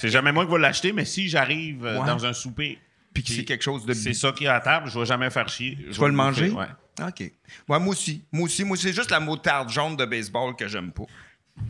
[0.00, 2.06] C'est jamais moi qui vais l'acheter, mais si j'arrive euh, Ouais.
[2.06, 2.78] dans un souper,
[3.12, 5.06] Puis que c'est quelque chose de c'est ça qui est à la table, je vais
[5.06, 5.76] jamais faire chier.
[5.88, 6.50] Je Tu vas le manger?
[6.50, 6.66] Ouais.
[7.06, 7.20] OK.
[7.68, 8.24] Ouais, moi aussi.
[8.30, 8.64] Moi aussi.
[8.64, 11.04] Moi, c'est juste la moutarde jaune de baseball que j'aime pas.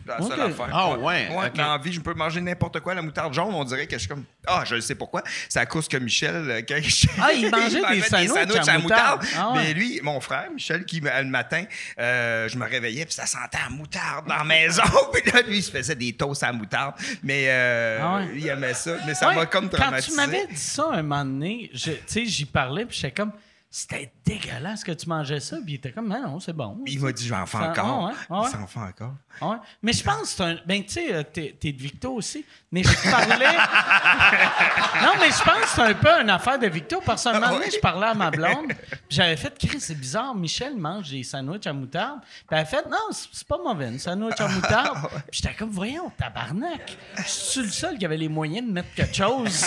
[0.05, 0.69] C'est la seule affaire.
[0.73, 1.53] Ah, ouais, ok.
[1.55, 2.93] Dans la vie, je peux manger n'importe quoi.
[2.93, 4.23] La moutarde jaune, on dirait que je suis comme.
[4.47, 5.23] Ah, je le sais pourquoi.
[5.47, 6.35] C'est à cause que Michel.
[6.49, 9.23] euh, quand je- Ah, il mangeait des sandwichs à moutarde.
[9.37, 9.57] Ah ouais.
[9.63, 11.63] Mais lui, mon frère, Michel, qui, me- le matin,
[11.99, 14.83] euh, je me réveillais, puis ça sentait la moutarde dans la maison.
[15.13, 16.95] puis là, lui, il se faisait des toasts à la moutarde.
[17.23, 18.29] Mais euh, Ah ouais.
[18.35, 18.97] il aimait ça.
[19.05, 20.11] Mais ça Ouais, m'a comme Quand traumatisé.
[20.11, 23.31] tu m'avais dit ça un moment donné, je- tu sais, j'y parlais, puis j'étais comme,
[23.73, 26.77] c'était dégueulasse que tu mangeais ça, puis il était comme, non, non, c'est bon.
[26.85, 27.85] Il m'a dit, j'en fais encore.
[27.85, 28.47] ah ouais, ah ouais.
[28.47, 29.13] Il s'en fait encore.
[29.41, 29.55] Ouais.
[29.81, 30.57] Mais je pense que c'est un.
[30.65, 32.45] Ben, tu sais, euh, t'es, t'es de Victo aussi.
[32.69, 33.45] Mais je parlais.
[35.01, 37.01] non, mais je pense que c'est un peu une affaire de Victo.
[37.05, 38.67] Parce qu'à un moment donné, je parlais à ma blonde.
[38.89, 40.35] Puis j'avais fait, Chris, c'est bizarre.
[40.35, 42.19] Michel mange des sandwichs à moutarde.
[42.21, 44.97] Puis elle a fait, non, c'est, pas mauvais, un sandwich à moutarde.
[45.31, 46.97] Puis j'étais comme, voyons, tabarnak.
[47.17, 49.63] Je suis le seul qui avait les moyens de mettre quelque chose.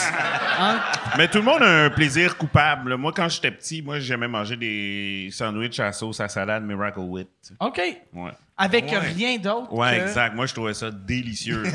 [0.61, 0.77] en-
[1.17, 2.97] Mais tout le monde a un plaisir coupable.
[2.97, 7.29] Moi, quand j'étais petit, moi, j'aimais manger des sandwichs à sauce à salade Miracle Whip.
[7.61, 7.81] OK.
[8.13, 8.31] Ouais.
[8.57, 8.99] Avec Ouais.
[8.99, 9.73] rien d'autre.
[9.73, 10.35] Ouais, que- exact.
[10.35, 11.65] Moi, je trouvais ça délicieux.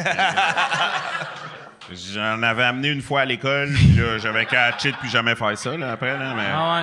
[1.91, 5.76] J'en avais amené une fois à l'école, puis là, j'avais catché depuis jamais faire ça,
[5.76, 6.43] là, après, là, mais...
[6.53, 6.82] Ah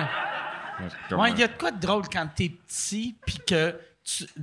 [0.81, 0.89] ouais.
[1.09, 3.73] Comme- Ouais, il y a de quoi de drôle quand t'es petit, puis que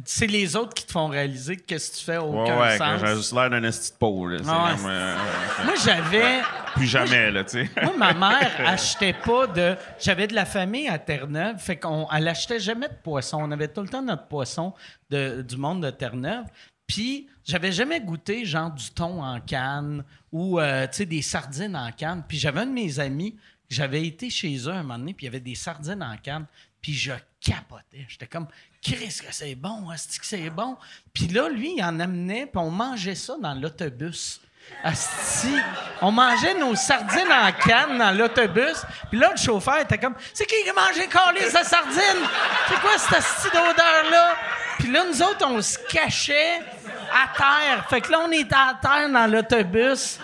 [0.04, 2.76] c'est les autres qui te font réaliser que ce que tu fais Ouais, aucun ouais,
[2.78, 3.08] quand sens.
[3.08, 4.38] j'ai juste l'air d'un esti de là.
[4.42, 4.76] C'est Ah ouais.
[4.76, 6.40] comme, euh, euh, Moi, j'avais.
[6.74, 7.70] plus jamais, là, tu sais.
[7.82, 9.76] Moi, ma mère achetait pas de.
[9.98, 13.38] J'avais de la famille à Terre-Neuve, fait qu'on elle achetait jamais de poisson.
[13.40, 14.74] On avait tout le temps notre poisson
[15.10, 16.44] de- du monde de Terre-Neuve.
[16.86, 21.74] Puis, j'avais jamais goûté genre du thon en canne ou euh, tu sais, des sardines
[21.76, 22.22] en canne.
[22.28, 23.34] Puis, j'avais un de mes amis,
[23.70, 26.44] j'avais été chez eux un moment donné, puis il y avait des sardines en canne.
[26.82, 28.04] Puis, je capotais.
[28.08, 28.46] J'étais comme,
[28.85, 30.76] Chris, que c'est bon, est que c'est bon?
[31.14, 34.41] Puis là, lui, il en amenait, puis on mangeait ça dans l'autobus.
[34.82, 35.57] Asti,
[36.03, 38.85] on mangeait nos sardines en canne dans l'autobus.
[39.11, 42.28] Puis là, le chauffeur était comme C'est qui qui a mangé Carlis sa sardine?
[42.68, 44.35] C'est quoi cette asti d'odeur-là?
[44.78, 46.61] Puis là, nous autres, on se cachait
[47.12, 47.87] à terre.
[47.89, 50.18] Fait que là, on était à terre dans l'autobus.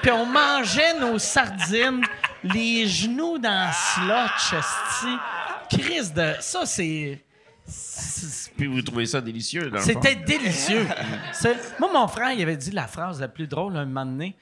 [0.00, 2.04] Puis on mangeait nos sardines,
[2.42, 5.18] les genoux dans le slotch, asti.
[5.68, 6.34] Chris de.
[6.40, 7.25] Ça, c'est.
[8.56, 10.86] Puis vous trouvez ça délicieux, c'était délicieux.
[11.78, 14.36] Moi, mon frère, il avait dit la phrase la plus drôle un moment donné.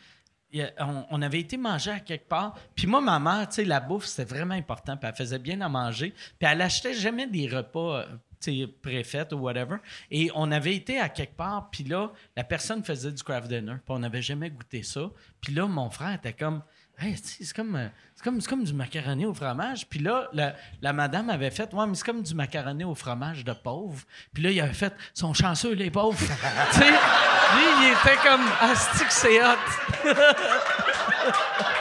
[1.10, 2.56] On, avait été manger à quelque part.
[2.76, 4.96] Puis moi, ma mère, tu la bouffe, c'était vraiment important.
[4.96, 6.14] Puis elle faisait bien à manger.
[6.38, 8.06] Puis elle achetait jamais des repas, euh,
[8.40, 9.78] tu ou whatever.
[10.10, 11.70] Et on avait été à quelque part.
[11.70, 13.74] Puis là, la personne faisait du craft dinner.
[13.84, 15.10] Puis on n'avait jamais goûté ça.
[15.40, 16.62] Puis là, mon frère était comme...
[16.98, 19.86] Hey, c'est comme, euh, c'est comme, comme du macaroni au fromage.
[19.88, 23.44] Puis là, la, la madame avait fait, ouais, mais c'est comme du macaroni au fromage
[23.44, 24.00] de pauvre.
[24.32, 26.18] Puis là, il avait fait, sont chanceux, les pauvres.
[26.72, 29.58] tu sais, lui, il était comme, asti que c'est hot?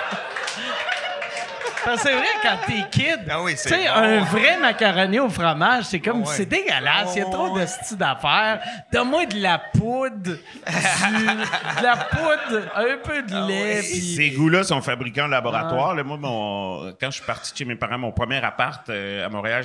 [1.86, 3.94] Parce que c'est vrai, quand t'es kid, Ah oui, c'est tu sais, bon.
[3.96, 6.34] un vrai macaroni au fromage, c'est comme, Ah ouais.
[6.36, 7.14] c'est dégueulasse.
[7.16, 8.62] Il y a trop de style d'affaires.
[8.92, 13.82] Donne-moi de la poudre, du- de la poudre, un peu de Ah lait.
[13.82, 15.94] Ces goûts-là sont fabriqués en laboratoire.
[15.96, 19.30] Là, moi, mon, quand je suis parti chez mes parents, mon premier appart euh, à
[19.30, 19.64] Montréal,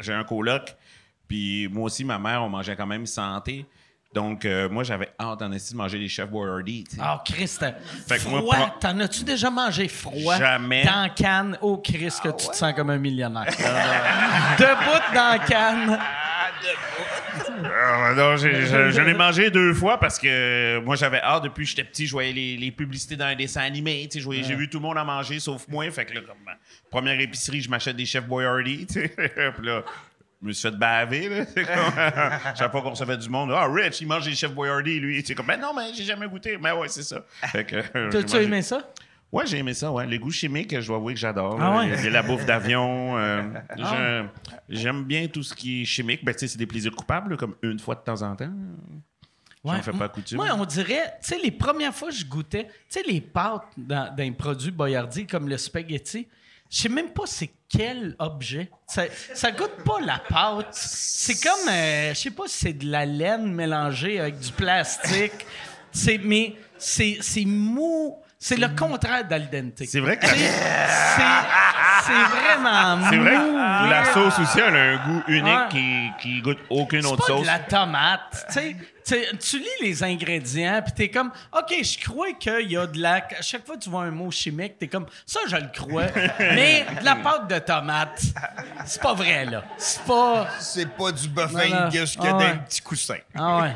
[0.00, 0.74] j'ai un coloc.
[1.26, 3.66] Puis moi aussi, ma mère, on mangeait quand même santé.
[4.18, 6.82] Donc, euh, moi, j'avais hâte en esti de manger des chefs Boyardee.
[7.00, 7.64] Oh, Christ.
[8.08, 8.56] Fait que moi, froid.
[8.56, 10.36] pro- T'en as-tu déjà mangé froid?
[10.36, 10.84] Jamais.
[10.84, 11.56] Dans canne?
[11.60, 13.46] Oh, Christ, que tu te sens comme un millionnaire.
[14.58, 15.98] Debout dans la canne.
[17.64, 21.44] Ah, non, j'ai- je, je l'ai mangé deux fois parce que moi, j'avais hâte.
[21.44, 24.02] Depuis que j'étais petit, je voyais les, les publicités dans un dessin animé.
[24.10, 25.88] tu sais, je voyais- J'ai vu tout le monde en manger, sauf moi.
[25.90, 26.52] Fait que là, comme euh,
[26.90, 28.86] première épicerie, je m'achète des chefs Boyardee.
[28.86, 29.08] tu sais.
[29.56, 29.82] Puis là,
[30.42, 31.28] je me suis fait baver.
[31.28, 31.44] Là.
[31.54, 35.22] Comme, chaque fois qu'on recevait du monde, ah, Rich, il mange des chefs Boyardee, lui.
[35.26, 36.56] C'est comme, ben non, mais j'ai jamais goûté.
[36.60, 37.24] Mais ouais, c'est ça.
[37.54, 37.62] Euh,
[38.10, 38.88] T'as-tu mangé- aimé ça?
[39.30, 40.06] Ouais, j'ai aimé ça, ouais.
[40.06, 41.58] Les goûts chimiques, je dois avouer que j'adore.
[41.60, 41.88] Ah ouais?
[41.98, 43.18] Il y a la bouffe d'avion.
[43.18, 43.42] euh,
[43.76, 44.24] je-
[44.70, 46.24] J'aime bien tout ce qui est chimique.
[46.24, 48.50] Ben, tu sais, c'est des plaisirs coupables, comme une fois de temps en temps.
[49.64, 50.38] J'en fais pas coutume.
[50.38, 53.64] Moi, on dirait, tu sais, les premières fois que je goûtais, tu sais, les pâtes
[54.16, 56.26] les produits Boyardi, comme le spaghetti,
[56.70, 58.70] je sais même pas c'est quel objet.
[58.86, 59.04] Ça,
[59.34, 60.68] ça goûte pas la pâte.
[60.72, 65.46] C'est comme, euh, je sais pas si c'est de la laine mélangée avec du plastique.
[65.92, 68.16] C'est, mais c'est, c'est mou.
[68.40, 69.82] C'est le contraire d'al dente.
[69.86, 75.22] C'est vrai que C'est- vraiment C'est vrai que la sauce aussi, elle a un goût
[75.28, 75.68] unique Ouais.
[75.70, 77.42] qui, qui goûte aucune C'est autre pas sauce.
[77.42, 78.46] de la tomate.
[78.52, 82.86] Tu sais, tu- lis les ingrédients, puis t'es comme, OK, je crois qu'il y a
[82.86, 83.16] de la...
[83.16, 86.04] À chaque fois que tu vois un mot chimique, t'es comme, ça, je le crois.
[86.38, 88.22] Mais de la pâte de tomate,
[88.86, 89.64] c'est pas vrai, là.
[89.76, 90.46] C'est pas...
[90.60, 91.86] C'est pas du non.
[91.88, 92.58] Angus que Ah d'un ouais.
[92.68, 93.16] petit coussin.
[93.34, 93.74] Ah ouais.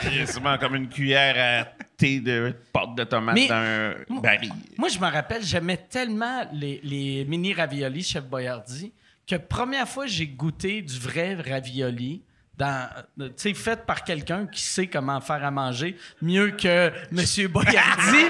[0.00, 4.52] C'est comme une cuillère à thé de pâte de tomate Mais- dans un baril.
[4.78, 8.92] Moi, je me rappelle, j'aimais tellement les, les mini raviolis Chef Boyardi
[9.26, 12.22] que première fois j'ai goûté du vrai ravioli
[12.56, 12.88] dans
[13.20, 18.24] euh, tu fait par quelqu'un qui sait comment faire à manger mieux que Monsieur Boyardi.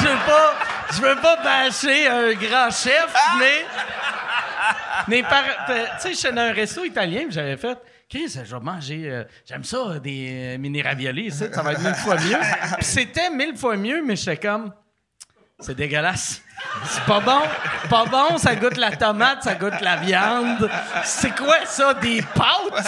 [0.00, 0.54] je veux pas
[0.90, 3.64] je veux pas bâcher un grand chef, mais
[5.08, 7.78] mais par euh, tu sais j'étais dans un resto italien, puis j'avais fait
[8.10, 11.30] Je euh, J'aime ça, euh, des euh, mini raviolis.
[11.30, 12.38] Ça, ça va être mille fois mieux.
[12.80, 14.72] C'était mille fois mieux, mais j'étais comme.
[15.60, 16.40] C'est dégueulasse.
[16.84, 17.40] C'est pas bon.
[17.90, 20.70] Pas bon, ça goûte la tomate, ça goûte la viande.
[21.04, 22.86] C'est quoi ça, des pâtes?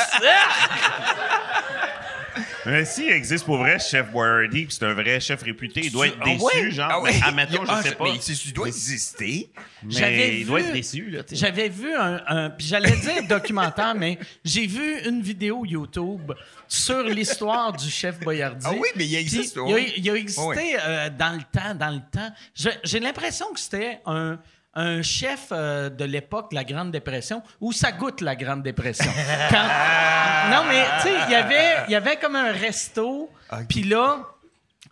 [2.67, 2.71] Ah!
[2.71, 6.09] Mais s'il existe pour vrai Chef Boyardee, puis c'est un vrai chef réputé, il doit
[6.09, 6.71] être Ah déçu, ouais?
[6.71, 6.89] genre.
[6.91, 7.13] Ah ouais.
[7.25, 8.05] admettons, je Ah, sais pas.
[8.05, 9.51] Mais il doit exister.
[9.83, 11.23] Mais il doit être déçu, là.
[11.31, 16.33] J'avais vu un, un- puis j'allais dire documentaire, mais j'ai vu une vidéo YouTube
[16.69, 18.67] sur l'histoire du chef Boyardi.
[18.69, 19.71] Ah oui, mais il existe, oui.
[19.71, 20.75] Il a, il a existé Oui.
[20.87, 22.31] euh, dans le temps, dans le temps.
[22.85, 24.39] J'ai l'impression que c'était un,
[24.75, 29.11] un chef euh, de l'époque, la Grande Dépression, où ça goûte la Grande Dépression.
[29.51, 33.31] Quand- non, mais tu sais, il y avait, il y avait comme un resto,
[33.69, 34.25] puis là,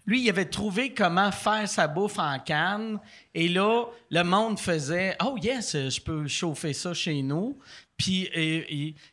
[0.07, 2.99] lui, il avait trouvé comment faire sa bouffe en canne.
[3.35, 7.59] Et là, le monde faisait Oh, yes, je peux chauffer ça chez nous.
[7.97, 8.31] Puis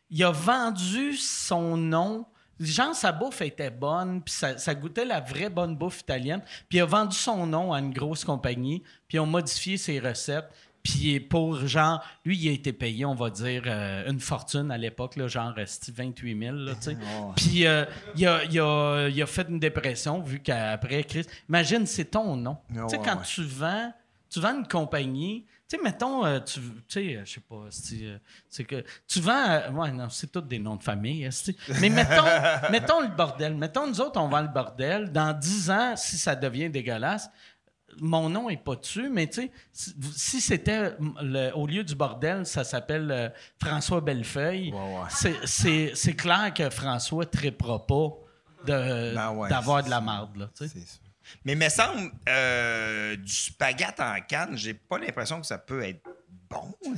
[0.09, 2.25] il a vendu son nom.
[2.59, 6.41] Genre, sa bouffe était bonne, puis ça, ça goûtait la vraie bonne bouffe italienne.
[6.69, 9.99] Puis il a vendu son nom à une grosse compagnie, puis ils ont modifié ses
[9.99, 10.49] recettes.
[10.83, 14.77] Puis pour genre, lui, il a été payé, on va dire, euh, une fortune à
[14.77, 16.55] l'époque, genre euh, c'était 28 000.
[16.57, 16.97] Là, tu sais.
[17.35, 21.87] Puis euh, il, a, il a- il a fait une dépression vu qu'après, Chris, imagine,
[21.87, 22.57] c'est ton nom.
[22.69, 23.23] tu sais, ouais, quand ouais.
[23.25, 23.91] tu vends,
[24.29, 28.03] tu vends une compagnie, tu sais, mettons, euh, tu sais, euh, je sais pas, c'est,
[28.03, 28.17] euh,
[28.49, 31.27] c'est que tu vends, euh, ouais, non, c'est tous des noms de famille,
[31.81, 32.23] mais mettons,
[32.71, 36.35] mettons le bordel, mettons nous autres, on vend le bordel, dans 10 ans, si ça
[36.35, 37.29] devient dégueulasse,
[38.01, 40.91] mon nom est pas dessus, mais tu sais, si, c'était
[41.55, 43.29] au lieu du bordel, ça s'appelle euh,
[43.59, 44.71] François Bellefeuille,
[45.09, 45.39] c'est-
[46.13, 47.29] clair que François ne
[47.79, 48.09] pas
[48.67, 50.49] de- Ben ouais, d'avoir de la marde.
[50.55, 50.99] C'est ça.
[51.43, 56.01] Mais me semble, euh, du spaghette en canne, j'ai pas l'impression que ça peut être
[56.55, 56.93] bon.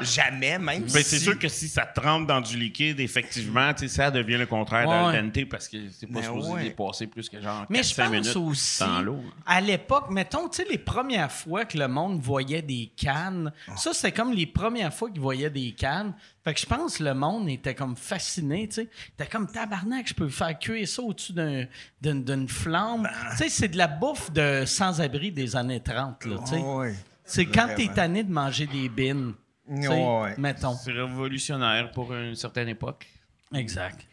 [0.00, 3.94] Jamais, même Ben, c'est sûr que si ça trempe dans du liquide, effectivement, tu sais,
[3.96, 5.12] ça devient le contraire Ouais.
[5.12, 6.62] d'al dente parce que c'est pas Mais supposé ouais.
[6.64, 9.20] dépasser plus que genre Mais je 4-5 pense minutes aussi, dans l'eau.
[9.46, 13.90] à l'époque, mettons, tu sais, les premières fois que le monde voyait des cannes, ça,
[13.92, 16.14] c'est comme les premières fois qu'ils voyaient des cannes.
[16.44, 18.88] Fait que je pense que le monde était comme fasciné, tu sais.
[19.16, 21.64] T'es comme tabarnak, je peux faire cuire ça au-dessus d'un-
[22.00, 23.08] d'une d'une flamme.
[23.32, 26.60] Tu sais, c'est de la bouffe de sans-abri des années 30, là, tu sais.
[26.60, 26.94] Ouais.
[27.26, 29.34] C'est quand t'es tanné de manger des bines,
[29.68, 30.34] Ouais.
[30.38, 30.74] mettons.
[30.76, 33.06] C'est révolutionnaire pour une certaine époque.
[33.52, 34.06] Exact.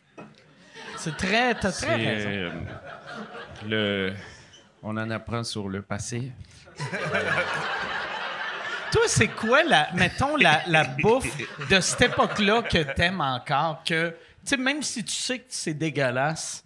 [0.98, 1.54] C'est très...
[1.56, 2.30] T'as très raison.
[2.30, 2.52] euh,
[3.68, 4.14] le...
[4.82, 6.32] On en apprend sur le passé.
[8.92, 11.36] Toi, c'est quoi, la, mettons, la, la bouffe
[11.70, 13.82] de cette époque-là que t'aimes encore?
[13.84, 14.16] Que, tu
[14.46, 16.64] sais, même si tu sais que c'est dégueulasse,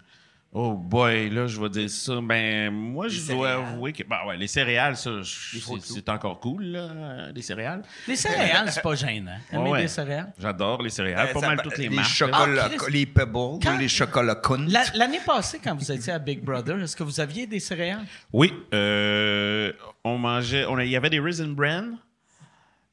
[0.53, 2.19] Oh boy, là, je vais dire ça.
[2.22, 3.60] Ben, moi, je dois céréales.
[3.74, 4.03] avouer que.
[4.03, 7.84] Ben ouais, les céréales, ça, c'est, encore cool, là, les céréales.
[8.07, 9.38] les céréales, c'est pas gênant.
[9.52, 9.82] Aimer Ouais, ouais.
[9.84, 10.34] des céréales?
[10.40, 12.10] J'adore les céréales, Euh, pas mal toutes les, les marques.
[12.10, 14.65] chocolats, Ah, les Pebbles, Quand- les chocolats Kunt.
[14.69, 18.06] La- L'année passée, quand vous étiez à Big Brother, est-ce que vous aviez des céréales?
[18.32, 19.74] Oui, euh,
[20.06, 20.65] on mangeait.
[20.65, 21.84] on Il y avait des Raisin Bran.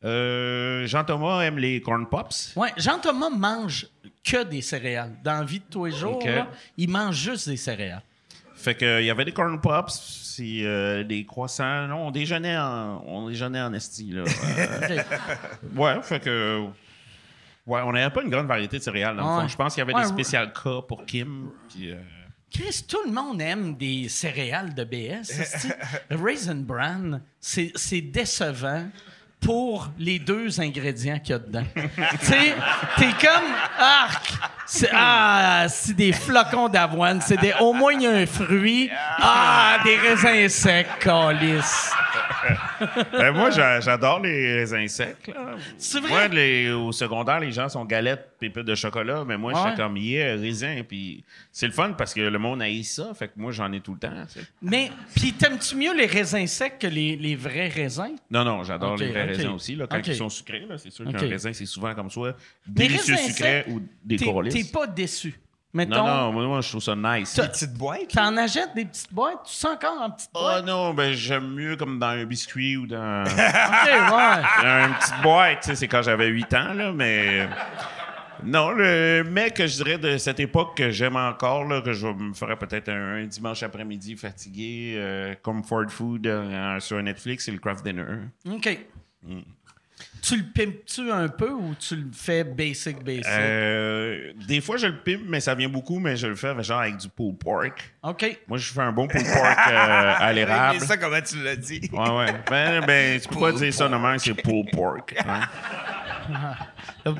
[0.04, 2.52] Euh, Jean-Thomas aime les Corn Pops.
[2.56, 3.86] Oui, Jean-Thomas mange
[4.24, 5.12] que des céréales.
[5.22, 8.02] Dans la vie de tous les jours, là, juste des céréales.
[8.54, 11.86] Fait que il y avait des Corn Pops, c'est, euh, des croissants.
[11.86, 14.24] Non, on déjeunait en, on déjeunait en esti, là.
[14.90, 15.02] Euh,
[15.76, 16.64] ouais, fait que.
[17.66, 19.48] Ouais, on n'avait pas une grande variété de céréales, dans le fond.
[19.48, 20.12] Je pense qu'il y avait Ouais, des ouais.
[20.12, 21.50] spécial cas pour Kim.
[21.68, 21.96] Puis, euh,
[22.50, 25.66] Chris, tout le monde aime des céréales de BS.
[26.10, 28.86] Raisin Bran, c'est c'est décevant
[29.44, 31.64] pour les deux ingrédients qu'il y a dedans.
[31.74, 32.54] tu sais,
[32.96, 34.32] t'es comme arc.
[34.66, 38.90] C'est ah, c'est des flocons d'avoine, c'est des au moins il y a un fruit.
[39.18, 41.92] Ah, des raisins secs, calice.
[43.12, 45.16] ben, moi, j'a- j'adore les raisins secs.
[45.28, 45.56] Là.
[45.78, 46.08] C'est vrai?
[46.10, 49.60] Moi, les- au secondaire, les gens sont galettes pépites de chocolat, mais moi, Ouais.
[49.70, 50.82] j'étais comme, yeah, raisin.
[50.86, 53.12] Puis c'est le fun parce que le monde haït ça.
[53.14, 54.12] Fait que moi, j'en ai tout le temps.
[54.62, 58.16] Mais, puis t'aimes-tu mieux les raisins secs que les, les vrais raisins?
[58.30, 59.28] Non, non, j'adore Ok, les vrais ok.
[59.36, 59.74] raisins aussi.
[59.76, 60.06] Là, quand Ok.
[60.08, 61.12] ils sont sucrés, là, c'est sûr Ok.
[61.16, 62.36] qu'un raisin, c'est souvent comme soit
[62.66, 64.24] Les délicieux raisins sucré secs, ou des T'es.
[64.62, 65.38] T'es pas déçu.
[65.76, 67.34] Mettons, Non, non, moi, moi, je trouve ça nice.
[67.34, 68.08] T'as- Petite boîte.
[68.14, 69.42] t'en achètes des petites boîtes?
[69.44, 70.64] Tu sens encore en petite Oh boîte?
[70.64, 74.86] non, ben j'aime mieux comme dans un biscuit ou dans OK, ouais.
[74.86, 75.60] une petite boîte.
[75.62, 77.48] Tu sais, c'est quand j'avais 8 ans, là, mais...
[78.44, 82.06] Non, le mec que je dirais de cette époque que j'aime encore, là, que je
[82.06, 87.52] me ferais peut-être un, un dimanche après-midi fatigué, euh, comfort food euh, sur Netflix, c'est
[87.52, 88.04] le craft dinner.
[88.50, 88.78] OK.
[89.22, 89.38] Mm.
[90.24, 93.26] Tu le pimpes-tu un peu ou tu le fais basic, basic?
[93.28, 96.80] Euh, des fois, je le pimpe, mais ça vient beaucoup, mais je le fais genre
[96.80, 97.92] avec du pulled pork.
[98.02, 98.38] OK.
[98.48, 100.78] Moi, je fais un bon pulled pork euh, à l'érable.
[100.80, 101.90] Mais ça, comment tu l'as dit?
[101.92, 102.34] Ouais, ouais.
[102.48, 105.14] Ben, ben tu peux pas dire ça même, c'est pulled pork.
[105.28, 105.40] hein.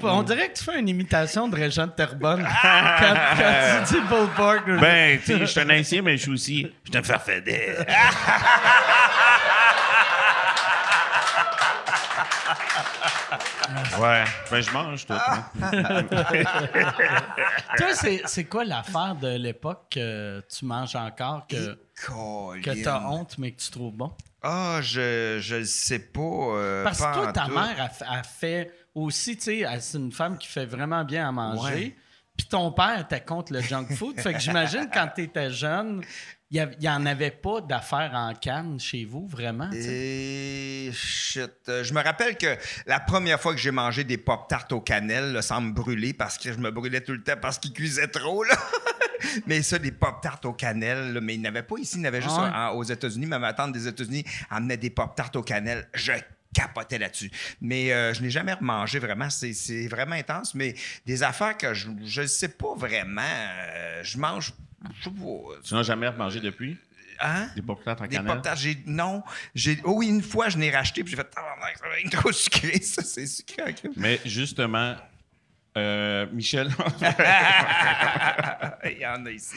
[0.02, 4.00] On dirait que tu fais une imitation de Régent de Terrebonne quand, quand tu dis
[4.08, 4.80] pulled pork.
[4.80, 6.72] Ben, tu sais, je suis un ancien, mais je suis aussi.
[6.90, 7.76] Je un farfadet.
[14.00, 15.12] ouais, ben je mange tout.
[15.12, 15.44] hein.
[17.76, 21.74] Toi, c'est c'est quoi l'affaire de l'époque que tu manges encore, que,
[22.60, 24.12] que t'as honte, mais que tu trouves bon?
[24.42, 26.20] Ah, je, je le sais pas.
[26.20, 27.52] euh, Parce que toi, ta tout.
[27.52, 31.74] mère a, fait aussi, tu sais, c'est une femme qui fait vraiment bien à manger.
[31.74, 31.96] Ouais.
[32.36, 34.20] Puis ton père était contre le junk food.
[34.20, 36.02] fait que j'imagine quand tu étais jeune,
[36.54, 39.70] il n'y en avait pas d'affaires en canne chez vous, vraiment.
[39.72, 41.50] Et shit.
[41.68, 42.56] Euh, Je me rappelle que
[42.86, 46.38] la première fois que j'ai mangé des pop-tarts aux cannelles, là, sans me brûler, parce
[46.38, 48.54] que je me brûlais tout le temps parce qu'ils cuisaient trop, là.
[49.46, 52.00] mais ça, des pop-tarts aux cannelles, là, mais il n'y en avait pas ici, il
[52.00, 52.74] y en avait juste Ah ouais.
[52.76, 53.26] en- aux États-Unis.
[53.26, 55.88] Ma tante des États-Unis amenait des pop-tarts aux cannelles.
[55.94, 56.12] Je
[56.54, 57.32] capotais là-dessus.
[57.60, 59.28] Mais euh, je n'ai jamais remangé vraiment.
[59.28, 60.54] C'est, c'est vraiment intense.
[60.54, 60.74] Mais
[61.04, 61.88] des affaires que je
[62.20, 63.22] ne sais pas vraiment.
[63.22, 64.52] euh, je mange.
[65.00, 65.08] Je.
[65.62, 66.76] Tu n'as jamais mangé depuis?
[67.20, 67.48] Hein?
[67.54, 68.34] Des pop en Des cannelle?
[68.34, 68.78] pop-tarts, j'ai.
[68.86, 69.22] Non.
[69.54, 69.78] J'ai.
[69.84, 71.24] Oh oui, une fois, je n'ai racheté, puis j'ai fait.
[71.30, 73.74] Tabarnak, ça va être trop sucré, ça, c'est sucré.
[73.96, 74.96] Mais justement,
[75.76, 76.68] euh, Michel,
[78.84, 79.56] Il y en a ici.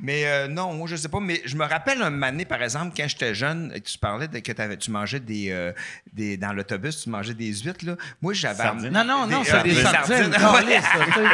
[0.00, 1.20] Mais euh, non, moi, je sais pas.
[1.20, 4.38] Mais je me rappelle un moment donné, par exemple, quand j'étais jeune, tu parlais de,
[4.38, 5.72] que tu mangeais des, euh,
[6.12, 6.36] des.
[6.36, 7.96] Dans l'autobus, tu mangeais des huîtres, là.
[8.20, 8.90] Moi, j'avais.
[8.90, 10.32] Non, non, non, Des- c'est des des sardines.
[10.32, 10.32] sardines.
[10.70, 11.28] câlisse, là, tu sais.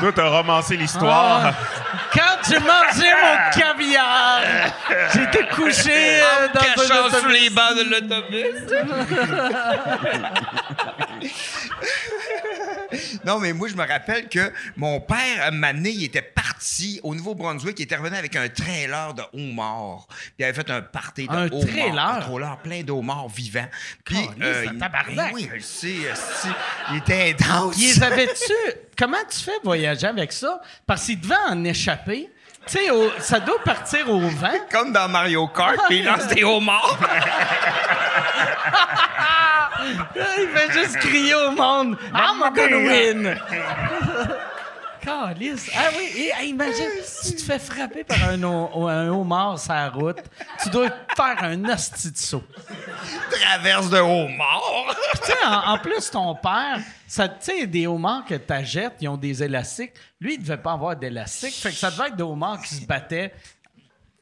[0.00, 1.42] Toi, t'as romancé l'histoire.
[1.46, 1.52] Ah,
[2.12, 4.40] quand j'ai mangé mon caviar,
[5.14, 7.40] j'étais couché euh, dans un Cachant sous autobus.
[7.40, 8.56] les bancs de l'autobus.
[13.24, 17.14] non, mais moi, je me rappelle que mon père, moment donné, il était parti au
[17.14, 20.06] Nouveau-Brunswick, il était revenu avec un trailer de homards.
[20.08, 21.66] Puis il avait fait un party de Un homards.
[21.66, 21.98] trailer?
[22.16, 23.68] Un trailer plein d'homards vivants.
[24.04, 25.34] Puis, ça il- tabarnak.
[25.34, 26.48] oui, je le sais, esti,
[26.92, 27.76] il était intense.
[27.78, 28.52] Ils les avaient-tu.
[28.98, 30.60] Comment tu fais voyager avec ça?
[30.86, 32.28] Parce qu'ils devaient en échapper.
[32.66, 32.88] Tu sais,
[33.18, 34.48] ça doit partir au vent.
[34.70, 36.98] Comme dans Mario Kart, puis il lance des homards.
[40.14, 43.40] Il fait juste crier au monde I'm gonna win!
[45.00, 45.70] Calice.
[45.76, 46.90] Ah oui, et, hey, imagine,
[47.24, 50.18] tu te fais frapper par un, ho- un homard sur la route,
[50.62, 52.44] tu dois faire un hostie de saut.
[53.30, 53.98] Traverse de
[55.26, 59.08] sais, en, en plus, ton père, ça- tu sais, des homards que tu jettes, ils
[59.08, 59.92] ont des élastiques.
[60.20, 61.54] Lui, il devait pas avoir d'élastique.
[61.54, 63.32] Fait que ça devait être des homards qui se battaient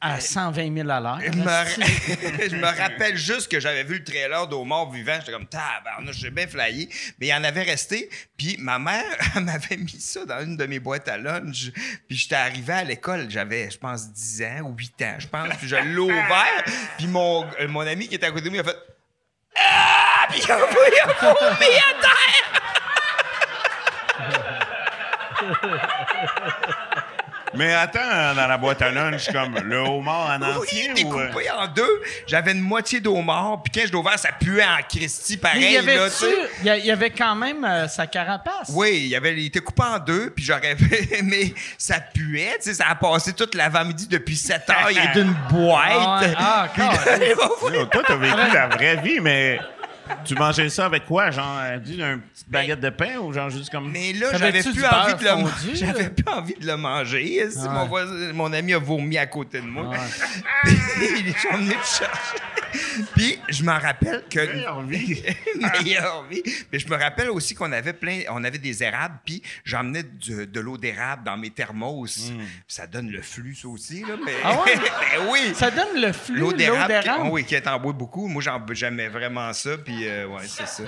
[0.01, 1.19] à 120 000 à l'heure.
[1.21, 5.15] Je me, rappelle juste que j'avais vu le trailer d'Omar vivant.
[5.19, 6.89] J'étais comme, tabarnouche, j'ai bien flyé.
[7.19, 8.09] Mais il en avait resté.
[8.37, 9.03] Puis ma mère,
[9.35, 11.71] elle m'avait mis ça dans une de mes boîtes à lunch.
[12.07, 15.49] Puis j'étais arrivé à l'école, j'avais, je pense, 10 ans ou 8 ans, je pense.
[15.57, 16.63] Puis je l'ai ouvert.
[16.97, 18.79] Puis mon, euh, mon ami qui était à côté de moi, il a fait,
[19.57, 20.27] ah!
[20.29, 22.15] Puis il a, il a vomi à terre!
[27.55, 31.03] Mais attends, dans la boîte à lunch, comme le homard en Oui, entier il était
[31.05, 31.19] ou.
[31.19, 32.01] euh, coupé en deux.
[32.27, 33.61] J'avais une moitié d'homard.
[33.63, 35.63] Puis quand je l'ai ouvert, ça puait en Christie pareil.
[35.63, 36.25] il y avait, là, tu
[36.63, 38.69] il y avait quand même euh, sa carapace.
[38.69, 40.75] Oui, il, y avait, il était coupé en deux, puis j'aurais
[41.23, 45.13] mais ça puait, tu sais, ça a passé toute l'avant-midi depuis 7 heures, il est
[45.13, 45.83] d'une boîte.
[45.91, 46.33] Ah ouais.
[46.37, 46.83] Ah, Puis
[47.77, 49.59] là, toi, t'as vécu la vraie vie, mais
[50.25, 51.31] tu mangeais ça avec quoi?
[51.31, 53.91] Genre, euh, dis, une petite baguette de pain ou genre juste comme.
[53.91, 55.69] mais là, j'avais plus envie beurre de le fondu.
[55.75, 57.49] J'avais plus envie de le manger.
[57.51, 59.89] Si mon, voisin- mon ami a vomi à côté de moi.
[59.89, 59.97] Ouais.
[60.63, 62.37] Puis, il est venu me chercher.
[63.15, 65.23] Puis je m'en rappelle que Meilleure vie.
[65.83, 66.43] meilleure vie.
[66.71, 70.59] Mais je me rappelle aussi qu'on avait plein, on avait des érables, puis j'emmenais de
[70.59, 72.29] l'eau d'érable dans mes thermos.
[72.29, 74.15] Puis Ça donne le flux, ça aussi, là.
[74.23, 74.75] Mais, Ah ouais?
[74.75, 75.39] Ben oui.
[75.55, 78.27] Ça donne le flux, L'eau d'érable, qui- oh oui, qui est en bois beaucoup.
[78.27, 80.83] Moi, j'en j'aimais vraiment ça, puis euh, ouais, c'est ça.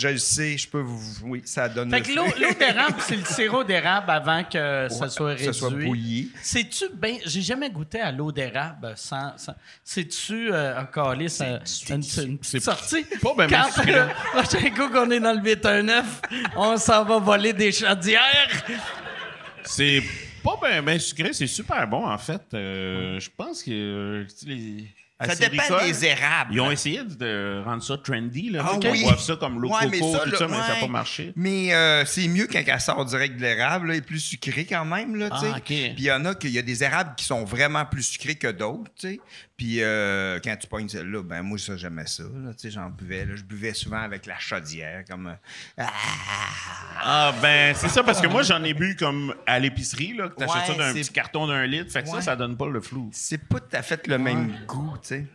[0.00, 1.00] Je le sais, je peux vous...
[1.24, 5.08] Oui, ça donne Fait le que l'eau, d'érable, c'est le sirop d'érable avant que ça
[5.08, 5.44] soit que réduit.
[5.46, 6.30] ça soit bouilli.
[6.42, 11.58] C'est-tu ben j'ai jamais goûté à l'eau d'érable sans, sans- c'est-tu euh, un calice euh,
[11.90, 13.04] une, une petite sortie?
[13.22, 16.20] pas ben bien Quand euh, prochain coup qu'on est dans le 819,
[16.56, 18.64] on s'en va voler des chaudières.
[19.64, 20.02] C'est
[20.42, 22.42] pas bien ben sucré, c'est super bon, en fait.
[22.54, 24.86] Euh, je pense que euh, tu sais, les
[25.26, 26.54] Ça dépend des érables.
[26.54, 28.64] Ils ont essayé de rendre ça trendy, là.
[28.66, 29.04] Ah tu oui.
[29.18, 31.32] ça comme l'eau Ouais, mais ça, tout là, ça, mais ça n'a pas marché.
[31.36, 34.84] Mais euh, c'est mieux quand elle sort direct de l'érable, là, et plus sucré quand
[34.84, 35.46] même, là, tu.
[35.46, 35.60] Ah.
[35.64, 38.36] Puis il y en a qu'il y a des érables qui sont vraiment plus sucrés
[38.36, 39.20] que d'autres, tu.
[39.56, 42.24] Puis euh, quand tu pognes celle-là, ben moi, ça, j'aimais ça,
[42.58, 43.36] tu j'en buvais, là.
[43.36, 45.26] Je buvais souvent avec la chaudière, comme...
[45.26, 45.34] euh,
[45.78, 45.90] ah!
[47.02, 50.34] Ah, ben, c'est ça, parce que moi, j'en ai bu comme à l'épicerie, là, que
[50.34, 51.92] t'achètes Ouais, ça d'un petit carton d'un litre.
[51.92, 53.10] Fait que ça, ça donne pas le flou.
[53.12, 55.26] C'est pas tout à fait le même goût, tu sais.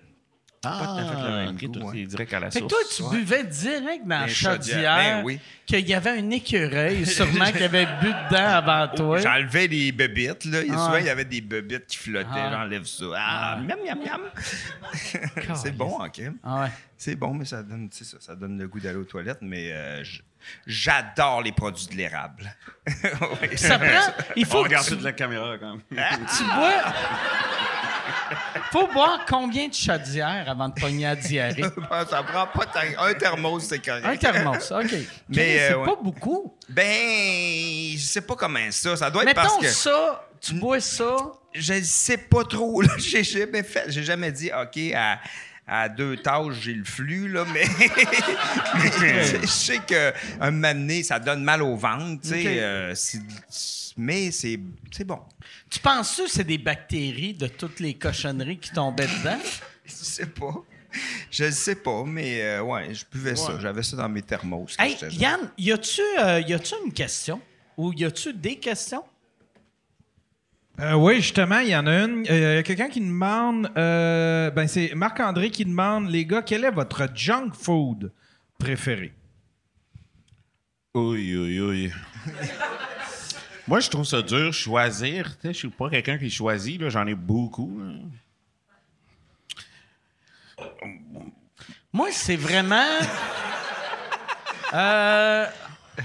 [0.68, 1.92] Ah, tout à fait le même goût, toi, ouais.
[2.00, 5.18] c'est direct à la Fait que toi, tu buvais direct dans la Les chaudières, chaudière,
[5.18, 5.40] ben oui.
[5.68, 9.20] qu'il y avait un écureuil, sûrement qu'il avait bu dedans avant toi.
[9.20, 10.62] J'enlevais des bébites, là.
[10.64, 12.30] Il y a Ah souvent, il y avait des bébites qui flottaient.
[12.34, 12.50] Ah.
[12.52, 13.06] J'enlève ça.
[13.16, 14.22] Ah, miam, miam, miam.
[15.56, 16.22] c'est bon, OK.
[16.44, 16.70] Ah ouais.
[16.98, 19.42] C'est bon, mais ça donne, tu sais, ça, ça donne le goût d'aller aux toilettes,
[19.42, 20.04] mais euh,
[20.66, 22.52] j'adore les produits de l'érable.
[22.88, 23.50] Oui.
[23.58, 24.14] Ça prend.
[24.36, 25.82] Il On faut que regarde tu, ça de la caméra, quand même.
[25.90, 26.84] tu bois?
[28.72, 31.64] faut boire combien de chaudières avant de pogner la diarrhée?
[32.10, 33.04] ça prend pas tant.
[33.04, 34.06] Un thermos, c'est correct.
[34.06, 34.92] Un thermos, OK.
[35.30, 35.86] Mais, euh, c'est ouais.
[35.86, 36.54] pas beaucoup.
[36.70, 38.96] Ben, je sais pas comment ça.
[38.96, 39.68] Ça doit être Mettons parce que.
[39.68, 41.16] ça, tu bois ça.
[41.54, 42.84] Je sais pas trop.
[42.98, 43.86] J'ai jamais fait.
[43.88, 45.20] J'ai jamais dit, OK, à,
[45.68, 47.66] à deux tâches, j'ai le flux, là, mais.
[49.02, 52.60] mais je sais qu'un moment donné, ça donne mal au ventre, tu sais.
[52.60, 52.94] Euh,
[53.98, 54.58] mais c'est
[55.06, 55.20] bon.
[55.70, 59.40] Tu penses que c'est des bactéries de toutes les cochonneries qui tombaient dedans?
[59.86, 60.54] Je sais pas.
[61.30, 63.60] Je sais pas, mais euh, ouais, je buvais ça.
[63.60, 64.76] J'avais ça dans mes thermos.
[64.80, 64.98] Hey.
[65.12, 67.42] Yann, y a-tu euh, y a-tu une question?
[67.78, 69.04] Ou y a-tu des questions?
[70.80, 72.26] Euh, oui, justement, il y en a une.
[72.30, 73.72] Euh, Il y a quelqu'un qui demande.
[73.78, 78.12] euh, ben, c'est Marc-André qui demande, les gars, quel est votre junk food
[78.60, 79.14] préféré?
[80.94, 81.92] Oui, oui, oui.
[83.68, 85.36] Moi, je trouve ça dur, choisir.
[85.38, 86.90] Tu sais, Je suis pas quelqu'un qui choisit, là.
[86.90, 87.80] J'en ai beaucoup.
[87.80, 87.94] là.
[91.92, 92.86] Moi, c'est vraiment.
[94.74, 95.46] Euh,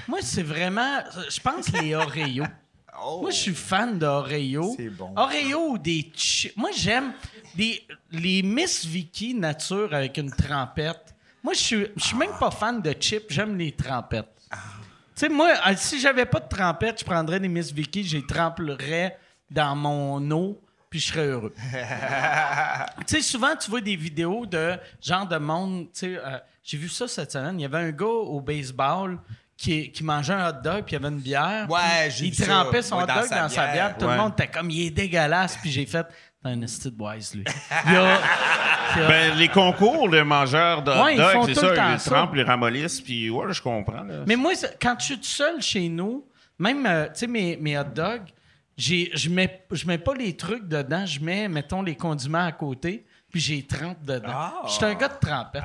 [0.07, 1.01] moi, c'est vraiment.
[1.29, 2.45] Je pense les Oreos.
[3.21, 4.75] Moi, je suis fan d'Oreo.
[4.77, 5.13] C'est bon.
[5.17, 6.57] Oreo ou des chips.
[6.57, 7.13] Moi, j'aime
[7.55, 7.83] des,
[8.13, 11.15] les Miss Vicky nature avec une trempette.
[11.43, 13.27] Moi, je suis, je suis même pas fan de chips.
[13.31, 14.29] J'aime les trempettes.
[14.51, 18.19] Tu sais, moi, euh, si j'avais pas de trempette, je prendrais des Miss Vicky, je
[18.19, 19.19] les tremperais
[19.51, 21.53] dans mon eau, puis je serais heureux.
[23.07, 25.89] tu sais, souvent, tu vois des vidéos de genre de monde.
[25.93, 27.59] Tu sais, euh, j'ai vu ça cette semaine.
[27.59, 29.19] Il y avait un gars au baseball
[29.61, 31.67] qui, qui mangeait un hot dog, puis il y avait une bière.
[31.69, 33.73] Ouais, j'ai Il trempait son Ouais, hot dans dog sa dans sa bière.
[33.75, 33.99] bière.
[33.99, 34.13] Tout Ouais.
[34.13, 35.59] le monde était comme, il est dégueulasse.
[35.61, 36.05] Puis j'ai fait,
[36.43, 37.45] t'es un esti de wise, lui.
[37.87, 38.19] Il y a-
[38.97, 41.75] il y a- Ben, les concours de mangeurs de hot Ouais, dog, c'est ça.
[41.75, 44.03] Ils les trempent, les ramollissent, puis ouais, je comprends.
[44.03, 44.25] là.
[44.27, 46.27] Mais moi, quand je suis tout seul chez nous,
[46.59, 48.23] même, euh, tu sais, mes, mes hot dogs,
[48.79, 52.53] j'ai- je mets, je mets pas les trucs dedans, je mets, mettons, les condiments à
[52.53, 54.29] côté, puis j'ai trempe dedans.
[54.29, 54.63] Ah.
[54.67, 55.63] Je suis un gars de trempette.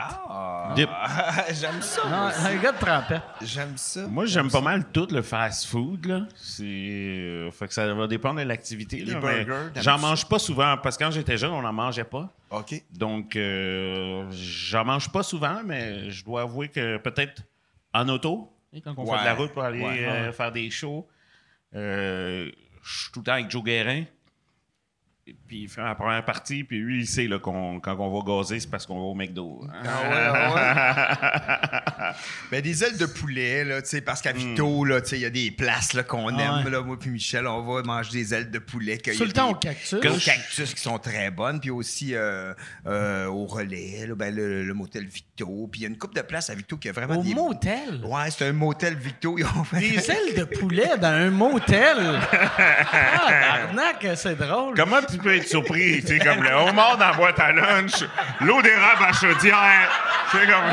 [0.76, 0.90] Dip.
[1.60, 2.02] J'aime ça.
[2.10, 3.22] Non, un gars de trempette.
[3.42, 4.08] J'aime ça.
[4.08, 6.06] Moi, j'aime pas mal tout le fast-food.
[6.06, 6.22] là.
[6.36, 8.98] C'est, euh, fait que ça va dépendre de l'activité.
[9.04, 9.98] Les là, burgers, J'en ça?
[9.98, 12.32] mange pas souvent parce que quand j'étais jeune, on n'en mangeait pas.
[12.52, 12.76] OK.
[12.92, 17.42] Donc, euh, j'en mange pas souvent, mais je dois avouer que peut-être
[17.94, 18.52] en auto,
[18.84, 19.38] quand on fait de la Ouais.
[19.40, 20.06] route pour aller Ouais.
[20.08, 21.08] euh, faire des shows,
[21.76, 22.52] euh,
[22.84, 24.04] je suis tout le temps avec Joe Guérin.
[25.48, 28.24] Puis il fait la première partie, puis lui, il sait là, qu'on, quand on va
[28.26, 29.62] gazer, c'est parce qu'on va au McDo.
[29.74, 29.82] hein.
[32.52, 35.22] Ben, des ailes de poulet, là, tu sais, parce qu'à Vito, là, tu sais, il
[35.22, 36.72] y a des places là, qu'on Ah aime, ouais.
[36.72, 38.98] là, moi puis Michel, on va manger des ailes de poulet.
[38.98, 39.94] Tout le temps au cactus.
[39.94, 42.54] Au cactus qui sont très bonnes, puis aussi euh,
[42.88, 45.68] euh, au relais, là, ben, le, le motel Victo.
[45.72, 47.34] Puis il y a une coupe de place à Victo qui a vraiment Au des...
[47.34, 48.02] motel?
[48.04, 49.36] Ouais, c'est un motel Victo.
[49.38, 51.98] Ils ont fait- Des ailes de poulet dans un motel?
[52.32, 54.76] Ah, barnac, c'est drôle.
[54.76, 56.02] Comment tu peux être surpris?
[56.02, 58.04] Tu sais, comme le homard dans la boîte à lunch,
[58.42, 59.90] l'eau d'érable à chaudière.
[60.32, 60.64] C'est comme.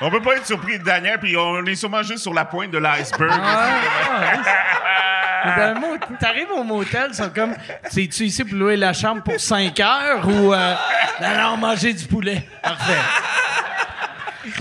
[0.00, 2.70] On peut pas être surpris de Daniel, puis on est sûrement juste sur la pointe
[2.70, 3.40] de l'iceberg.
[3.42, 3.68] Ah,
[6.20, 7.54] T'arrives au motel, c'est comme,
[7.90, 10.74] c'est-tu ici pour louer la chambre pour 5 heures ou, euh,
[11.20, 12.42] non, non, manger du poulet.
[12.62, 12.98] Parfait.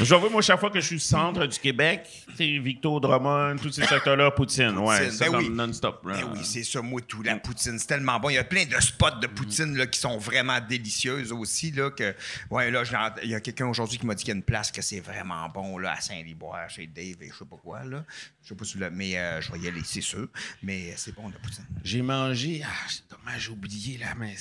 [0.01, 2.07] Je vois, moi, chaque fois que je suis au centre du Québec,
[2.37, 4.77] sais, Victor Drummond, tous ces secteurs-là, Poutine.
[4.77, 5.49] Ouais, Poutine, c'est ben comme oui.
[5.49, 6.01] non-stop.
[6.05, 7.23] Ben oui, c'est ça, moi, tout.
[7.23, 8.29] La poutine, c'est tellement bon.
[8.29, 11.71] Il y a plein de spots de poutine là, qui sont vraiment délicieuses aussi.
[11.71, 12.15] Là, que,
[12.51, 12.83] ouais, là,
[13.23, 14.99] il y a quelqu'un aujourd'hui qui m'a dit qu'il y a une place que c'est
[14.99, 17.83] vraiment bon là, à Saint-Liboire, chez Dave et je sais pas quoi.
[17.83, 18.05] Là.
[18.43, 20.27] Je sais pas si là, mais euh, je vais y aller, c'est sûr.
[20.63, 21.65] Mais c'est bon, la poutine.
[21.83, 22.61] J'ai mangé.
[22.63, 24.35] Ah, c'est dommage, j'ai oublié, là, mais.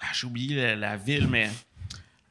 [0.00, 1.50] Ah, j'ai oublié la, la ville, mais.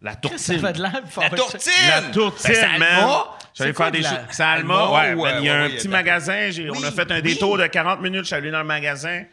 [0.02, 0.60] La Ça tourtine.
[0.60, 0.82] fait de.
[0.82, 1.72] La tourtine!
[1.90, 3.10] La tourtine, Ben, c'est man.
[3.54, 4.14] J'allais faire des de choses.
[4.32, 5.12] C'est Alma, ouais.
[5.12, 6.50] il y a ouais, un ouais, petit magasin.
[6.52, 7.22] j'ai- on a fait un oui.
[7.22, 8.22] détour de 40 minutes.
[8.22, 9.24] Je suis allé dans le magasin.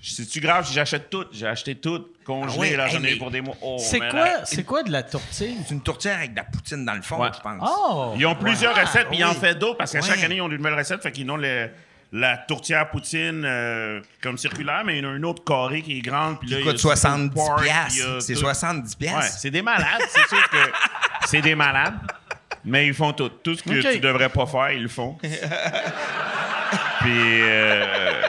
[0.00, 0.68] C'est-tu grave?
[0.70, 1.24] J'achète tout?
[1.32, 2.08] J'ai acheté tout.
[2.24, 3.56] Congelé, Ah là, j'en ai pour des mois.
[3.62, 5.56] Oh, C'est quoi, c'est quoi de la tourtille?
[5.66, 7.30] C'est une tourtière avec de la poutine dans le fond, Ouais.
[7.34, 7.68] je pense.
[7.68, 8.12] Oh!
[8.16, 10.48] Ils ont plusieurs recettes, puis ils en font d'autres parce qu'à chaque année, ils ont
[10.48, 11.02] de nouvelles recettes.
[11.02, 11.70] Fait qu'ils ont le-
[12.16, 15.98] la tourtière poutine euh, comme circulaire, mais il y en a une autre carrée qui
[15.98, 16.38] est grande.
[16.38, 18.22] Puis là, Qui il y a coûte du 70 pulled pork, il y a piastres.
[18.22, 18.40] C'est tout.
[18.40, 19.38] 70 Ouais, piastres.
[19.40, 20.56] c'est des malades, c'est sûr que
[21.26, 21.94] c'est des malades.
[22.64, 23.28] Mais ils font tout.
[23.28, 25.18] Tout ce que tu devrais pas faire, ils le font.
[25.20, 25.30] puis
[27.42, 28.22] euh,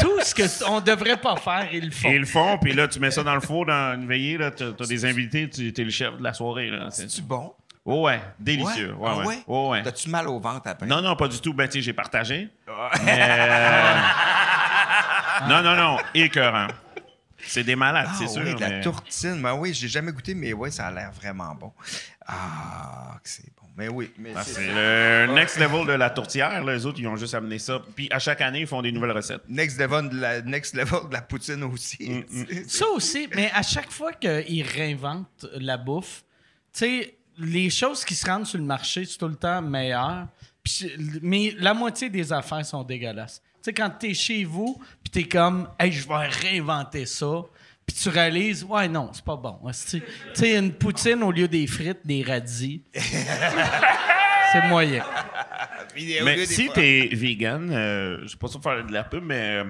[0.00, 2.10] Tout ce qu'on devrait pas faire, ils le font.
[2.10, 4.50] ils le font, puis là, tu mets ça dans le four, dans une veillée, là,
[4.50, 6.70] t'as as des invités, tu es le chef de la soirée.
[6.70, 6.86] Là.
[6.90, 7.52] C'est- C'est-tu bon?
[7.84, 8.94] Oh ouais, délicieux.
[8.94, 9.26] Ouais, Ah ouais.
[9.26, 9.38] ouais?
[9.48, 9.82] Oh ouais.
[9.82, 10.86] T'as-tu mal au ventre après?
[10.86, 11.52] Non, non, pas du tout.
[11.52, 12.48] Ben, tu sais, j'ai partagé.
[13.04, 13.94] Mais, euh,
[15.48, 15.96] non, non, non.
[16.14, 16.68] Écœurant.
[17.44, 18.42] C'est des malades, Ah c'est sûr.
[18.44, 19.42] oui, de la mais- tourtine.
[19.42, 21.72] Ben oui, j'ai jamais goûté, mais oui, ça a l'air vraiment bon.
[22.24, 23.66] Ah, que c'est bon.
[23.76, 26.62] Mais oui, mais Ah, c'est le next level de la tourtière.
[26.62, 26.72] là.
[26.74, 27.80] Les autres, ils ont juste amené ça.
[27.96, 29.42] Puis à chaque année, ils font des nouvelles recettes.
[29.48, 32.24] next level de la, next level de la poutine aussi.
[32.30, 36.22] Mm, Ça aussi, mais à chaque fois qu'ils réinventent la bouffe,
[36.72, 40.28] tu sais, les choses qui se rendent sur le marché, c'est tout le temps meilleur.
[40.62, 40.92] Puis-
[41.22, 43.40] mais la moitié des affaires sont dégueulasses.
[43.56, 47.42] Tu sais, quand t'es chez vous, puis t'es comme, hey, je vais réinventer ça.
[47.86, 49.58] Puis tu réalises, ouais, non, c'est pas bon.
[49.88, 50.02] Tu
[50.34, 52.82] sais, une poutine au lieu des frites, des radis.
[52.94, 55.04] c'est moyen.
[56.24, 59.64] Mais si t'es vegan, euh, je sais pas ça faire de la pub, mais euh,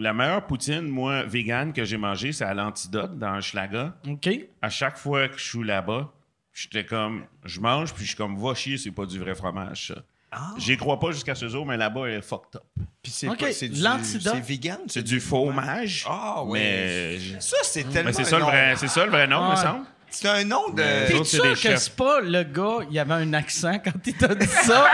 [0.00, 3.94] la meilleure poutine, moi, vegan que j'ai mangée, c'est à l'antidote dans Schlaga.
[4.08, 4.28] OK?
[4.62, 6.10] À chaque fois que je suis là-bas,
[6.52, 9.88] j'étais comme, je mange, puis je suis comme, va chier, c'est pas du vrai fromage,
[9.88, 9.94] ça.
[10.32, 10.52] Ah.
[10.58, 12.62] J'y crois pas jusqu'à ce jour, mais là-bas, elle est fucked up.
[13.02, 14.34] Puis c'est Ok, pas- c'est du- l'antidote.
[14.36, 14.78] C'est vegan?
[14.86, 16.04] C'est du fromage.
[16.08, 16.58] Ah, ouais.
[16.60, 18.10] Mais, je- Ça, c'est tellement.
[18.10, 18.76] mais c'est ça, le un vrai- nom.
[18.76, 19.84] c'est ça le vrai nom, me semble.
[20.08, 20.82] C'est un nom de.
[20.82, 21.78] T'es c'est sûr que chefs.
[21.78, 24.86] c'est pas le gars, il avait un accent quand il t'a dit ça?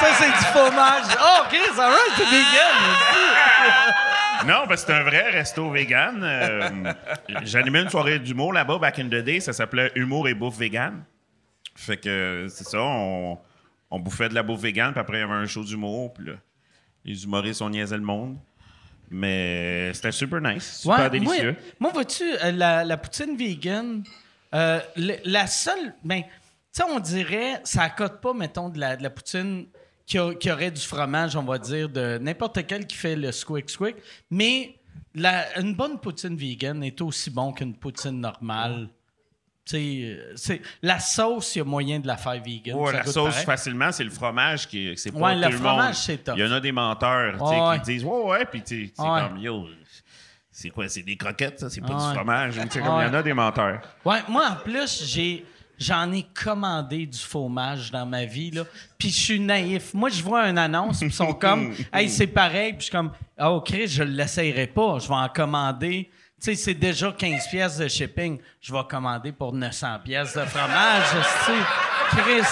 [0.00, 1.04] ça, c'est du fromage.
[1.20, 3.92] Oh, OK, c'est alright, t'es vegan.
[4.46, 6.20] Non, parce que c'est un vrai resto vegan.
[6.22, 6.92] Euh,
[7.44, 9.40] J'animais une soirée d'humour là-bas, back in the day.
[9.40, 11.04] Ça s'appelait Humour et bouffe vegan.
[11.74, 13.38] Fait que c'est ça, on,
[13.90, 16.26] on bouffait de la bouffe vegan, puis après, il y avait un show d'humour, puis
[16.26, 16.32] là,
[17.04, 18.36] les humoristes, on niaisait le monde.
[19.10, 21.52] Mais c'était super nice, super Ouais, délicieux.
[21.52, 24.02] Moi, moi vois-tu, euh, la, la poutine vegan,
[24.54, 25.94] euh, le- la seule.
[26.02, 26.28] Ben, tu
[26.72, 29.66] sais, on dirait, ça accote pas, mettons, de la, de la poutine
[30.06, 33.30] qui, a- qui aurait du fromage, on va dire, de n'importe quel qui fait le
[33.32, 33.96] squick squick.
[34.30, 34.76] Mais
[35.14, 38.88] la- une bonne poutine vegan est aussi bon qu'une poutine normale.
[39.64, 42.74] Tu sais, euh, c'est la sauce, il y a moyen de la faire vegan.
[42.76, 43.46] Ouais, la sauce, pareil.
[43.46, 44.96] facilement, c'est le fromage qui est.
[44.96, 45.94] C'est pas Ouais, tout le le fromage, monde.
[45.94, 46.34] c'est tough.
[46.36, 49.68] Il y en a des menteurs Ouais, qui disent Ouais, ouais, puis c'est comme Yo,
[50.50, 52.54] c'est quoi C'est des croquettes, ça, c'est pas du fromage.
[52.54, 53.80] Tu sais, comme il y en a des menteurs.
[54.04, 55.46] Ouais, moi, en plus, j'ai.
[55.82, 58.62] J'en ai commandé du fromage dans ma vie, là.
[58.98, 59.92] Puis je suis naïf.
[59.94, 62.72] Moi, je vois une annonce, puis ils sont comme, hey, c'est pareil.
[62.74, 64.98] Puis je suis comme, ah, OK, je ne l'essayerai pas.
[65.00, 66.08] Je vais en commander.
[66.40, 68.38] Tu sais, c'est déjà 15 pièces de shipping.
[68.60, 71.04] Je vais commander pour 900 pièces de fromage.
[72.10, 72.42] Chris,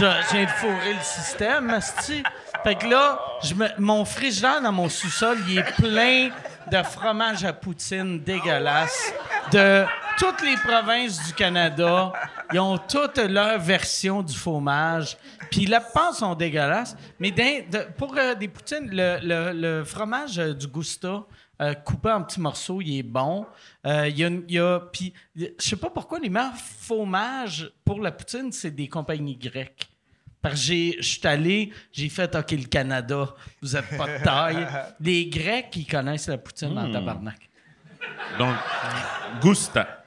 [0.00, 2.22] de fourrer le système, esti.
[2.64, 3.20] Fait que là,
[3.78, 6.30] mon frigidaire dans mon sous-sol, il est plein
[6.70, 9.12] de fromage à poutine dégueulasse
[9.52, 9.84] de
[10.18, 12.12] toutes les provinces du Canada.
[12.54, 15.18] Ils ont toutes leur version du fromage.
[15.50, 16.96] Puis la plupart sont dégueulasses.
[17.20, 17.34] Mais
[17.98, 21.24] pour euh, des poutines, le, fromage euh, du Gusta,
[21.60, 23.44] euh, coupé en petits morceaux, il est bon.
[23.84, 28.50] Il y y a- puis je sais pas pourquoi les meilleurs fromages pour la poutine,
[28.52, 29.88] c'est des compagnies grecques.
[30.44, 34.22] Parce que j'ai- je suis allé, j'ai fait OK, le Canada, vous êtes pas de
[34.22, 34.66] taille.
[35.00, 37.48] Les Grecs, ils connaissent la poutine en tabarnak.
[38.38, 38.54] Donc,
[39.40, 40.04] Gusta.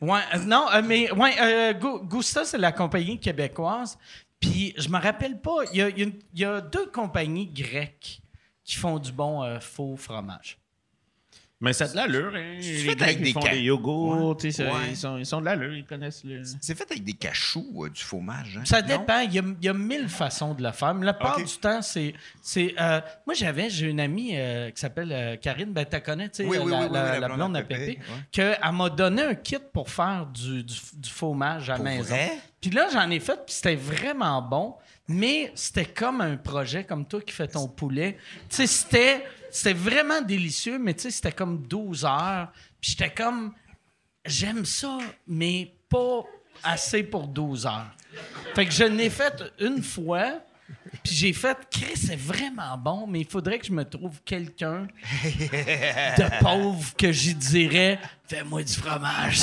[0.00, 3.96] Ouais, euh, non, euh, mais ouais, euh, Gu- Gusta, c'est la compagnie québécoise.
[4.40, 6.02] Puis je me rappelle pas, il y a, y
[6.34, 8.20] y deux compagnies grecques
[8.64, 10.58] qui font du bon faux fromage.
[11.62, 12.56] Mais ça a de l'allure, hein.
[12.60, 14.34] C'est Les fait avec ils des font ca- des yogourts, Ouais.
[14.38, 14.78] tu sais, ça- Ouais.
[14.90, 16.42] ils, sont, ils sont de l'allure, ils connaissent le...
[16.58, 18.56] C'est fait avec des cachous, euh, du fromage.
[18.58, 18.62] Hein?
[18.64, 19.18] Ça dépend.
[19.20, 20.94] Il y, a, il y a mille façons de le faire.
[20.94, 21.44] Mais la plupart Ok.
[21.44, 22.14] du temps, c'est.
[22.40, 26.30] c'est euh, moi, j'avais, j'ai une amie euh, qui s'appelle euh, Karine, ben, tu connais,
[26.30, 28.16] tu sais, Oui, oui, la, oui, oui, la- oui, la blonde à Pépé, ouais.
[28.32, 32.02] qu'elle m'a donné un kit pour faire du, du, du fromage à la Pour maison.
[32.14, 32.32] vrai?
[32.62, 34.76] Puis là, j'en ai fait, puis c'était vraiment bon,
[35.08, 38.16] mais c'était comme un projet comme toi qui fait ton poulet.
[38.48, 42.52] Tu sais, c'était, c'était vraiment délicieux, mais tu sais, c'était comme 12 heures.
[42.80, 43.52] Puis j'étais comme,
[44.24, 46.24] j'aime ça, mais pas
[46.62, 47.96] assez pour 12 heures.
[48.54, 50.40] Fait que je l'ai fait une fois,
[51.02, 54.86] puis j'ai fait, Chris, c'est vraiment bon, mais il faudrait que je me trouve quelqu'un
[55.24, 57.98] de pauvre que j'y dirais,
[58.28, 59.40] fais-moi du fromage.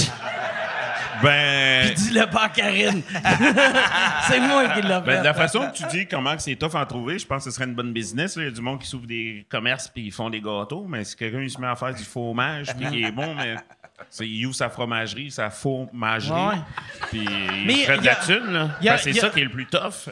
[1.24, 1.88] Ben...
[1.88, 3.02] Puis dis-le pas à Karine.
[4.28, 5.02] c'est moi qui l'ai fait.
[5.02, 7.44] Ben, de la façon que tu dis comment c'est tough à en trouver, je pense
[7.46, 8.36] que ce serait une bonne business.
[8.36, 8.44] là.
[8.44, 11.04] Il y a du monde qui s'ouvre des commerces puis ils font des gâteaux, mais
[11.04, 13.56] si quelqu'un se met à faire du fromage puis qui est bon, mais
[14.12, 16.56] c'est, il ouvre sa fromagerie, sa fromagerie, Ouais.
[17.10, 17.26] puis
[17.68, 18.54] il ferait de la thune.
[18.54, 18.70] Là.
[18.82, 20.10] Ben, c'est y a- ça qui est le plus tough.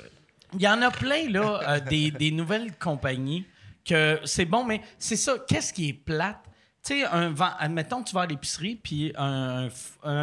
[0.55, 3.45] Il y en a plein, là, euh, des, des nouvelles compagnies
[3.85, 5.35] que c'est bon, mais c'est ça.
[5.47, 6.39] Qu'est-ce qui est plate?
[6.83, 9.69] Tu sais, un vent, admettons que tu vas à l'épicerie, puis un,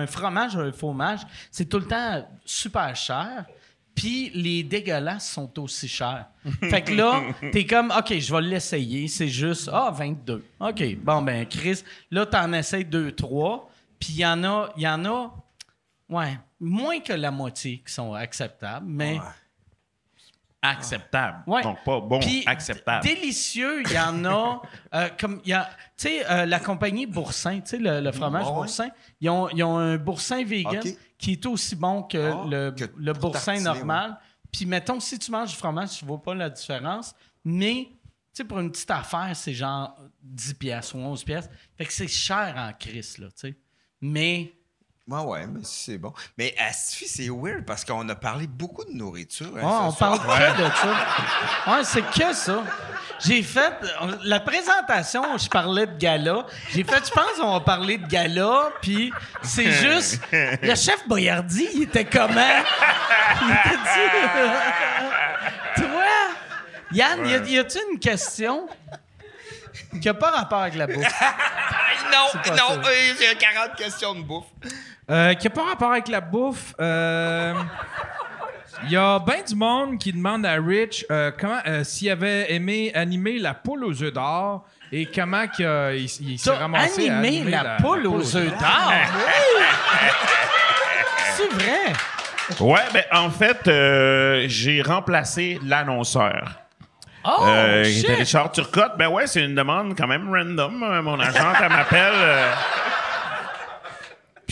[0.07, 3.47] fromage un fromage, c'est tout le temps super cher.
[3.95, 6.27] Puis les dégueulasses sont aussi chers.
[6.61, 7.21] Fait que là,
[7.53, 9.07] t'es comme, OK, je vais l'essayer.
[9.07, 10.45] C'est juste, ah, 22.
[10.61, 13.71] OK, bon, ben, Chris, là, t'en essayes deux, trois.
[14.01, 15.35] Puis il y en a, il y en a,
[16.09, 19.21] ouais, moins que la moitié qui sont acceptables, mais.
[20.65, 21.43] Acceptable.
[21.49, 21.63] Ouais.
[21.63, 23.05] Donc pas bon, Puis, acceptable.
[23.05, 24.63] Délicieux, il y en a.
[24.95, 28.13] euh, comme il y a, tu sais, euh, la compagnie Boursin, tu sais, le, le
[28.13, 28.53] fromage ouais.
[28.53, 28.89] Boursin,
[29.21, 30.81] ils ont, ils ont un Boursin vegan
[31.19, 34.19] qui est aussi bon que Ah, le, que le Boursin normal.
[34.53, 37.15] Puis mettons, si tu manges du fromage, tu vois pas la différence.
[37.45, 37.99] Mais, tu
[38.35, 41.49] sais, pour une petite affaire, c'est genre 10 pièces ou 11 pièces.
[41.77, 43.57] Fait que c'est cher en crise, là, tu sais.
[44.01, 44.53] Mais.
[45.13, 46.13] Ouais, ouais, mais c'est bon.
[46.39, 49.49] Mais Astifi, c'est weird parce qu'on a parlé beaucoup de nourriture.
[49.49, 50.23] hein, Ouais, ce on soir.
[50.27, 51.73] parle que de ça.
[51.77, 52.63] Ouais, c'est que ça.
[53.25, 53.75] J'ai fait
[54.25, 56.47] la présentation, je parlais de gala.
[56.71, 59.13] J'ai fait, je pense, on va parler de gala, puis
[59.43, 62.63] c'est juste le chef Boyardi, il était comment?
[63.43, 63.77] Il était
[65.77, 66.05] Toi,
[66.93, 68.67] Yann, y a-tu une question
[70.01, 71.05] qui a pas rapport avec la bouffe?
[72.13, 74.45] Non, non, euh, j'ai 40 questions de bouffe.
[75.11, 76.75] Euh, qui n'a pas rapport avec la bouffe.
[76.81, 77.55] euh,
[78.85, 82.53] Il y a bien du monde qui demande à Rich euh, comment euh, s'il avait
[82.55, 86.57] aimé animer la poule aux œufs d'or et comment qu'il a- il, il s'est T'as
[86.59, 88.93] ramassé à animé animer la, poule aux œufs d'or?
[91.37, 91.93] C'est vrai.
[92.61, 96.53] Ouais, ben en fait, euh, j'ai remplacé l'annonceur.
[97.25, 98.05] Oh, Euh, shit.
[98.05, 98.93] était Richard Turcotte.
[98.99, 100.83] Ben ouais, c'est une demande quand même random.
[100.83, 102.13] Euh, Mon agente, elle m'appelle.
[102.15, 102.53] euh,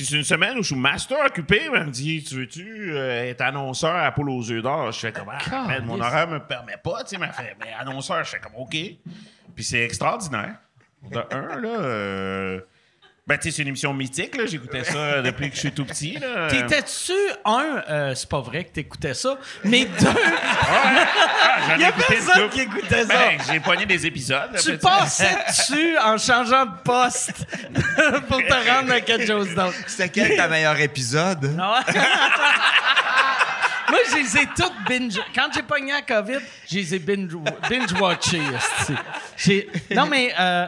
[0.01, 1.61] Puis c'est une semaine où je suis master occupé.
[1.67, 4.91] Elle me dit Tu veux-tu euh, être annonceur à Poule aux œufs d'or?
[4.93, 7.05] Je fais comme ah, man, Mon horaire me permet pas.
[7.05, 8.71] Tu sais, mais elle fait Mais annonceur, je fais comme OK.
[8.71, 10.55] Puis c'est extraordinaire.
[11.11, 11.69] De un, là.
[11.69, 12.61] euh,
[13.31, 14.43] Ben, tu sais, c'est une émission mythique, là.
[14.45, 16.49] J'écoutais ça depuis que je suis tout petit, là.
[16.49, 17.13] T'étais-tu,
[17.45, 21.93] un, euh, c'est pas vrai que t'écoutais ça, mais deux, Ah, il ai y a
[21.93, 23.15] personne qui écoutait ça.
[23.15, 24.51] Ben, j'ai pogné des épisodes.
[24.61, 27.47] tu passais dessus en changeant de poste
[28.29, 29.77] pour te rendre à quelque chose d'autre?
[29.87, 31.57] C'était quel ta meilleur épisode?
[31.57, 32.01] Ah ouais?
[33.91, 35.21] Moi, je les ai toutes binge.
[35.35, 36.39] Quand j'ai pogné la COVID,
[36.69, 37.37] je les ai binge-
[37.69, 38.41] binge-watchés.
[39.95, 40.67] Non, mais euh, euh,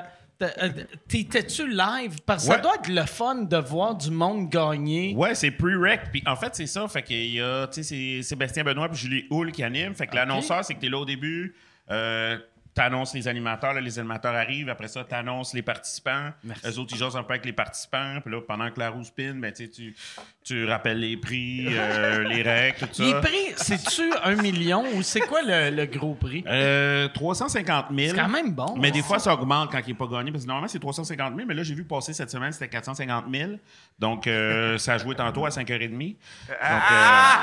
[1.08, 2.20] t'étais-tu live?
[2.26, 5.14] Parce que ça doit être le fun de voir du monde gagner.
[5.14, 6.02] Ouais, c'est pre-rec.
[6.12, 6.86] Puis en fait, c'est ça.
[6.88, 9.94] Fait qu'il y a, tu sais, c'est Sébastien Benoît puis Julie Hull qui animent.
[9.94, 11.54] Fait que l'annonceur, c'est que t'es là au début.
[11.90, 12.38] Euh,
[12.74, 14.70] T'annonces les animateurs, là, les animateurs arrivent.
[14.70, 16.30] Après ça, t'annonces les participants.
[16.64, 18.18] Eux autres, ils jasent un peu avec les participants.
[18.24, 19.94] Puis là, pendant que la roue spin, ben, tu
[20.44, 23.04] tu, rappelles les prix, euh, les règles, tout ça?
[23.04, 26.44] Les prix, c'est-tu un million ou c'est quoi le, le gros prix?
[26.46, 28.10] Euh, 350 000.
[28.10, 28.74] C'est quand même bon.
[28.76, 30.30] Mais des fois, ça augmente quand il n'est pas gagné.
[30.32, 31.46] Parce que normalement, c'est 350 000.
[31.46, 33.52] Mais là, j'ai vu passer cette semaine, c'était 450 000.
[33.98, 36.16] Donc, euh, ça a joué tantôt à 5h30.
[36.48, 37.34] Donc, euh,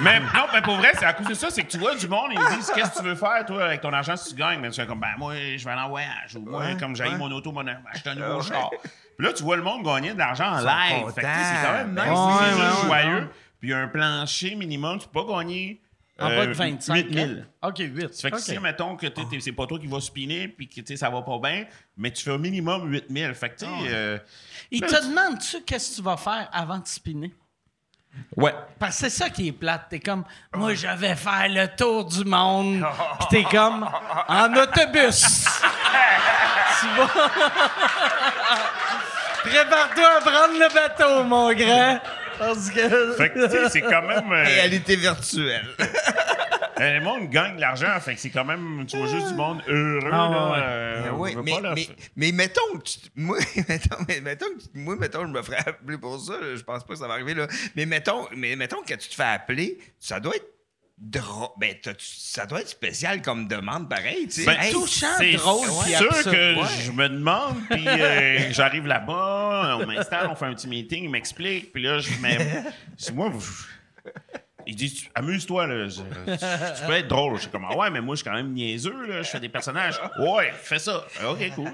[0.00, 1.48] mais non, mais pour vrai, c'est à cause de ça.
[1.50, 3.80] C'est que tu vois du monde, ils disent Qu'est-ce que tu veux faire, toi, avec
[3.80, 4.60] ton argent si tu gagnes?
[4.60, 6.36] Mais tu fais comme Ben, moi, je vais aller en voyage.
[6.36, 8.70] Ou moi, comme j'ai mon auto, mon acheter un nouveau char.
[9.18, 11.12] Puis là, tu vois le monde gagner de l'argent en live.
[11.14, 12.04] Fait que, tu c'est quand même nice.
[12.04, 12.38] contents.
[12.38, 13.16] c'est Ouais, juste ouais, joyeux.
[13.20, 13.28] ouais.
[13.60, 14.98] Puis il y a un plancher minimum.
[14.98, 15.80] Tu peux pas gagner.
[16.20, 16.94] En euh, bas de 25.
[16.94, 17.26] 8 000.
[17.30, 17.68] hein?
[17.68, 18.14] OK, 8.
[18.14, 20.68] Ça fait que si, mettons, que t'es- t'es- c'est pas toi qui vas spinner puis
[20.68, 21.64] que tu sais, ça va pas bien,
[21.96, 23.34] mais tu fais au minimum 8000.
[23.34, 23.70] Fait que, tu sais.
[23.88, 24.18] euh,
[24.70, 27.32] Il te demande-tu qu'est-ce que tu vas faire avant de spinner?
[28.36, 28.54] ouais.
[28.78, 29.86] Parce que c'est ça qui est plate.
[29.88, 30.24] T'es comme,
[30.54, 32.84] moi, je vais faire le tour du monde.
[33.20, 33.88] Puis t'es comme,
[34.28, 35.46] en autobus.
[36.80, 37.08] tu vas.
[39.44, 42.00] Prépare-toi à prendre le bateau, mon grand.
[42.38, 43.12] Parce que.
[43.14, 44.30] Fait que, tu sais, c'est quand même.
[44.32, 45.66] euh, Réalité virtuelle.
[46.80, 48.84] euh, le monde gagne de l'argent, fait que c'est quand même.
[48.88, 50.50] Tu vois juste du monde heureux, Ah, là.
[50.50, 50.58] ouais.
[50.62, 51.74] euh, Ben oui, veut mais, pas, là,
[52.16, 53.38] mais, mettons que tu, moi,
[53.68, 56.32] mettons, mais mettons que tu- moi, mettons, je me ferais appeler pour ça.
[56.32, 57.46] là, je pense pas que ça va arriver, là.
[57.76, 60.46] Mais mettons, mais mettons que tu te fais appeler, ça doit être
[60.98, 61.48] drôle.
[61.58, 64.46] Ben, ça doit être spécial comme demande, pareil, tu sais.
[64.46, 66.34] Ben, Hey, touchant, c'est drôle, puis sûr absurde.
[66.34, 66.68] que Ouais.
[66.84, 71.10] je me demande, puis euh, j'arrive là-bas, on m'installe, on fait un petit meeting, il
[71.10, 72.62] m'explique, puis là, je mets...
[72.96, 73.66] C'est moi, vous-
[74.66, 75.88] il dit, amuse-toi, là.
[75.88, 76.38] Je- tu,
[76.80, 77.36] tu peux être drôle.
[77.36, 79.22] Je suis comme, ah ouais, mais moi, je suis quand même niaiseux, là.
[79.22, 80.00] Je fais des personnages.
[80.18, 81.04] Ouais, fais ça.
[81.28, 81.72] OK, cool.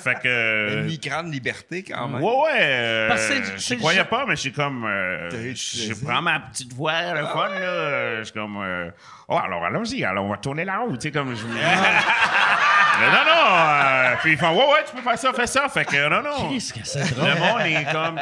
[0.00, 0.86] Fait que...
[0.88, 2.22] Une grande liberté, quand même.
[2.22, 2.58] Ouais, ouais.
[2.60, 4.84] euh, Parce que je croyais pas, mais je suis comme.
[4.84, 7.60] euh, je prends ma petite voix, le fun, là.
[7.60, 8.56] euh, Je suis comme.
[8.62, 8.90] euh,
[9.28, 11.54] oh, alors allons-y, alors on va tourner la roue, tu sais, comme je me.
[11.54, 13.54] Mais non, non.
[13.56, 15.68] euh, puis ils font, ouais, ouais, tu peux faire ça, fais ça.
[15.68, 16.50] Fait que non, non.
[16.50, 17.28] Qu'est-ce que c'est drôle?
[17.30, 18.20] Le monde est comme.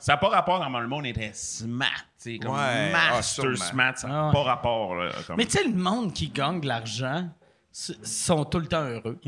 [0.00, 1.88] Ça n'a pas rapport comment le monde était smart,
[2.22, 3.56] tu sais, comme Ouais, ah, master sûrement.
[3.56, 4.32] smart, ça n'a Ah.
[4.32, 5.12] pas rapport, là.
[5.26, 7.28] comme- Mais tu sais, le monde qui gagne de l'argent
[7.72, 9.18] sont tout le temps heureux.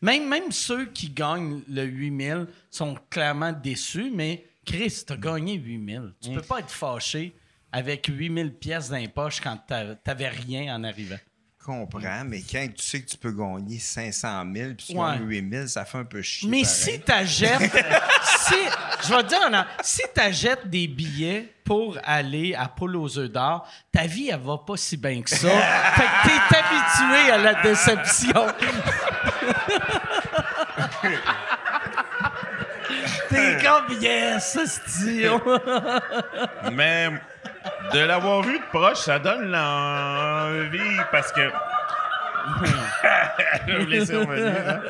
[0.00, 6.14] Même, même ceux qui gagnent le 8000 sont clairement déçus, mais Chris, t'as gagné 8000.
[6.22, 7.34] Tu peux pas être fâché
[7.72, 11.16] avec 8000 pièces dans les poches quand t'a- t'avais rien en arrivant.
[11.60, 15.16] Je comprends, mais quand tu sais que tu peux gagner 500 000 puis tu Ouais.
[15.16, 16.48] gagnes 8 000, ça fait un peu chier.
[16.50, 16.74] Mais pareil.
[16.74, 17.72] si t'achètes,
[18.42, 18.54] si,
[19.04, 23.30] je vais te dire, non, si t'achètes des billets pour aller à Pôle aux œufs
[23.30, 25.48] d'or, ta vie, elle va pas si bien que ça.
[25.94, 28.46] fait que t'es habitué à la déception.
[33.28, 35.30] t'es comme, yes, c'est
[36.72, 37.10] Mais
[37.92, 41.50] de l'avoir vu de proche, ça donne l'envie parce que.
[43.66, 44.80] Je vais vous laisser revenir,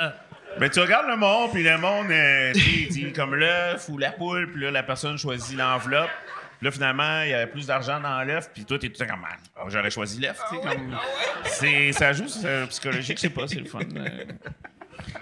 [0.00, 0.12] hein.
[0.60, 3.98] Mais tu regardes le monde, puis le monde, euh, tu il dit comme l'œuf ou
[3.98, 6.10] la poule, puis là, la personne choisit l'enveloppe.
[6.58, 9.24] Puis là, finalement, il y avait plus d'argent dans l'œuf, puis toi, t'es tout comme,
[9.56, 10.96] Ah, j'aurais choisi l'œuf, tu sais, comme.
[11.44, 13.80] C'est, ça joue, c'est psychologique, je sais pas, c'est le fun.
[13.96, 14.08] euh.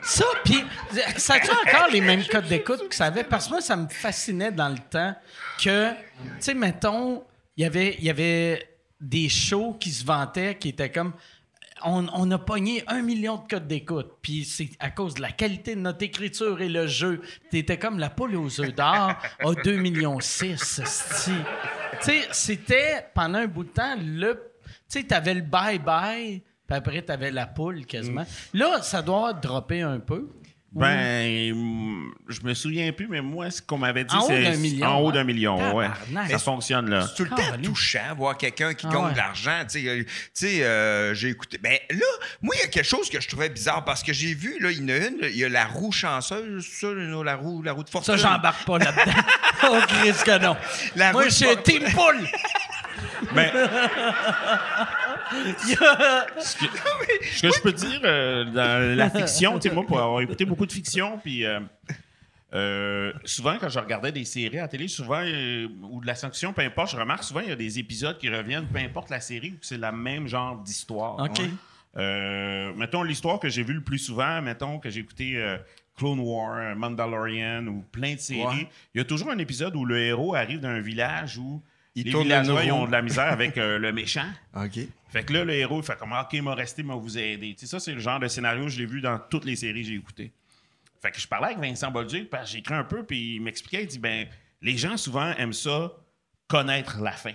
[0.03, 0.65] Ça, puis,
[1.17, 1.39] ça a
[1.79, 3.25] encore les mêmes codes d'écoute que ça avait?
[3.25, 5.15] Parce que moi, ça me fascinait dans le temps
[5.63, 5.97] que, tu
[6.39, 7.25] sais, mettons,
[7.57, 8.69] il y avait- il y avait
[9.01, 11.13] des shows qui se vantaient qui étaient comme.
[11.85, 15.31] On, on a pogné un million de codes d'écoute, puis c'est à cause de la
[15.33, 17.21] qualité de notre écriture et le jeu.
[17.51, 20.81] T'étais comme la poule aux œufs d'or à 2 millions 6,
[21.27, 21.33] Tu
[22.01, 24.35] sais, c'était pendant un bout de temps le.
[24.89, 28.25] Tu sais, t'avais le bye-bye, puis après t'avais la poule quasiment.
[28.53, 30.29] Là, ça doit dropper un peu.
[30.75, 34.43] Ben, mm, je me souviens plus, mais moi, ce qu'on m'avait dit, En haut c'est
[34.43, 35.13] d'un million, en haut hein?
[35.13, 35.87] d'un million, ouais.
[35.87, 36.31] Tabarnak.
[36.31, 37.07] Ça fonctionne là.
[37.07, 39.13] C'est tout le temps touchant, voir quelqu'un qui Ah ouais.
[39.13, 39.61] de l'argent.
[39.71, 41.59] Tu sais, euh, tu sais, euh, j'ai écouté.
[41.59, 42.07] Ben là,
[42.43, 44.71] moi, il y a quelque chose que je trouvais bizarre parce que j'ai vu, là,
[44.73, 47.73] il y en a une, il y a la roue chanceuse, ça, la roue, la
[47.73, 48.17] roue de fortune?
[48.17, 49.13] Ça, j'embarque pas là-dedans.
[49.71, 50.57] oh, Chris, que non.
[50.97, 51.63] La Moi, fortune.
[51.63, 52.29] team poule.
[53.35, 53.53] Mais
[56.39, 56.65] ce que,
[57.27, 60.45] ce que je peux dire euh, dans la fiction, tu sais, moi, pour avoir écouté
[60.45, 61.61] beaucoup de fiction, puis euh,
[62.55, 66.15] euh, souvent, quand je regardais des séries à la télé, souvent, euh, ou de la
[66.15, 69.11] science-fiction, peu importe, je remarque souvent, il y a des épisodes qui reviennent, peu importe
[69.11, 71.19] la série, ou que c'est le même genre d'histoire.
[71.19, 71.41] OK.
[71.97, 75.57] Euh, mettons l'histoire que j'ai vue le plus souvent, mettons que j'ai écouté euh,
[75.97, 78.45] Clone War, Mandalorian ou plein de séries.
[78.45, 78.69] Ouais.
[78.95, 81.63] Il y a toujours un épisode où le héros arrive d'un village où
[81.95, 84.27] Il les tourne villageois ils ont de la misère avec euh, le méchant.
[84.57, 84.81] OK.
[85.15, 87.17] Fait que là, le héros, il fait comme OK, il m'a resté, il m'a vous
[87.17, 87.55] aider.
[87.55, 89.55] Tu sais, ça, c'est le genre de scénario que je l'ai vu dans toutes les
[89.55, 90.33] séries que j'ai écoutées.
[91.01, 93.41] Fait que je parlais avec Vincent Bolduc, parce que j'ai écrit un peu, puis il
[93.41, 94.27] m'expliquait, il dit ben,
[94.61, 95.93] les gens souvent aiment ça,
[96.49, 97.35] connaître la fin.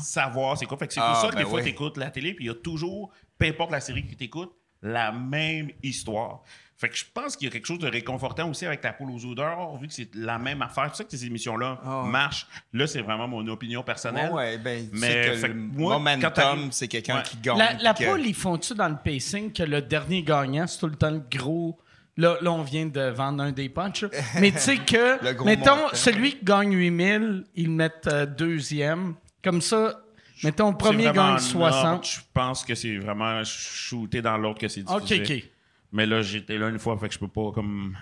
[0.00, 0.76] Savoir c'est quoi.
[0.76, 1.64] Fait que c'est pour Ah, ça que ben des fois, oui.
[1.64, 4.24] tu écoutes la télé, puis il y a toujours, peu importe la série que tu
[4.24, 6.42] écoutes, la même histoire.
[6.82, 9.12] Fait que je pense qu'il y a quelque chose de réconfortant aussi avec la poule
[9.12, 10.86] aux odeurs, vu que c'est la même affaire.
[10.86, 12.48] C'est pour ça que ces émissions-là Ah marchent.
[12.72, 14.30] Là, c'est vraiment mon opinion personnelle.
[14.32, 17.18] Ouais, ouais, ben, tu Mais, sais que fait le que moi, quand momentum, c'est quelqu'un
[17.18, 17.22] Ouais.
[17.22, 17.56] qui gagne.
[17.58, 20.80] La, la puis que- poule, ils font-tu dans le pacing que le dernier gagnant, c'est
[20.80, 21.78] tout le temps le gros.
[22.16, 24.02] Là, là, on vient de vendre un des punchs.
[24.02, 24.08] là.
[24.40, 25.94] Mais tu sais que, mettons, montant.
[25.94, 29.14] celui qui gagne 8000, ils le mettent euh, deuxième.
[29.44, 30.00] Comme ça,
[30.42, 31.92] mettons, le premier gagne 60.
[31.94, 32.08] neutre.
[32.08, 35.36] Je pense que c'est vraiment shooté dans l'autre que c'est OK, diffusé.
[35.44, 35.51] OK.
[35.92, 37.96] Mais là, j'étais là une fois, fait que je peux pas comme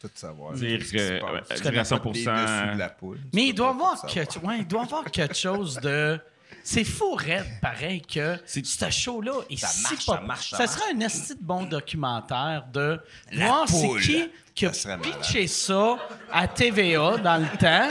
[0.00, 0.52] Tout savoir.
[0.54, 3.16] dire que ouais, Tu connais à pas 100 les dessous de la poule.
[3.18, 4.44] Tu Mais il doit avoir savoir.
[4.44, 6.18] ouais, il doit avoir quelque chose de.
[6.62, 10.56] C'est fou, raide, pareil, que ce show-là est Ça si marche, pas- ça marche, ça
[10.58, 10.78] Ça marche.
[10.78, 13.00] serait un esti de bon documentaire de
[13.32, 15.96] La voir c'est qui qui a pitché ça
[16.32, 17.88] à TVA dans le temps.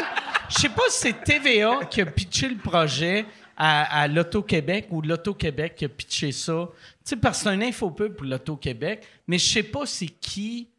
[0.49, 3.25] Je sais pas si c'est TVA qui a pitché le projet
[3.57, 6.67] à, à l'Auto-Québec ou l'Auto-Québec qui a pitché ça
[7.05, 10.69] sais, parce que c'est un infopub pour l'Auto-Québec, mais je sais pas c'est qui.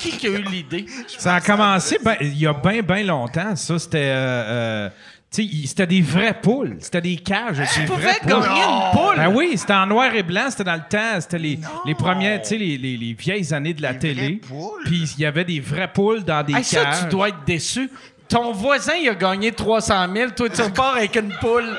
[0.00, 0.86] Qui qui a eu l'idée?
[1.08, 3.56] Ça a commencé ben, il y a bien, bien longtemps.
[3.56, 3.98] Ça, c'était.
[3.98, 4.44] euh,
[4.86, 4.90] euh,
[5.28, 6.76] tu sais, il- c'était des vraies poules.
[6.78, 7.60] C'était des cages.
[7.74, 9.16] Tu des pouvais gagner une poule!
[9.16, 12.40] Ben oui, c'était en noir et blanc, c'était dans le temps, c'était les, les premières,
[12.42, 14.36] tu sais, les, les- les vieilles années de la télé.
[14.36, 14.82] poules?
[14.84, 17.02] Puis il y avait des vraies poules dans des Hey, ça, cages.
[17.02, 17.90] tu dois être déçu.
[18.28, 20.30] Ton voisin, il a gagné 300 000.
[20.32, 21.76] Toi, tu repars avec une poule.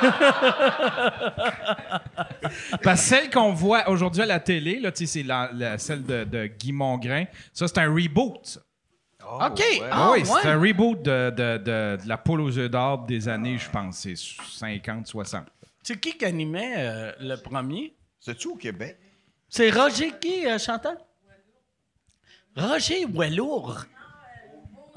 [2.82, 6.24] Parce que celle qu'on voit aujourd'hui à la télé, là, c'est la- la- celle de,
[6.24, 7.24] de Guy Mongrain.
[7.52, 8.38] Ça, c'est un reboot.
[8.44, 8.60] ça.
[9.30, 9.62] OK.
[9.82, 10.24] Ah Ah, oui, ouais.
[10.42, 13.68] c'est un reboot de, de- de- de la poule aux œufs d'or des années, je
[13.68, 15.44] pense, c'est 50, 60.
[15.82, 17.94] C'est qui qui animait euh, le premier?
[18.18, 18.98] C'est-tu au Québec?
[19.48, 20.96] C'est Roger qui, euh, Chantal?
[22.56, 23.84] Roger Wellour.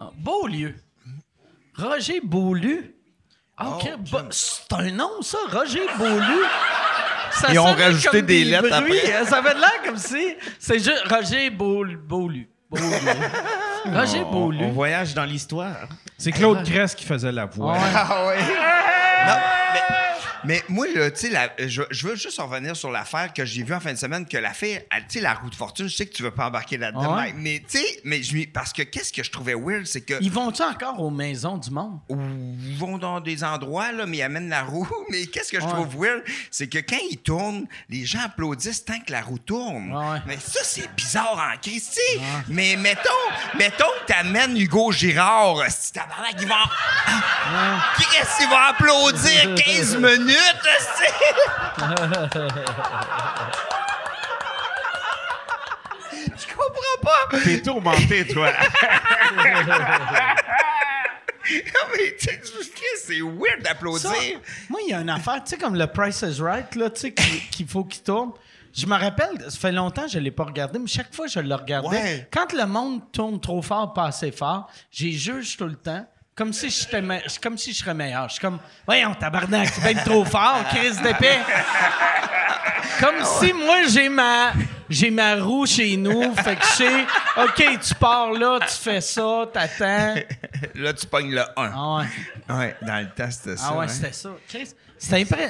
[0.03, 0.75] Ah, Beaulieu.
[1.77, 2.95] Roger Beaulieu.
[3.55, 3.87] Ah, OK.
[4.11, 6.43] Bah, c'est un nom, ça, Roger Beaulieu.
[7.33, 8.99] Ça Ils ont sonnait rajouté comme des lettres bruits.
[8.99, 9.25] après.
[9.25, 10.35] Ça avait l'air comme si...
[10.57, 12.47] C'est juste Roger Beaul- Beaulieu.
[12.69, 12.87] Beaulieu.
[13.85, 14.65] Roger On, Beaulieu.
[14.65, 15.87] on voyage dans l'histoire.
[16.17, 17.77] C'est Claude Crest qui faisait la voix.
[17.79, 18.37] Ah ouais.
[18.39, 19.35] Non,
[19.73, 19.81] mais,
[20.45, 23.73] mais moi, là, tu sais, je, je veux juste revenir sur l'affaire que j'ai vue
[23.73, 25.95] en fin de semaine, que la fille, elle, tu sais, la roue de fortune, je
[25.95, 27.33] sais que tu veux pas embarquer là-dedans, Ouais.
[27.35, 30.31] Mais tu sais, mais je parce que qu'est-ce que je trouvais weird, c'est que Ils
[30.31, 31.99] vont-tu encore aux maisons du monde?
[32.09, 34.87] ils vont dans des endroits, là, mais ils amènent la roue.
[35.09, 35.71] Mais qu'est-ce que je Ouais.
[35.71, 39.91] trouve weird, c'est que quand ils tournent, les gens applaudissent tant que la roue tourne.
[39.93, 40.19] Ouais.
[40.25, 41.99] Mais ça, c'est bizarre en Christy.
[42.47, 43.09] Mais mettons,
[43.57, 46.55] mettons que t'amènes Hugo Girard, si tabarnak, ils vont...
[48.11, 50.30] Qu'est-ce qu'ils vont applaudir 15 minutes,
[56.37, 57.37] Je comprends pas.
[57.43, 58.51] T'es tourmenté, toi.
[61.93, 62.29] Mais tu
[63.03, 64.11] c'est weird d'applaudir.
[64.69, 67.01] Moi, il y a une affaire, tu sais, comme le Price is Right, là, tu
[67.01, 68.31] sais, qui- qu'il faut qu'il tourne.
[68.73, 71.25] Je me rappelle, ça fait longtemps que je ne l'ai pas regardé, mais chaque fois
[71.25, 72.27] que je le regardais, Ouais.
[72.31, 76.07] quand le monde tourne trop fort, pas assez fort, j'ai juge tout le temps.
[76.41, 76.65] Comme si,
[76.95, 78.27] me- comme si je serais meilleur.
[78.27, 78.57] Je suis comme,
[78.87, 81.37] voyons, tabarnak, c'est bien trop fort, crise d'épée.
[82.99, 84.51] Comme si moi, j'ai ma,
[84.89, 87.05] j'ai ma roue chez nous, fait que je sais,
[87.37, 90.15] OK, tu pars là, tu fais ça, t'attends.
[90.73, 91.45] Là, tu pognes le 1.
[91.57, 92.55] Ah ouais.
[92.55, 93.67] Ouais, dans le temps, c'était ça.
[93.69, 93.87] Ah ouais, hein.
[93.87, 94.29] c'était ça.
[94.49, 94.69] Chris,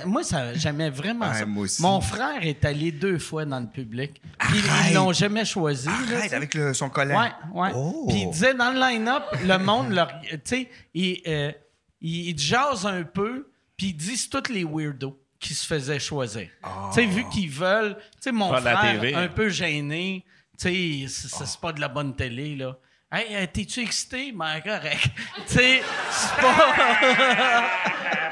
[0.06, 1.46] Moi, ça j'aimais vraiment Ouais, ça.
[1.46, 1.82] moi aussi.
[1.82, 4.22] Mon frère est allé deux fois dans le public.
[4.40, 4.60] Puis
[4.90, 5.88] ils l'ont jamais choisi.
[5.88, 7.20] là, Arrête avec le, son collant.
[7.22, 7.72] Ouais, ouais.
[7.76, 8.06] Oh.
[8.10, 11.52] Puis il disait dans le line-up, le monde, leur- tu sais, il, euh,
[12.00, 16.48] il, il jase un peu, puis ils disent tous les weirdos qui se faisaient choisir.
[16.94, 20.24] Tu sais, vu qu'ils veulent, tu sais, mon Pas frère, un peu gêné,
[20.58, 22.78] tu sais, c'est- c'est pas de la bonne télé, là.
[23.14, 24.32] Hey, euh, t'es-tu excité?
[24.32, 25.04] Ben, correct.
[25.48, 25.82] tu sais,
[26.12, 27.70] c'est pas.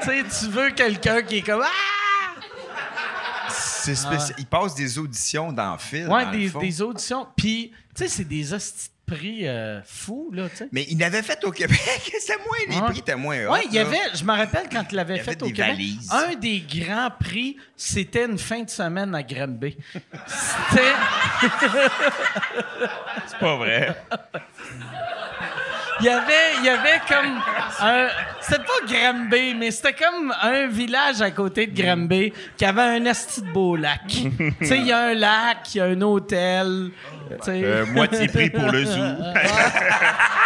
[0.02, 1.62] tu sais, tu veux quelqu'un qui est comme.
[1.62, 1.70] Ah!
[3.50, 4.34] C'est spécial.
[4.38, 6.10] Il passe des auditions dans le film.
[6.10, 6.60] Ouais, dans le des, fond.
[6.60, 7.26] des auditions.
[7.36, 10.68] Puis, tu sais, c'est des hosties prix euh, fous, là, tu sais.
[10.70, 11.80] Mais il l'avait fait au Québec.
[12.20, 12.88] C'était moins, les Ouais.
[12.90, 13.46] prix étaient moins.
[13.52, 15.72] Oui, il y avait, je me rappelle quand il l'avait fait au des Québec.
[15.72, 16.08] valises.
[16.12, 19.76] Un des grands prix, c'était une fin de semaine à Granby.
[20.26, 20.92] C'était.
[23.26, 23.96] C'est pas vrai.
[26.00, 27.40] Il y avait, il y avait comme
[27.80, 28.08] un.
[28.40, 33.04] C'était pas Granby, mais c'était comme un village à côté de Granby qui avait un
[33.04, 34.00] esti de beau lac.
[34.08, 36.90] tu sais, il y a un lac, il y a un hôtel.
[37.48, 39.00] Euh, moitié prix pour le zoo.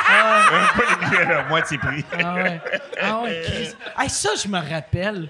[0.06, 2.04] Euh, billets, là, moitié prix.
[2.22, 2.60] Ah ouais.
[3.00, 3.42] Ah ouais.
[3.98, 5.28] Hey, ça, je me rappelle.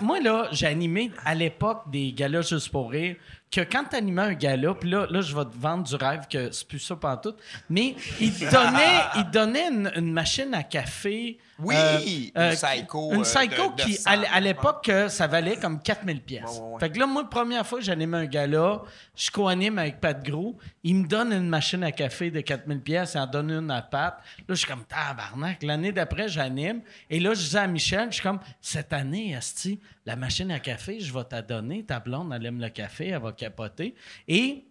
[0.00, 3.16] Moi, là, j'ai animé à l'époque des galas juste pour rire.
[3.50, 6.26] Que quand tu animais un gala, puis là, là, je vais te vendre du rêve
[6.30, 7.34] que c'est plus ça tout.
[7.70, 11.38] mais il te donnait, il donnait une, une machine à café.
[11.58, 15.56] Oui, euh, une Psycho, Une euh, Psycho de- qui, 900, à, l'époque, euh, ça valait
[15.56, 16.42] comme 4000 pièces.
[16.44, 16.80] Ouais, ouais, ouais.
[16.80, 18.82] Fait que là, moi, première fois que j'anime un gala,
[19.16, 20.56] je co-anime avec Pat Gros.
[20.84, 23.82] Il me donne une machine à café de 4000 pièces, il en donne une à
[23.82, 24.18] Pat.
[24.38, 25.62] Là, je suis comme, tabarnak.
[25.64, 26.80] L'année d'après, j'anime.
[27.10, 30.58] Et là, je dis à Michel, je suis comme, cette année, Asti, la machine à
[30.58, 31.84] café, je vais t'en donner.
[31.84, 33.94] Ta blonde, elle aime le café, elle va capoter.
[34.26, 34.64] Et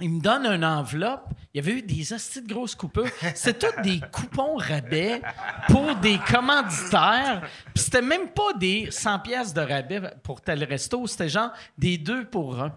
[0.00, 1.30] il me donne une enveloppe.
[1.52, 3.08] Il y avait eu des hosties grosses coupures.
[3.34, 5.20] C'était tous des coupons rabais
[5.66, 7.42] pour des commanditaires.
[7.74, 11.04] Puis c'était même pas des 100 pièces de rabais pour tel resto.
[11.08, 12.72] C'était genre des deux pour un.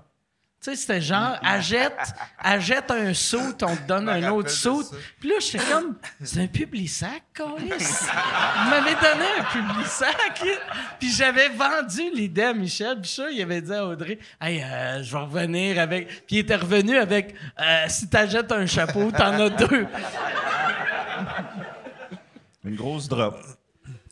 [0.63, 1.97] Tu sais, c'était genre, achète,
[2.38, 4.83] achète un saut, on te donne un autre saut.
[5.19, 7.67] Puis là, j'étais comme, c'est un public-sac, Calis.
[7.69, 10.43] Il m'avait donné un public-sac.
[10.99, 13.01] Puis j'avais vendu l'idée à Michel.
[13.01, 16.27] Puis ça, il avait dit à Audrey, hey, euh, je vais revenir avec.
[16.27, 19.88] Puis il était revenu avec, euh, si t'achètes un chapeau, t'en as deux.
[22.63, 23.35] Une grosse drop.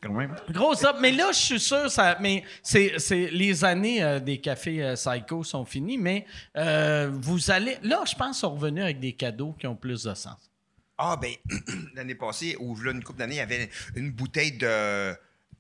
[0.02, 0.36] Quand même.
[0.52, 0.98] Gros up.
[1.00, 4.96] Mais là, je suis sûr, ça, mais c'est, c'est- les années euh, des cafés euh,
[4.96, 6.26] Psycho sont finies, mais
[6.58, 7.78] euh, vous allez.
[7.84, 10.50] Là, je pense sont revenus avec des cadeaux qui ont plus de sens.
[10.98, 11.34] Ah, ben,
[11.96, 15.14] l'année passée, ou là, une couple d'années, il y avait une bouteille de,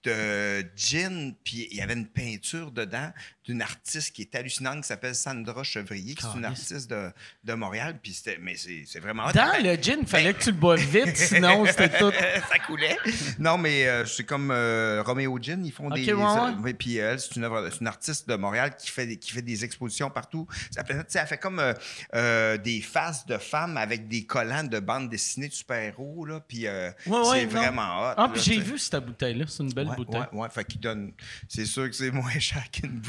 [0.04, 3.12] de gin, puis il y avait une peinture dedans
[3.46, 7.10] d'une artiste qui est hallucinante, qui s'appelle Sandra Chevrier, qui est une artiste de,
[7.44, 9.32] de Montréal, puis c'était, mais c'est, c'est vraiment...
[9.32, 12.12] Dans le gin, il fallait que tu le boives vite, sinon c'était tout.
[12.52, 12.96] ça coulait.
[13.40, 16.14] Non, mais euh, c'est comme euh, Roméo Gin, ils font Ok, des.
[16.14, 16.24] ouais,
[16.62, 19.32] oui, puis elle, c'est une, œuvre- c'est une artiste de Montréal qui fait des, qui
[19.32, 20.48] fait des expositions partout.
[20.70, 21.74] Ça, elle fait comme euh,
[22.14, 26.40] euh, des faces de femmes avec des collants de bandes dessinées de super-héros, là.
[26.48, 28.14] Puis euh, Ouais, ouais, c'est vraiment hot.
[28.18, 30.22] Ah, puis j'ai vu cette bouteille-là, c'est une belle Ouais, bouteille.
[30.34, 31.12] ouais, ouais, fait qu'il donne.
[31.48, 33.02] C'est sûr que c'est moins cher qu'une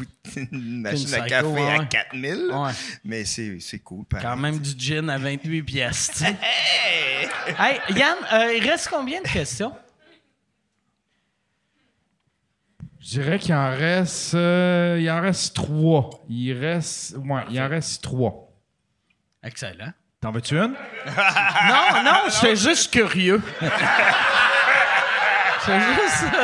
[0.81, 1.89] machine Psycho, à café ouais, à ouais.
[1.89, 2.51] 4000.
[2.53, 2.71] Ouais.
[3.05, 4.05] Mais c'est c'est cool.
[4.21, 6.23] Quand même du gin à 28 pièces.
[6.23, 9.73] hey, Yann, euh, il reste combien de questions?
[13.01, 14.35] Je dirais qu'il en reste.
[14.35, 16.11] euh, il en reste trois.
[16.29, 17.17] Il reste.
[17.17, 18.53] Ouais, il en reste trois.
[19.43, 19.93] Excellent.
[20.21, 20.75] T'en veux-tu une?
[21.07, 23.41] Non, non, j'étais juste curieux.
[25.65, 26.25] C'est juste.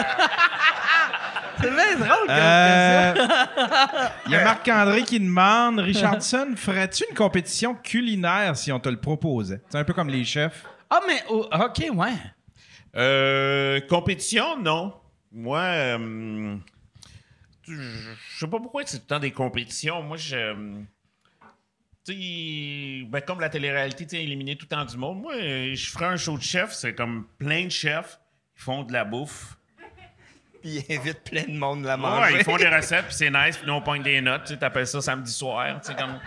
[1.61, 3.15] C'est bien drôle comme Euh.
[4.27, 9.01] Il y a Marc-André qui demande Richardson, ferais-tu une compétition culinaire si on te le
[9.01, 9.63] proposait?
[9.71, 10.65] C'est un peu comme les chefs.
[10.91, 11.23] Ah, mais.
[11.31, 12.13] oh, OK, ouais.
[12.95, 14.95] Euh, compétition, non.
[15.33, 16.57] Moi, euh,
[17.67, 20.03] je je sais pas pourquoi c'est tout le temps des compétitions.
[20.03, 20.55] Moi, je.
[22.07, 25.23] Tu sais, ben, comme la télé-réalité, tu sais, éliminer tout le temps du monde.
[25.23, 28.21] Moi, euh, je ferais un show de chef, c'est comme plein de chefs
[28.57, 29.57] qui font de la bouffe.
[30.63, 32.37] Puis il invite plein de monde à Ouais, manger.
[32.39, 34.45] ils font des recettes, puis c'est nice, puis nous, on pogne des notes.
[34.45, 36.19] Tu sais, t'appelles ça samedi soir, tu sais, comme...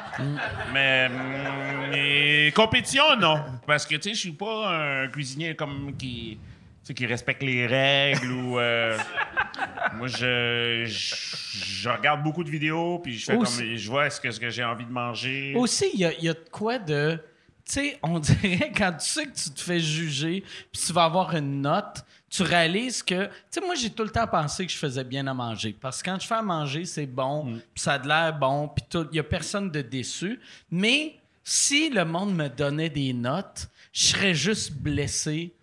[0.74, 3.44] Mais, hum, mais compétition, non?
[3.68, 4.70] Parce que, tu sais, je suis pas
[5.04, 6.38] un cuisinier comme qui...
[6.40, 8.60] tu sais, qui respecte les règles ou...
[8.60, 8.98] euh,
[9.96, 11.16] moi, je, je,
[11.66, 13.76] je regarde beaucoup de vidéos, puis je fais Aussi- comme...
[13.76, 15.54] Je vois ce que, ce que j'ai envie de manger.
[15.58, 17.20] Aussi, il y a, il y a de quoi de.
[17.70, 21.04] Tu sais, on dirait quand tu sais que tu te fais juger, puis tu vas
[21.04, 23.26] avoir une note, tu réalises que.
[23.26, 25.76] Tu sais, moi, j'ai tout le temps pensé que je faisais bien à manger.
[25.80, 27.60] Parce que quand je fais à manger, c'est bon, Mm.
[27.74, 29.06] puis ça a de l'air bon, puis tout.
[29.12, 30.40] Il n'y a personne de déçu.
[30.72, 35.54] Mais si le monde me donnait des notes, je serais juste blessé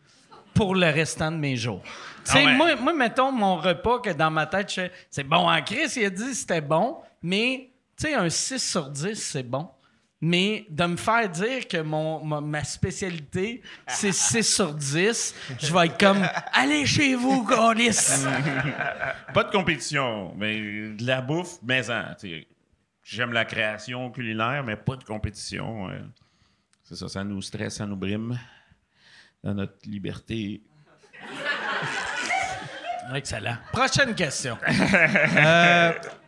[0.55, 1.83] pour le restant de mes jours.
[2.25, 2.55] Tu sais, Ah ouais.
[2.55, 4.73] moi, moi, mettons mon repas que dans ma tête,
[5.11, 5.49] c'est bon.
[5.51, 9.43] En Chris, il a dit c'était bon, mais tu sais, un 6 sur 10, c'est
[9.43, 9.69] bon.
[10.21, 15.73] Mais de me faire dire que mon, ma, ma spécialité, c'est 6 sur 10, je
[15.75, 18.25] vais être comme Allez chez vous, Golis!
[19.35, 22.03] Pas de compétition, mais de la bouffe maison.
[23.03, 25.89] J'aime la création culinaire, mais pas de compétition.
[25.91, 26.01] euh.
[26.83, 28.37] C'est ça, ça nous stresse, ça nous brime
[29.45, 30.61] dans notre liberté.
[33.15, 33.59] Excellent.
[33.73, 34.59] Prochaine question.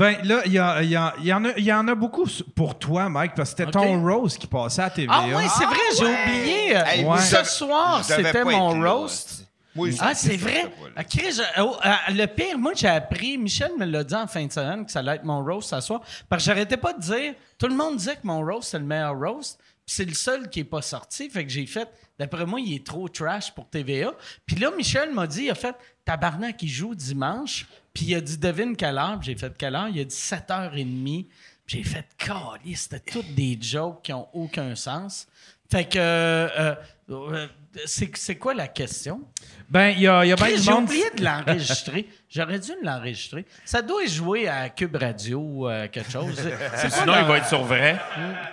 [0.00, 2.24] Ben là, il y, a- y a- y en a- y en a beaucoup
[2.54, 5.12] pour toi, Mike, parce que c'était ton Rose qui passait à TVA.
[5.14, 6.72] Ah oui, c'est vrai, j'ai oublié.
[6.72, 7.18] Hey, Ouais.
[7.18, 9.46] je Ce soir, c'était mon roast.
[9.74, 10.72] Moi, Ah, c'est vrai?
[10.96, 14.50] je- oh, ah, le pire, moi, j'ai appris, Michel me l'a dit en fin de
[14.50, 16.00] semaine que ça allait être mon roast ce soir.
[16.30, 18.86] Parce que j'arrêtais pas de dire, tout le monde disait que mon roast, c'est le
[18.86, 19.58] meilleur roast.
[19.86, 21.28] Puis c'est le seul qui est pas sorti.
[21.28, 21.88] Fait que j'ai fait,
[22.20, 24.12] d'après moi, il est trop trash pour TVA.
[24.44, 25.74] Puis là, Michel m'a dit, il a fait,
[26.04, 27.66] tabarnak, il joue dimanche.
[27.94, 29.18] Puis il a dit, devine quelle heure?
[29.18, 29.88] Puis j'ai fait, quelle heure?
[29.88, 31.26] Il a dit 7h30.
[31.64, 35.26] Puis j'ai fait, calé, c'était toutes des jokes qui ont aucun sens.
[35.70, 36.74] Fait que, euh,
[37.08, 37.46] euh,
[37.86, 39.22] c'est quoi la question?
[39.70, 42.06] Ben, il y a, y a bien J'ai oublié de l'enregistrer.
[42.28, 43.46] J'aurais dû l'enregistrer.
[43.64, 46.34] Ça doit jouer à Cube Radio ou euh, quelque chose.
[46.90, 47.98] Sinon, il va être sur vrai.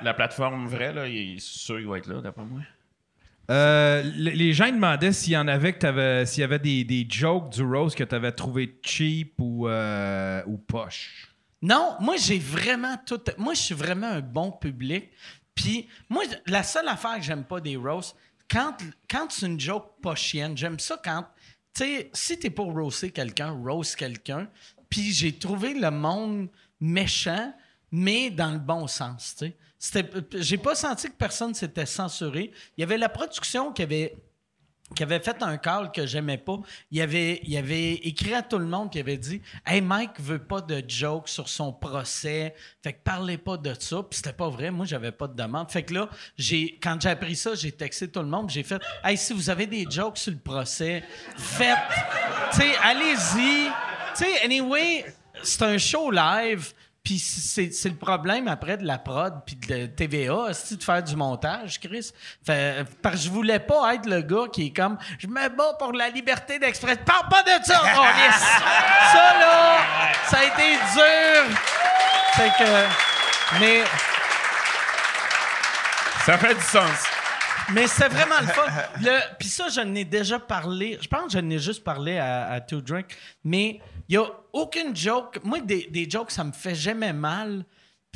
[0.04, 2.62] La plateforme vraie, là, il est sûr qu'il va être là, d'après moi.
[3.50, 7.08] Euh, les gens demandaient s'il y en avait que t'avais, s'il y avait des, des
[7.10, 11.34] jokes du Rose que tu avais trouvé cheap ou, euh, ou poche.
[11.62, 13.22] Non, moi, j'ai vraiment tout.
[13.38, 15.10] Moi, je suis vraiment un bon public.
[15.56, 18.16] Puis, moi, la seule affaire que j'aime pas des roasts,
[18.50, 18.76] quand,
[19.10, 21.26] quand c'est une joke pas chienne, j'aime ça quand.
[21.74, 24.48] Tu sais, si t'es pour roaster quelqu'un, roast quelqu'un.
[24.90, 26.50] Puis, j'ai trouvé le monde
[26.80, 27.54] méchant,
[27.92, 29.44] mais dans le bon sens.
[29.80, 30.10] C'était-
[30.40, 32.52] J'ai pas senti que personne s'était censuré.
[32.78, 34.16] Il y avait la production qui avait
[34.96, 36.60] qui avait fait un call que j'aimais pas.
[36.92, 40.40] Il avait, il avait écrit à tout le monde qui avait dit Hey, Mike veut
[40.40, 42.56] pas de joke sur son procès.
[42.82, 43.98] Fait que parlez pas de ça.
[44.04, 44.72] Puis c'était pas vrai.
[44.72, 45.70] Moi, j'avais pas de demande.
[45.70, 48.50] Fait que là, j'ai, quand j'ai appris ça, j'ai texté tout le monde.
[48.50, 51.04] J'ai fait Hey, si vous avez des jokes sur le procès,
[51.36, 51.78] faites.
[52.54, 53.68] tu sais, allez-y.
[54.16, 55.04] Tu sais, anyway,
[55.44, 56.72] c'est un show live.
[57.08, 61.02] Puis c'est c'est le problème après de la prod puis de TVA, c'est de faire
[61.02, 62.12] du montage, Chris.
[62.46, 65.76] Fait, parce que je voulais pas être le gars qui est comme je me bats
[65.80, 67.02] pour la liberté d'expression.
[67.06, 68.42] Parle pas de ça, câlisse!
[69.14, 69.78] Ça là,
[70.26, 71.58] ça a été dur.
[72.34, 73.84] Fait que mais
[76.26, 77.06] Ça fait du sens.
[77.70, 78.66] mais c'est vraiment le fun.
[79.02, 80.98] Le- Puis ça, je n'ai déjà parlé.
[81.02, 83.08] Je pense que je n'ai juste parlé à, à Two Drink.
[83.46, 83.80] Mais
[84.10, 85.40] n'y a aucune joke.
[85.44, 87.66] Moi, des, des jokes, ça me fait jamais mal.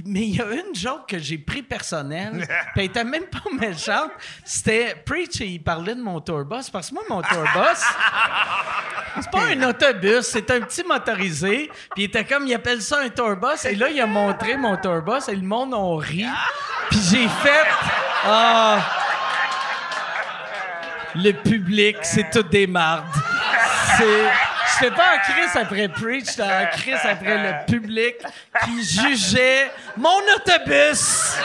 [0.06, 2.48] Mais il y a une joke que j'ai pris personnelle.
[2.74, 4.12] Puis elle était même pas méchante.
[4.44, 6.70] C'était Preach et il parlait de mon tourbus.
[6.72, 7.82] Parce que moi, mon tourbus,
[9.20, 11.70] c'est pas un autobus, c'est un petit motorisé.
[11.92, 13.66] Puis il était comme, il appelle ça un tourbus.
[13.66, 16.26] Et là, il a montré mon tourbus et le monde a ri.
[16.90, 17.68] Puis j'ai fait.
[18.26, 18.80] Ah.
[21.16, 23.06] Le public, c'est tout des mardes.
[23.98, 24.51] C'est.
[24.82, 28.16] J'étais pas en crise après Preach, j'étais en crise après le public
[28.66, 31.36] qui jugeait mon autobus.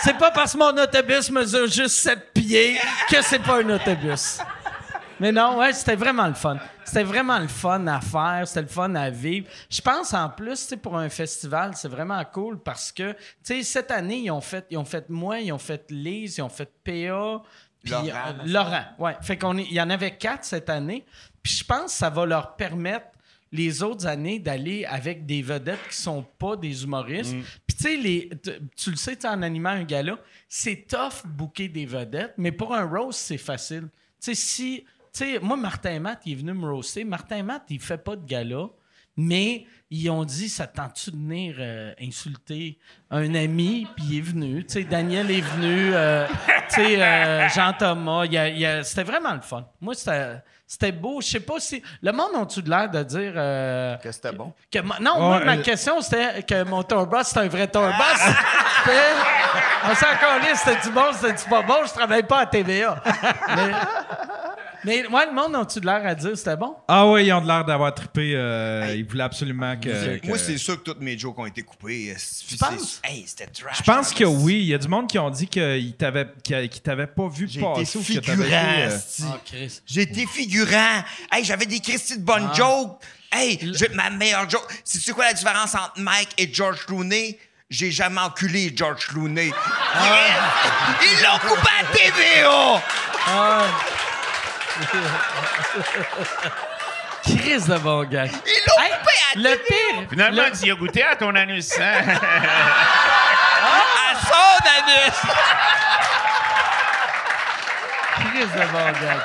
[0.00, 2.78] C'est pas parce que mon autobus mesure juste 7 pieds
[3.08, 4.38] que c'est pas un autobus.
[5.20, 6.58] Mais non, ouais, c'était vraiment le fun.
[6.84, 9.46] C'était vraiment le fun à faire, c'était le fun à vivre.
[9.70, 13.90] Je pense en plus, pour un festival, c'est vraiment cool parce que, tu sais, cette
[13.90, 16.70] année, ils ont fait, ils ont fait moi, ils ont fait Lise, ils ont fait
[16.84, 17.42] PA,
[17.82, 18.04] puis, Laurent.
[18.06, 19.16] euh, Laurent, ouais.
[19.22, 21.04] Fait qu'on il y en avait quatre cette année.
[21.44, 23.06] Puis je pense que ça va leur permettre
[23.52, 27.36] les autres années d'aller avec des vedettes qui sont pas des humoristes.
[27.66, 28.30] Puis tu sais, les-
[28.76, 30.18] tu le sais, en animant un gala,
[30.48, 33.82] c'est tough booker des vedettes, mais pour un roast, c'est facile.
[33.82, 33.90] Tu
[34.20, 34.84] sais, si...
[35.12, 37.04] Tu sais, moi, Martin Matt, il est venu me roaster.
[37.04, 38.66] Martin Matt, il fait pas de gala,
[39.16, 42.76] mais ils ont dit, ça te tente-tu de venir euh, insulter
[43.10, 43.86] un ami?
[43.94, 44.64] Puis il est venu.
[44.66, 45.94] Tu sais, Daniel est venu.
[45.94, 46.26] euh,
[46.70, 48.24] tu sais, euh, Jean-Thomas.
[48.26, 49.64] il y a- il y a- C'était vraiment le fun.
[49.80, 50.38] Moi, c'était...
[50.66, 51.20] C'était beau.
[51.20, 51.82] Je sais pas si.
[52.02, 53.32] Le monde a-tu de l'air de dire.
[53.36, 54.52] euh, Que c'était bon?
[54.72, 57.92] que ma- non, moi, ma euh, question, c'était que mon tourbus, c'est un vrai tourbus.
[58.84, 58.92] C'était-
[59.90, 61.84] On s'en calait, c'était-tu bon, c'était-tu pas bon?
[61.86, 62.96] Je travaille pas à TVA.
[63.56, 63.70] mais,
[64.84, 66.76] mais ouais, le monde a-tu de l'air à dire c'était bon?
[66.88, 68.32] Ah ouais, ils ont de l'air d'avoir trippé.
[68.34, 70.18] euh, Ils voulaient absolument que.
[70.18, 72.14] que- Moi, c'est sûr que toutes mes jokes ont été coupées.
[72.48, 73.00] Tu penses?
[73.04, 73.78] Hey, c'était trash.
[73.78, 74.54] Je pense en que oui.
[74.60, 77.46] Il y a du monde qui ont dit qu'ils t'avaient qu'ils qu'ils t'avaient pas vu
[77.48, 78.64] J'ai été passer ou que t'avais figurant.
[78.78, 79.22] euh, esti.
[79.26, 79.80] Ah, Chris.
[79.96, 81.04] Été figurant.
[81.32, 82.54] Hey, j'avais des Christy de bonnes Ah.
[82.56, 83.00] jokes.
[83.32, 83.58] Hey,
[83.94, 84.66] ma meilleure joke.
[84.84, 87.38] C'est quoi la différence entre Mike et George Clooney?
[87.70, 89.50] J'ai jamais enculé George Clooney.
[89.94, 90.98] Ah.
[91.02, 92.82] Ils l'ont coupé à TVA!
[97.22, 98.26] Chris de bon gars.
[98.26, 100.08] Ils l'ont Hey, coupé à le pire.
[100.10, 101.70] Finalement, le- tu y as goûté à ton anus.
[101.80, 102.02] hein?
[103.64, 105.18] à son anus!
[108.14, 109.22] Chris de bon gars.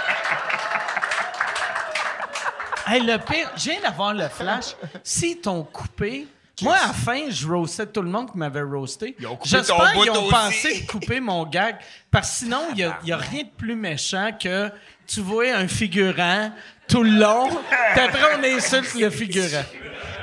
[2.87, 4.75] Hey, le pire, je viens d'avoir le flash.
[5.03, 6.27] S'ils t'ont coupé,
[6.61, 9.15] moi, à la fin, je roastais tout le monde qui m'avait roasté.
[9.19, 11.77] Ils ont coupé J'espère ton qu'ils ont pensé de couper mon gag.
[12.11, 14.71] Parce que sinon, il n'y a, rien de plus méchant que
[15.09, 16.51] tu vois un figurant
[16.87, 17.49] tout le long,
[17.93, 19.63] puis après, on insulte le figurant.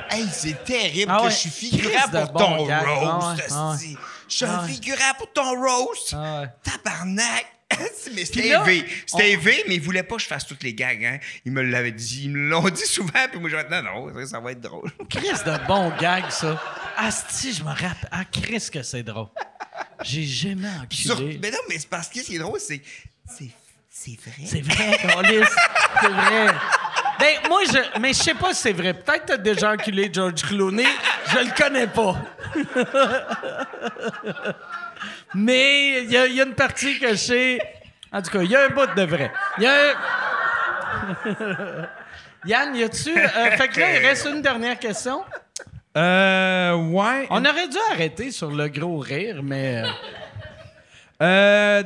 [0.09, 2.71] Hey, c'est terrible Ah que je suis figurant pour bon ton roast,
[3.51, 3.95] Ah ouais.
[4.29, 4.69] Je suis un Ah ouais.
[4.71, 6.15] figurant pour ton roast.
[6.63, 7.45] Tabarnak!
[8.15, 8.85] mais c'était élevé.
[9.05, 11.03] C'était élevé, mais ils voulaient pas que je fasse toutes les gags.
[11.03, 11.19] Hein.
[11.43, 12.23] Ils me l'avaient dit.
[12.25, 14.89] Ils me l'ont dit souvent, puis moi, je non, non, ça, ça va être drôle.
[15.09, 16.61] Chris de bon gag, ça.
[16.95, 18.07] Asti, je me rappelle.
[18.11, 19.27] Ah, Chris, que c'est drôle.
[20.03, 21.39] J'ai jamais Sur- enculé.
[21.41, 22.81] Mais non, mais c'est parce que ce qui est drôle, c'est.
[23.99, 24.45] C'est vrai?
[24.45, 25.43] C'est vrai, Carlis.
[26.01, 26.47] C'est vrai.
[27.19, 27.99] Ben, moi, je.
[27.99, 28.93] Mais je sais pas si c'est vrai.
[28.93, 30.85] Peut-être que t'as déjà enculé George Clooney.
[31.31, 32.15] Je le connais pas.
[35.33, 37.59] mais il y, a- il y a une partie que je sais.
[38.11, 39.31] En tout cas, il y a un bout de vrai.
[39.57, 39.93] Il y a un.
[42.45, 43.17] Yann, y a-tu.
[43.17, 45.23] euh, fait que là, il reste une dernière question.
[45.97, 47.25] Euh, ouais.
[47.29, 49.81] On aurait dû arrêter sur le gros rire, mais.
[49.83, 49.87] euh,
[51.23, 51.83] Euh,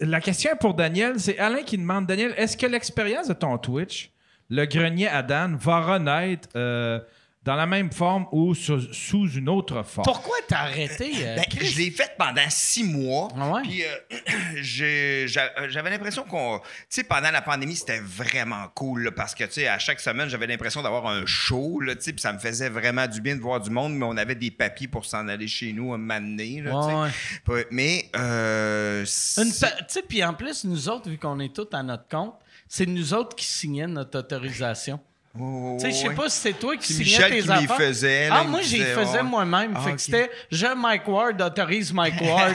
[0.00, 1.18] la question est pour Daniel.
[1.18, 4.12] C'est Alain qui demande Daniel, est-ce que l'expérience de ton Twitch,
[4.50, 7.00] le grenier à Dan, va renaître euh,
[7.44, 10.04] dans la même forme ou sous, sous une autre forme?
[10.04, 11.12] Pourquoi t'as arrêté?
[11.18, 11.66] euh, Ben, Chris?
[11.66, 13.28] je l'ai fait pendant six mois.
[13.38, 13.62] Ah ouais?
[13.62, 13.88] Puis euh,
[14.80, 15.26] euh,
[15.68, 16.58] j'avais l'impression qu'on.
[16.60, 20.00] Tu sais, pendant la pandémie, c'était vraiment cool là, parce que, tu sais, à chaque
[20.00, 23.20] semaine, j'avais l'impression d'avoir un show, là, tu sais, puis ça me faisait vraiment du
[23.20, 25.92] bien de voir du monde, mais on avait des papiers pour s'en aller chez nous
[25.92, 27.52] à m'amener, sais.
[27.52, 28.10] Ouais, Mais.
[28.16, 29.44] Euh, Tu
[29.88, 32.34] sais, puis en plus, nous autres, vu qu'on est tous à notre compte,
[32.68, 34.98] c'est nous autres qui signions notre autorisation.
[35.36, 37.76] Ouais, Tu sais, je sais pas si c'est toi qui signais Michel tes qui affaires.
[37.76, 39.22] faisait, là, ah, moi, j'y faisais ouais.
[39.24, 39.72] moi-même.
[39.74, 40.00] Ah, fait que ok.
[40.00, 42.52] c'était je, Mike Ward, autorise Mike Ward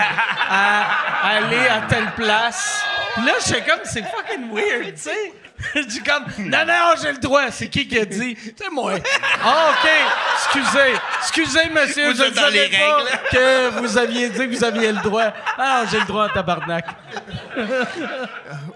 [0.49, 0.85] à
[1.38, 2.81] aller à telle place.
[3.15, 5.34] Puis là, j'étais comme, c'est fucking weird, tu sais.
[5.76, 7.52] Je dis comme, non, non, j'ai le droit.
[7.52, 8.38] C'est qui qui a dit?
[8.56, 8.94] C'est moi.
[9.44, 9.90] Ah, OK.
[10.36, 10.94] Excusez.
[11.19, 12.11] Excusez, monsieur.
[12.11, 13.19] Vous je ne savais pas règles.
[13.31, 15.34] que vous aviez dit que vous aviez le droit.
[15.57, 16.86] Ah, j'ai le droit, tabarnak.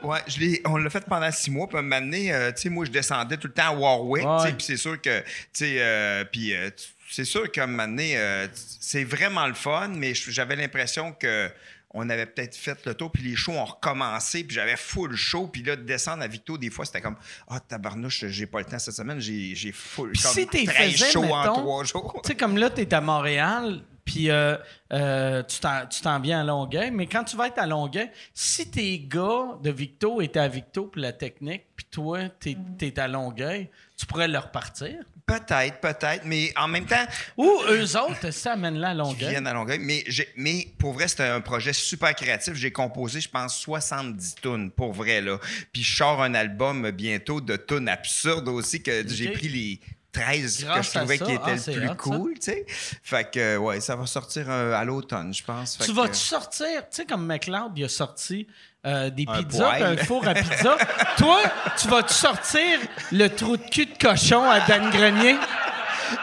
[0.03, 1.67] Ouais, je l'ai, on l'a fait pendant six mois.
[1.67, 3.73] Puis, à un moment donné, euh, tu sais, moi, je descendais tout le temps à
[3.73, 4.25] Warwick.
[4.25, 4.37] Ouais.
[4.39, 6.69] tu sais, Puis, c'est sûr que, tu sais, euh, puis, euh,
[7.09, 8.47] c'est sûr qu'à un moment donné, euh,
[8.79, 11.49] c'est vraiment le fun, mais j'avais l'impression que.
[11.93, 15.47] On avait peut-être fait le tour, puis les shows ont recommencé, puis j'avais full show,
[15.47, 17.17] puis là, de descendre à Victo, des fois, c'était comme
[17.47, 20.11] Ah, tabarnouche, j'ai pas le temps cette semaine, j'ai, j'ai full.
[20.11, 22.21] Puis comme si t'es 13 faisais, shows en mettons, trois jours.
[22.23, 24.57] Tu sais, comme là, t'es à Montréal, puis euh,
[24.91, 28.09] euh, tu t'en tu t'en viens à Longueuil, mais quand tu vas être à Longueuil,
[28.33, 32.99] si tes gars de Victo étaient à Victo pour la technique, puis toi, t'es es
[32.99, 34.95] à Longueuil, tu pourrais leur partir.
[35.25, 37.05] Peut-être, peut-être, mais en même temps,
[37.37, 39.29] Ou eux autres, ça amène là à Longueuil.
[39.29, 39.79] viennent à Longueuil.
[39.79, 42.53] Mais, j'ai- mais pour vrai, c'était un projet super créatif.
[42.55, 45.21] J'ai composé, je pense, 70 tunes, pour vrai.
[45.21, 45.39] Là.
[45.71, 49.79] Puis je sors un album bientôt de tunes absurdes aussi, que j'ai pris les
[50.13, 52.33] 13 Grâce que je trouvais qui étaient ah, le c'est plus hot, cool.
[52.35, 52.65] tu sais.
[52.67, 55.75] Fait que, euh, ouais, ça va sortir euh, à l'automne, je pense.
[55.75, 58.47] Fait Tu que- vas-tu sortir, tu sais, comme McLeod, il a sorti
[58.85, 60.77] euh, des Un pizzas, un four à pizza.
[61.17, 61.41] Toi,
[61.77, 62.79] tu vas-tu sortir
[63.11, 65.35] le trou de cul de cochon à Dan Grenier?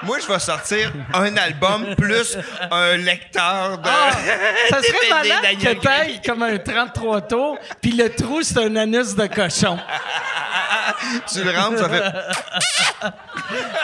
[0.03, 2.37] Moi, je vais sortir un album plus
[2.71, 3.89] un lecteur de.
[3.89, 4.11] Ah,
[4.71, 9.15] ça serait malade que t'ailles comme un 33 tours, puis le trou, c'est un anus
[9.15, 9.79] de cochon.
[11.33, 13.11] Tu le rentres, ça fait.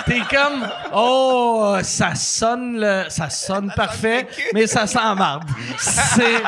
[0.06, 5.44] T'es comme, oh, ça sonne, le, ça sonne parfait, mais ça sent marde.
[5.78, 6.42] C'est...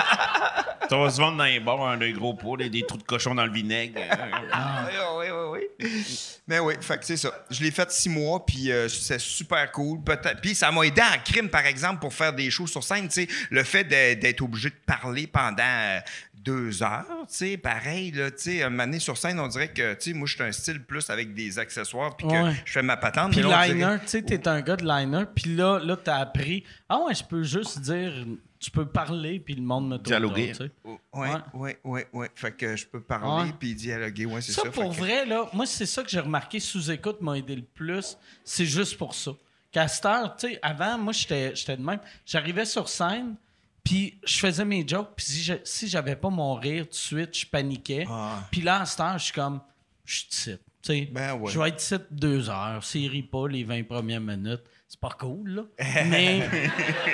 [0.88, 3.02] Ça va se vendre dans les bars, un des gros pots, des, des trous de
[3.02, 4.00] cochon dans le vinaigre.
[4.00, 6.06] Oui, oui, oui, oui.
[6.46, 7.30] Mais oui, fait que c'est ça.
[7.50, 10.02] Je l'ai fait six mois, puis euh, c'est super cool.
[10.02, 13.08] Peut-être- Puis ça m'a aidé en crime, par exemple, pour faire des shows sur scène.
[13.50, 16.00] Le fait d'être obligé de parler pendant euh,
[16.34, 18.70] deux heures, tu sais, pareil, là, tu sais, un
[19.00, 21.58] sur scène, on dirait que, tu sais, moi, je suis un style plus avec des
[21.58, 22.52] accessoires, puis que Ouais.
[22.64, 23.32] je fais ma patente.
[23.32, 26.64] Puis dirait- liner, tu sais, t'es un gars de liner, puis là, là t'as appris,
[26.88, 28.12] ah ouais, je peux juste dire,
[28.60, 30.52] tu peux parler, puis le monde me trouve Dialoguer.
[30.52, 30.98] drôle, tu sais.
[31.14, 31.36] Ouais, Ouais.
[31.54, 32.30] ouais, ouais, ouais.
[32.34, 34.62] Fait que je peux parler, puis dialoguer, ouais, c'est ça.
[34.62, 37.62] Ça, pour que- vrai, là, moi, c'est ça que j'ai remarqué sous-écoute m'a aidé le
[37.62, 38.16] plus.
[38.44, 39.32] C'est juste pour ça.
[39.70, 42.00] Qu'à cette heure, tu sais, avant, moi, j'étais j'étais de même.
[42.24, 43.36] J'arrivais sur scène,
[43.84, 46.94] puis je faisais mes jokes, puis si je- si j'avais pas mon rire tout de
[46.94, 48.06] suite, je paniquais.
[48.08, 48.46] Ah.
[48.50, 49.60] Puis là, à cette heure, je suis comme,
[50.04, 50.56] je suis ici.
[50.82, 51.50] Tu sais, Ben ouais.
[51.52, 52.82] Je vais être ici deux heures.
[52.82, 55.62] S'il rit pas les 20 premières minutes, c'est pas cool, là.
[56.06, 56.48] Mais,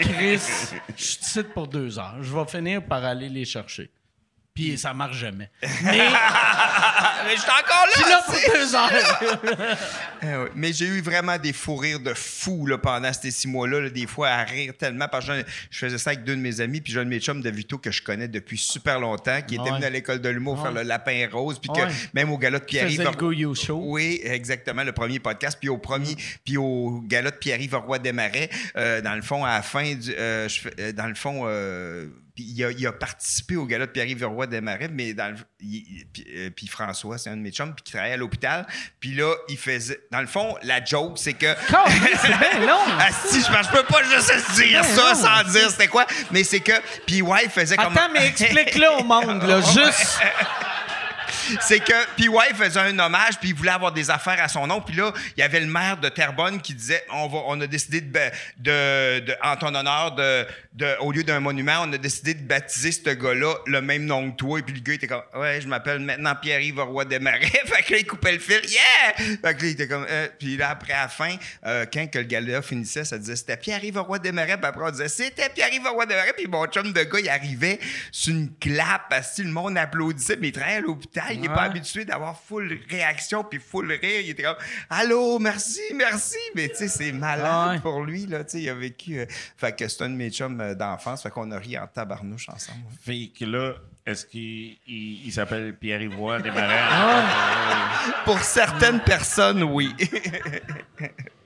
[0.01, 0.41] Chris,
[0.97, 2.23] je suis pour deux heures.
[2.23, 3.91] Je vais finir par aller les chercher.
[4.55, 5.51] Puis ça marche jamais.
[5.83, 5.99] Mais...
[6.15, 8.05] Ah, mais je suis encore Je là!
[8.05, 9.79] suis là pour deux heures.
[10.23, 10.49] Eh oui.
[10.55, 13.91] Mais j'ai eu vraiment des fous rires de fou là, pendant ces six mois-là, là,
[13.91, 15.07] des fois à rire tellement.
[15.09, 17.11] Parce que je, je faisais ça avec deux de mes amis, puis j'ai un de
[17.11, 19.73] mes chums de Vito que je connais depuis super longtemps, qui était Ouais.
[19.73, 20.83] venu à l'école de l'humour faire Ouais.
[20.83, 21.83] le lapin rose, puis Ouais.
[21.89, 23.03] que même au gala de Pierre-Yves.
[23.03, 23.81] le Go You Show.
[23.85, 25.59] Oui, exactement, le premier podcast.
[25.61, 29.57] Puis au premier, puis au gala de Pierre-Yves Roy Desmarais, euh, dans le fond, à
[29.57, 30.11] la fin du.
[30.15, 31.43] euh, je euh, dans le fond.
[31.47, 35.29] euh, puis il a, il a participé au gala de Pierre-Yves Roy Desmarais, mais dans
[35.31, 38.17] le, il- puis, euh, puis François, c'est un de mes chums, puis qui travaillait à
[38.17, 38.67] l'hôpital.
[38.99, 40.01] Puis là, il faisait.
[40.11, 41.55] Dans le fond, la joke, c'est que.
[41.71, 42.81] Caliste, c'est bien long.
[42.99, 46.61] Asti, je pense- je peux pas juste dire ça sans dire c'était quoi, mais c'est
[46.61, 46.73] que
[47.07, 49.61] puis ouais, il faisait comme Attends, mais explique-le au monde, là.
[49.73, 50.19] Juste.
[51.61, 54.81] c'est que PY faisait un hommage puis il voulait avoir des affaires à son nom
[54.81, 59.37] puis là il y avait le maire de Terrebonne qui disait on a décidé de,
[59.43, 60.47] en ton honneur de-
[61.01, 64.37] au lieu d'un monument on a décidé de baptiser ce gars-là le même nom que
[64.37, 67.41] toi et puis le gars était comme ouais je m'appelle maintenant Pierre-Yves Roy Desmarais.
[67.65, 69.15] Fait que là il coupait le fil yeah!
[69.17, 72.11] Fait que là il était comme euh, puis là après à la fin euh, quand
[72.11, 75.49] que le gala finissait ça disait c'était Pierre-Yves Roy Desmarais puis après on disait c'était
[75.49, 77.79] Pierre-Yves Roy Desmarais puis mon chum de gars il arrivait
[78.11, 81.49] sur une clap parce que le monde applaudissait mais il travaillait à l'hôpital il n'est
[81.49, 84.21] pas habitué d'avoir full réaction puis full rire.
[84.23, 84.57] Il était comme
[84.91, 86.37] Allô, merci, merci.
[86.55, 87.81] Mais tu sais, c'est malade Ouais.
[87.81, 88.27] pour lui.
[88.27, 89.19] Là, tu sais, il a vécu.
[89.21, 91.23] euh, fait que c'est un de mes chums euh, d'enfance.
[91.23, 92.79] Fait qu'on a ri en tabarnouche ensemble.
[93.05, 93.75] Fait que là,
[94.07, 96.83] est-ce qu'il il, il s'appelle Pierre-Yves Roy Desmarais?
[98.25, 99.95] Pour certaines personnes, oui.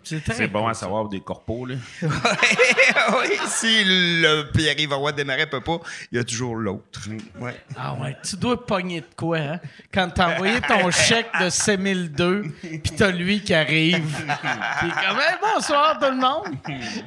[0.08, 1.74] C'est très C'est bon à savoir des corpos, là.
[2.02, 5.78] oui, si le Pierre-Yves Roy Desmarais peut pas,
[6.10, 7.00] il y a toujours l'autre.
[7.38, 7.54] Ouais.
[7.76, 9.60] Ah ouais, tu dois pogner de quoi, hein?
[9.92, 13.98] Quand t'as envoyé ton chèque de 6002, puis t'as lui qui arrive.
[14.80, 16.56] Puis comme, Hey, bonsoir tout le monde.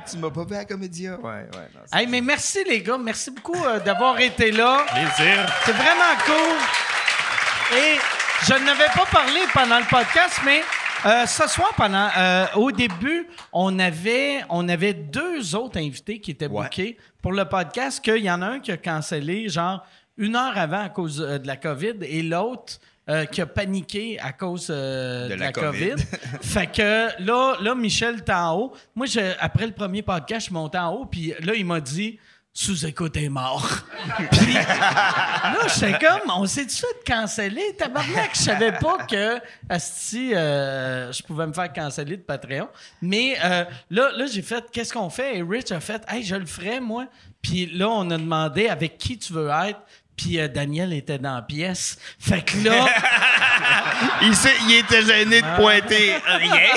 [0.10, 1.14] Tu m'as pas vu à la comédia?
[1.20, 1.70] Ouais, ouais.
[1.74, 4.86] non, Hey, mais merci les gars, merci beaucoup euh, d'avoir été là.
[4.92, 5.46] Plaisir.
[5.66, 7.78] C'est vraiment cool.
[7.78, 7.98] Et
[8.46, 10.62] je n'avais pas parlé pendant le podcast, mais
[11.06, 16.32] euh, ce soir, pendant, euh, au début, on avait, on avait deux autres invités qui
[16.32, 16.64] étaient Ouais.
[16.64, 19.86] bookés pour le podcast, qu'il y en a un qui a cancellé, genre
[20.18, 22.80] une heure avant à cause euh, de la COVID et l'autre
[23.10, 25.96] euh, qui a paniqué à cause euh, de, la, COVID.
[26.42, 28.74] fait que là, là Michel est en haut.
[28.96, 31.80] Moi, je- après le premier podcast, je suis monté en haut, puis là, il m'a
[31.82, 32.20] dit
[32.54, 33.68] sous-écoute est mort.
[34.32, 37.76] Puis là, j'étais comme, on s'est-tu fait canceller?
[37.78, 42.68] Tabarnak, je savais pas que, asti, euh, je pouvais me faire canceller de Patreon.
[43.02, 45.38] Mais euh, là, là j'ai fait, qu'est-ce qu'on fait?
[45.38, 47.06] Et Rich a fait, hey, je le ferai, moi.
[47.42, 49.80] Puis là, on a demandé avec qui tu veux être.
[50.18, 51.98] Puis euh, Daniel était dans la pièce.
[52.20, 52.86] Fait que là,
[54.22, 56.70] Il, s'est- il était gêné de pointer rien.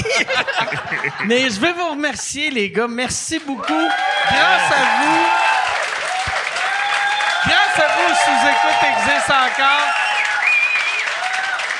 [1.26, 2.88] mais je vais vous remercier, les gars.
[2.88, 3.88] Merci beaucoup.
[4.28, 5.26] Grâce à vous,
[8.09, 9.89] sous-écoute existe encore.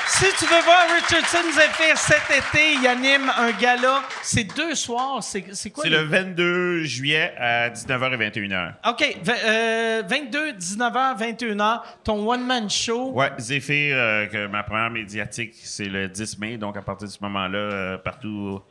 [0.07, 4.01] Si tu veux voir Richardson Zephyr cet été, il anime un gala.
[4.21, 5.21] C'est deux soirs.
[5.21, 5.83] C'est c'est quoi?
[5.83, 8.73] C'est le 22 juillet à 19h et 21h.
[8.87, 8.99] OK.
[9.21, 11.81] v- euh, 22, 19h, 21h.
[12.05, 13.11] Ton one-man show.
[13.11, 16.55] Ouais, Zéphyr, euh, que ma première médiatique, c'est le 10 mai.
[16.57, 18.61] Donc, à partir de ce moment-là, euh, partout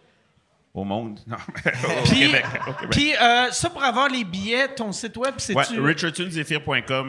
[0.74, 1.20] au monde.
[1.26, 1.36] Non,
[1.66, 2.44] au Puis, Québec.
[2.68, 2.88] au Québec.
[2.90, 5.62] puis, euh, ça, pour avoir les billets, ton site web, c'est Ouais,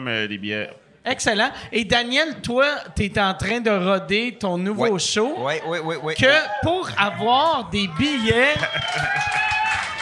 [0.08, 0.70] euh, des billets.
[1.04, 1.50] Excellent.
[1.70, 2.66] Et Daniel, toi,
[2.96, 4.98] tu es en train de roder ton nouveau Ouais.
[4.98, 5.34] show.
[5.38, 6.14] Oui, oui, oui, oui.
[6.16, 8.54] Que pour avoir des billets,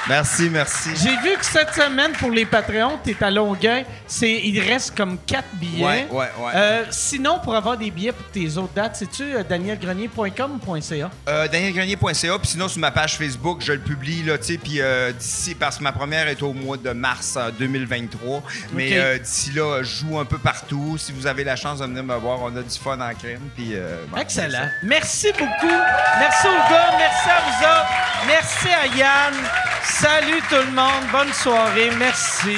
[0.06, 0.90] Merci, merci.
[0.96, 3.86] j'ai vu que cette semaine, pour les Patreons, tu es à Longueuil.
[4.06, 5.84] C'est, il reste comme quatre billets.
[5.84, 6.52] Ouais, ouais, ouais.
[6.54, 11.10] Euh, sinon, pour avoir des billets pour tes autres dates, c'est-tu euh, danielgrenier.com ou .ca?
[11.28, 14.82] Euh, DanielGrenier.ca, puis sinon sur ma page Facebook, je le publie, là, tu sais, puis
[14.82, 18.42] euh, d'ici, parce que ma première est au mois de mars euh, 2023,
[18.74, 20.98] mais d'ici là, je joue un peu partout.
[20.98, 23.48] Si vous avez la chance de venir me voir, on a du fun en crème,
[23.56, 23.74] puis...
[24.08, 24.68] bon, Excellent.
[24.82, 25.74] Merci beaucoup.
[26.18, 26.90] Merci aux gars.
[26.98, 28.04] Merci à vous autres.
[28.26, 29.34] Merci à Yann.
[30.00, 31.06] Salut tout le monde.
[31.12, 31.90] Bonne soirée.
[31.98, 32.56] Merci.